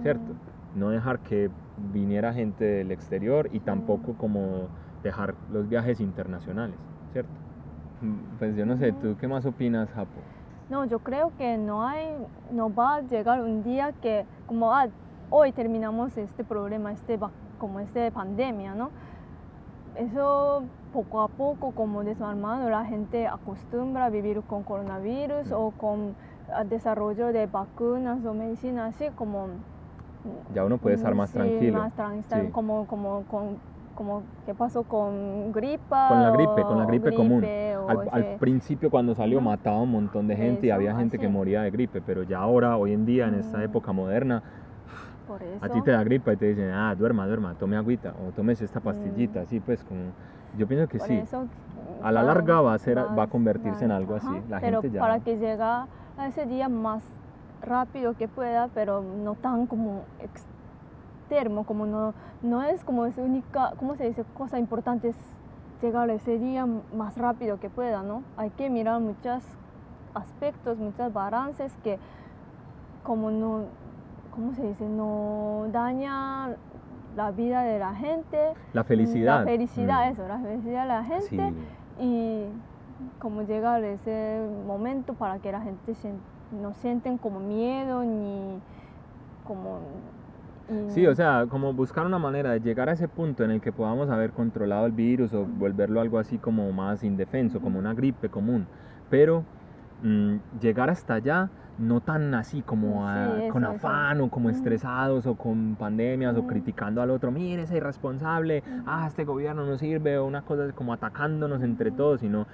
¿cierto? 0.00 0.32
Mm. 0.32 0.78
No 0.78 0.88
dejar 0.88 1.18
que 1.18 1.50
viniera 1.92 2.32
gente 2.32 2.64
del 2.64 2.90
exterior 2.90 3.48
y 3.52 3.60
tampoco 3.60 4.14
como 4.14 4.68
dejar 5.02 5.34
los 5.52 5.68
viajes 5.68 6.00
internacionales, 6.00 6.76
¿cierto? 7.12 7.30
Mm, 8.02 8.38
Pues 8.38 8.56
yo 8.56 8.66
no 8.66 8.76
sé, 8.76 8.92
¿tú 8.92 9.16
qué 9.20 9.28
más 9.28 9.46
opinas, 9.46 9.88
Japo? 9.90 10.20
No, 10.70 10.84
yo 10.84 10.98
creo 10.98 11.32
que 11.38 11.56
no 11.56 11.86
hay, 11.86 12.14
no 12.52 12.72
va 12.72 12.96
a 12.96 13.00
llegar 13.00 13.40
un 13.40 13.62
día 13.62 13.92
que, 14.02 14.26
como 14.46 14.74
ah, 14.74 14.88
hoy 15.30 15.52
terminamos 15.52 16.16
este 16.18 16.44
problema, 16.44 16.92
este, 16.92 17.18
como 17.58 17.80
este 17.80 18.10
pandemia, 18.12 18.74
¿no? 18.74 18.90
Eso 19.96 20.64
poco 20.92 21.22
a 21.22 21.28
poco, 21.28 21.72
como 21.72 22.04
desarmado, 22.04 22.68
la 22.70 22.84
gente 22.84 23.26
acostumbra 23.26 24.06
a 24.06 24.10
vivir 24.10 24.42
con 24.42 24.62
coronavirus 24.62 25.48
Mm. 25.50 25.54
o 25.54 25.70
con 25.72 26.14
ah, 26.52 26.64
desarrollo 26.64 27.32
de 27.32 27.46
vacunas 27.46 28.24
o 28.24 28.34
medicinas, 28.34 28.94
así 28.94 29.08
como... 29.14 29.48
Ya 30.54 30.64
uno 30.64 30.78
puede 30.78 30.96
estar 30.96 31.14
más 31.14 31.30
sí, 31.30 31.36
tranquilo. 31.38 31.78
más 31.78 31.92
tranquilo, 31.94 32.42
Sí. 32.46 32.50
como, 32.52 32.86
como, 32.86 33.24
con, 33.24 33.58
como, 33.94 34.22
¿qué 34.46 34.54
pasó 34.54 34.84
con 34.84 35.52
gripa? 35.52 36.08
Con 36.08 36.22
la 36.22 36.30
gripe, 36.30 36.62
con 36.64 36.78
la 36.78 36.84
o 36.84 36.86
gripe 36.86 37.14
común. 37.14 37.44
Al, 37.88 38.08
al 38.10 38.24
principio 38.38 38.90
cuando 38.90 39.14
salió 39.14 39.40
mataba 39.40 39.80
un 39.82 39.90
montón 39.90 40.28
de 40.28 40.36
gente 40.36 40.66
y 40.66 40.70
Eso, 40.70 40.76
había 40.76 40.94
gente 40.96 41.18
que 41.18 41.26
así. 41.26 41.32
moría 41.32 41.62
de 41.62 41.70
gripe, 41.70 42.00
pero 42.02 42.22
ya 42.22 42.38
ahora, 42.38 42.76
hoy 42.76 42.92
en 42.92 43.04
día, 43.06 43.28
en 43.28 43.34
esta 43.34 43.58
Mm. 43.58 43.62
época 43.62 43.92
moderna, 43.92 44.42
por 45.26 45.42
eso. 45.42 45.64
a 45.64 45.68
ti 45.68 45.82
te 45.82 45.90
da 45.90 46.02
gripa 46.04 46.32
y 46.32 46.36
te 46.36 46.46
dicen, 46.46 46.70
ah, 46.70 46.94
duerma, 46.94 47.26
duerma, 47.26 47.54
tome 47.54 47.76
agüita 47.76 48.14
o 48.26 48.32
tomes 48.32 48.60
esta 48.62 48.80
pastillita, 48.80 49.40
Mm. 49.40 49.42
así 49.42 49.60
pues 49.60 49.82
como, 49.84 50.12
yo 50.56 50.66
pienso 50.66 50.86
que 50.88 50.98
Por 50.98 51.06
sí. 51.06 51.14
eso, 51.14 51.46
A 52.02 52.12
la 52.12 52.22
larga 52.22 52.60
va 52.60 52.74
a 52.74 52.78
ser- 52.78 52.96
va 52.98 53.02
a 53.02 53.10
más- 53.10 53.28
convertirse 53.28 53.84
en 53.84 53.90
más- 53.90 53.98
algo 53.98 54.14
así, 54.14 54.26
ajá, 54.28 54.42
la 54.48 54.60
pero 54.60 54.80
gente 54.82 54.94
ya- 54.94 55.00
para 55.00 55.18
que 55.20 55.36
llegue 55.36 55.62
a 55.62 55.86
ese 56.28 56.46
día 56.46 56.68
más 56.68 57.02
rápido 57.62 58.14
que 58.14 58.28
pueda, 58.28 58.68
pero 58.74 59.02
no 59.02 59.34
tan 59.34 59.66
como 59.66 60.02
externo, 60.20 61.64
como 61.64 61.86
no, 61.86 62.14
no 62.42 62.62
es 62.62 62.84
como 62.84 63.04
es 63.06 63.16
única, 63.18 63.72
¿cómo 63.78 63.96
se 63.96 64.04
dice? 64.08 64.24
Cosa 64.36 64.58
importante 64.58 65.08
es 65.08 65.16
llegar 65.82 66.08
ese 66.10 66.38
día 66.38 66.66
más 66.94 67.16
rápido 67.16 67.58
que 67.60 67.70
pueda, 67.70 68.02
¿no? 68.02 68.22
Hay 68.36 68.50
que 68.50 68.70
mirar 68.70 69.00
muchos 69.00 69.44
aspectos, 70.14 70.78
muchos 70.78 71.12
balances 71.12 71.72
que 71.84 71.98
como 73.02 73.30
no, 73.30 73.62
¿cómo 74.34 74.54
se 74.54 74.62
dice? 74.66 74.84
No 74.88 75.66
daña 75.72 76.56
la 77.16 77.30
vida 77.32 77.62
de 77.62 77.78
la 77.78 77.94
gente, 77.94 78.52
La 78.72 78.84
felicidad. 78.84 79.40
la 79.40 79.44
felicidad, 79.46 80.06
Mm. 80.08 80.12
eso, 80.12 80.28
la 80.28 80.38
felicidad 80.38 80.82
de 80.82 80.88
la 80.88 81.04
gente 81.04 81.52
Sí. 81.98 82.04
y 82.04 82.44
como 83.20 83.42
llegar 83.42 83.82
ese 83.84 84.46
momento 84.66 85.14
para 85.14 85.38
que 85.38 85.52
la 85.52 85.60
gente 85.60 85.94
sien- 85.94 86.20
no 86.50 86.74
sienten 86.74 87.18
como 87.18 87.40
miedo 87.40 88.04
ni 88.04 88.62
como... 89.44 89.80
y- 90.68 90.72
Sí, 90.86 91.06
o 91.06 91.14
sea, 91.14 91.46
como 91.48 91.72
buscar 91.74 92.06
una 92.06 92.18
manera 92.18 92.52
de 92.52 92.60
llegar 92.60 92.88
a 92.88 92.92
ese 92.92 93.08
punto 93.08 93.44
en 93.44 93.50
el 93.50 93.60
que 93.60 93.72
podamos 93.72 94.08
haber 94.10 94.32
controlado 94.32 94.86
el 94.86 94.92
virus 94.92 95.32
o 95.34 95.44
volverlo 95.46 96.00
algo 96.00 96.18
así 96.18 96.38
como 96.38 96.72
más 96.72 97.02
indefenso, 97.04 97.60
como 97.60 97.78
una 97.78 97.94
gripe 97.94 98.30
común. 98.30 98.68
Pero 99.08 99.46
mm, 99.98 100.36
llegar 100.60 100.90
hasta 100.90 101.14
allá 101.14 101.52
no 101.76 102.00
tan 102.00 102.34
así 102.34 102.62
como 102.62 103.08
a- 103.08 103.36
Sí, 103.38 103.44
eso, 103.44 103.52
con 103.52 103.64
eso. 103.64 103.88
afán 103.88 104.20
o 104.20 104.30
como 104.30 104.50
estresados 104.50 105.26
o 105.26 105.36
con 105.36 105.76
pandemias 105.76 106.36
o 106.36 106.40
Ujú. 106.40 106.48
criticando 106.48 107.02
al 107.02 107.10
otro, 107.10 107.30
mire 107.30 107.62
ese 107.62 107.76
irresponsable, 107.76 108.62
ah, 108.86 109.06
este 109.06 109.24
gobierno 109.24 109.64
no 109.66 109.78
sirve 109.78 110.18
o 110.18 110.26
una 110.26 110.42
cosa 110.42 110.72
como 110.72 110.92
atacándonos 110.92 111.62
entre 111.62 111.92
todos, 111.92 112.20
sino 112.20 112.46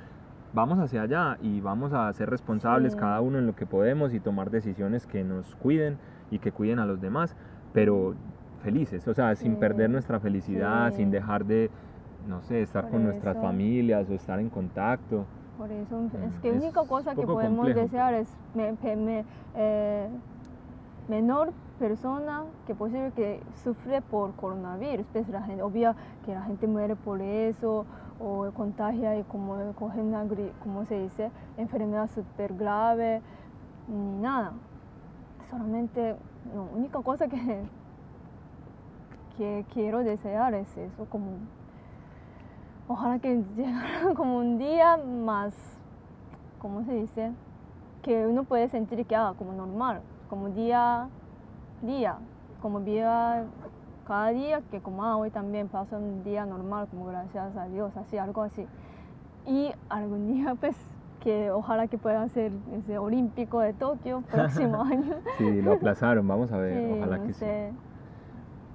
vamos 0.54 0.78
hacia 0.78 1.02
allá 1.02 1.36
y 1.42 1.60
vamos 1.60 1.92
a 1.92 2.10
ser 2.12 2.30
responsables 2.30 2.92
Sí. 2.92 2.98
cada 2.98 3.20
uno 3.20 3.38
en 3.38 3.46
lo 3.46 3.54
que 3.54 3.66
podemos 3.66 4.14
y 4.14 4.20
tomar 4.20 4.50
decisiones 4.50 5.06
que 5.06 5.24
nos 5.24 5.54
cuiden 5.56 5.98
y 6.30 6.38
que 6.38 6.52
cuiden 6.52 6.78
a 6.78 6.86
los 6.86 7.00
demás, 7.00 7.34
pero 7.72 8.14
felices, 8.62 9.06
o 9.08 9.14
sea, 9.14 9.34
sin 9.34 9.54
Sí. 9.54 9.60
perder 9.60 9.90
nuestra 9.90 10.20
felicidad, 10.20 10.90
Sí. 10.90 10.98
sin 10.98 11.10
dejar 11.10 11.44
de, 11.44 11.70
no 12.28 12.40
sé, 12.40 12.62
estar 12.62 12.84
Por 12.84 12.92
con 12.92 13.04
nuestras 13.04 13.36
eso. 13.36 13.44
familias 13.44 14.08
o 14.08 14.14
estar 14.14 14.38
en 14.38 14.48
contacto. 14.48 15.26
Por 15.58 15.70
eso 15.70 16.08
es 16.26 16.38
que 16.40 16.50
la 16.52 16.58
única 16.58 16.82
cosa 16.86 17.14
que 17.14 17.26
podemos 17.26 17.56
complejo. 17.66 17.80
desear 17.80 18.14
es 18.14 18.28
me- 18.54 18.72
me- 18.96 19.24
eh, 19.56 20.08
menor 21.08 21.52
persona 21.78 22.42
que 22.66 22.74
posible 22.74 23.12
que 23.14 23.40
sufre 23.62 24.00
por 24.00 24.32
coronavirus. 24.34 25.06
Pues 25.12 25.28
la 25.28 25.42
gente, 25.42 25.62
obvio 25.62 25.94
que 26.24 26.32
la 26.34 26.42
gente 26.42 26.66
muere 26.66 26.96
por 26.96 27.20
eso 27.20 27.84
o 28.18 28.50
contagia 28.52 29.18
y 29.18 29.24
como 29.24 29.56
coge 29.74 30.00
una, 30.00 30.24
¿cómo 30.62 30.84
se 30.84 31.02
dice? 31.02 31.30
Enfermedad 31.56 32.08
súper 32.10 32.54
grave, 32.54 33.22
ni 33.88 34.18
nada. 34.20 34.52
Solamente, 35.50 36.16
la 36.54 36.60
única 36.60 37.00
cosa 37.02 37.28
que, 37.28 37.62
que 39.36 39.64
quiero 39.72 40.04
desear 40.04 40.54
es 40.54 40.76
eso, 40.76 41.06
como 41.06 41.38
ojalá 42.88 43.18
que 43.18 43.42
llegara 43.56 44.14
como 44.14 44.38
un 44.38 44.58
día 44.58 44.96
más, 44.96 45.54
¿cómo 46.58 46.84
se 46.84 46.92
dice? 46.94 47.32
Que 48.02 48.26
uno 48.26 48.44
puede 48.44 48.68
sentir 48.68 49.04
que 49.06 49.16
haga 49.16 49.34
como 49.34 49.52
normal, 49.52 50.02
como 50.28 50.50
día, 50.50 51.08
día, 51.82 52.18
como 52.60 52.80
día, 52.80 53.46
cada 54.04 54.30
día 54.30 54.60
que 54.70 54.80
como 54.80 55.04
ah, 55.04 55.16
hoy 55.16 55.30
también 55.30 55.68
pasa 55.68 55.96
un 55.96 56.22
día 56.24 56.46
normal, 56.46 56.88
como 56.90 57.06
gracias 57.06 57.56
a 57.56 57.66
Dios, 57.68 57.96
así, 57.96 58.16
algo 58.18 58.42
así. 58.42 58.66
Y 59.46 59.72
algún 59.88 60.26
día 60.34 60.54
pues 60.54 60.76
que 61.20 61.50
ojalá 61.50 61.88
que 61.88 61.96
pueda 61.96 62.28
ser 62.28 62.52
ese 62.72 62.98
olímpico 62.98 63.60
de 63.60 63.72
Tokio 63.72 64.22
próximo 64.30 64.82
año. 64.82 65.14
Sí, 65.38 65.62
lo 65.62 65.72
aplazaron, 65.72 66.26
vamos 66.28 66.52
a 66.52 66.58
ver, 66.58 66.80
Sí, 66.86 66.92
ojalá 66.98 67.18
no 67.18 67.26
que 67.26 67.32
sí. 67.32 67.40
sé. 67.40 67.72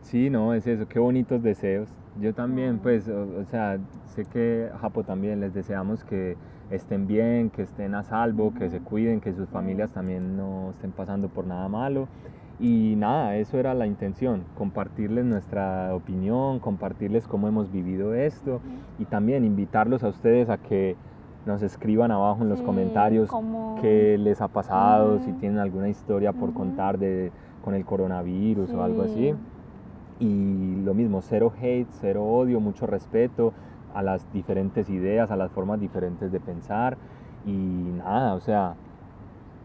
Sí, 0.02 0.30
no, 0.30 0.54
es 0.54 0.66
eso, 0.66 0.88
qué 0.88 0.98
bonitos 1.00 1.44
deseos. 1.44 1.94
Yo 2.20 2.34
también, 2.34 2.76
Mm. 2.76 2.80
pues, 2.80 3.08
o, 3.08 3.40
o 3.40 3.46
sea, 3.46 3.80
sé 4.08 4.26
que 4.26 4.70
Japo 4.80 5.04
también 5.04 5.40
les 5.40 5.54
deseamos 5.54 6.04
que 6.04 6.38
estén 6.70 7.08
bien, 7.08 7.50
que 7.50 7.62
estén 7.64 7.96
a 7.96 8.04
salvo, 8.04 8.54
que 8.54 8.70
se 8.70 8.80
cuiden, 8.82 9.22
que 9.22 9.34
sus 9.34 9.48
familias 9.50 9.92
también 9.92 10.36
no 10.38 10.72
estén 10.72 10.92
pasando 10.92 11.30
por 11.30 11.46
nada 11.46 11.68
malo. 11.70 12.08
Y 12.60 12.96
nada, 12.98 13.38
eso 13.38 13.58
era 13.58 13.74
la 13.74 13.88
intención, 13.88 14.44
compartirles 14.54 15.24
nuestra 15.24 15.96
opinión, 15.96 16.60
compartirles 16.60 17.26
cómo 17.26 17.48
hemos 17.48 17.72
vivido 17.72 18.14
esto 18.14 18.62
y 18.98 19.06
también 19.06 19.46
invitarlos 19.46 20.04
a 20.04 20.10
ustedes 20.10 20.50
a 20.50 20.58
que 20.58 20.98
nos 21.46 21.62
escriban 21.64 22.12
abajo 22.12 22.42
en 22.44 22.50
los 22.50 22.60
Sí, 22.60 22.66
comentarios 22.66 23.30
como- 23.30 23.78
qué 23.82 24.18
les 24.20 24.42
ha 24.42 24.50
pasado, 24.50 25.20
si 25.20 25.32
tienen 25.34 25.58
alguna 25.60 25.88
historia 25.88 26.34
por 26.34 26.52
contar 26.54 27.00
de, 27.00 27.32
con 27.62 27.74
el 27.76 27.86
coronavirus 27.86 28.74
o 28.74 28.84
algo 28.84 29.04
así. 29.04 29.34
Y 30.20 30.82
lo 30.84 30.94
mismo, 30.94 31.22
cero 31.22 31.54
hate, 31.62 31.88
cero 31.92 32.26
odio, 32.26 32.60
mucho 32.60 32.86
respeto 32.86 33.54
a 33.94 34.04
las 34.04 34.32
diferentes 34.34 34.90
ideas, 34.90 35.32
a 35.32 35.36
las 35.36 35.52
formas 35.52 35.80
diferentes 35.80 36.32
de 36.32 36.40
pensar. 36.40 36.98
Y 37.46 37.52
nada, 37.52 38.34
o 38.34 38.40
sea, 38.42 38.76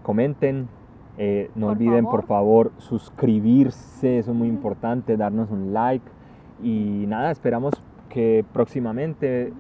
comenten. 0.03 0.69
eh, 1.19 1.51
no 1.55 1.67
Por 1.67 1.77
olviden, 1.77 2.05
por 2.05 2.25
favor, 2.27 2.73
suscribirse, 2.79 4.19
eso 4.19 4.31
es 4.33 4.37
muy 4.37 4.49
importante, 4.49 5.17
darnos 5.17 5.51
un 5.51 5.73
like. 5.73 6.05
Y 6.63 7.05
nada, 7.09 7.31
esperamos 7.31 7.75
que 8.09 8.45
próximamente, 8.53 9.53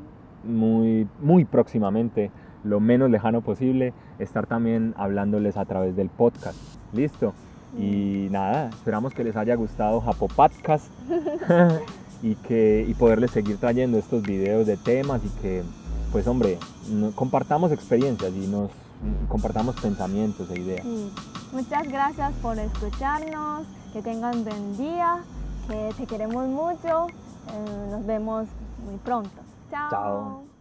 muy, 0.44 1.08
muy 1.20 1.44
próximamente, 1.44 2.30
lo 2.62 2.80
menos 2.80 3.10
lejano 3.10 3.40
posible, 3.40 3.92
estar 4.18 4.46
también 4.46 4.94
hablándoles 4.96 5.56
a 5.56 5.64
través 5.64 5.96
del 5.96 6.08
podcast. 6.08 6.56
¿Listo? 6.92 7.34
Y 7.76 8.28
nada, 8.30 8.68
esperamos 8.68 9.12
que 9.14 9.24
les 9.24 9.36
haya 9.36 9.54
gustado 9.56 10.00
Japo 10.00 10.28
Podcast 10.28 10.86
y, 12.22 12.34
que, 12.36 12.84
y 12.88 12.94
poderles 12.94 13.32
seguir 13.32 13.58
trayendo 13.58 13.98
estos 13.98 14.22
videos 14.22 14.66
de 14.66 14.76
temas 14.76 15.20
y 15.24 15.28
que, 15.40 15.62
pues 16.12 16.26
hombre, 16.26 16.58
compartamos 17.14 17.72
experiencias 17.72 18.32
y 18.32 18.46
nos 18.46 18.70
compartamos 19.28 19.74
pensamientos 19.80 20.48
e 20.50 20.60
ideas. 20.60 20.82
Sí. 20.82 21.12
Muchas 21.52 21.86
gracias 21.88 22.32
por 22.42 22.58
escucharnos, 22.58 23.66
que 23.92 24.02
tengan 24.02 24.44
buen 24.44 24.76
día, 24.76 25.18
que 25.68 25.92
te 25.96 26.06
queremos 26.06 26.46
mucho, 26.48 27.06
eh, 27.08 27.88
nos 27.90 28.04
vemos 28.06 28.46
muy 28.84 28.96
pronto. 28.98 29.30
Chao. 29.70 29.90
Chao. 29.90 30.53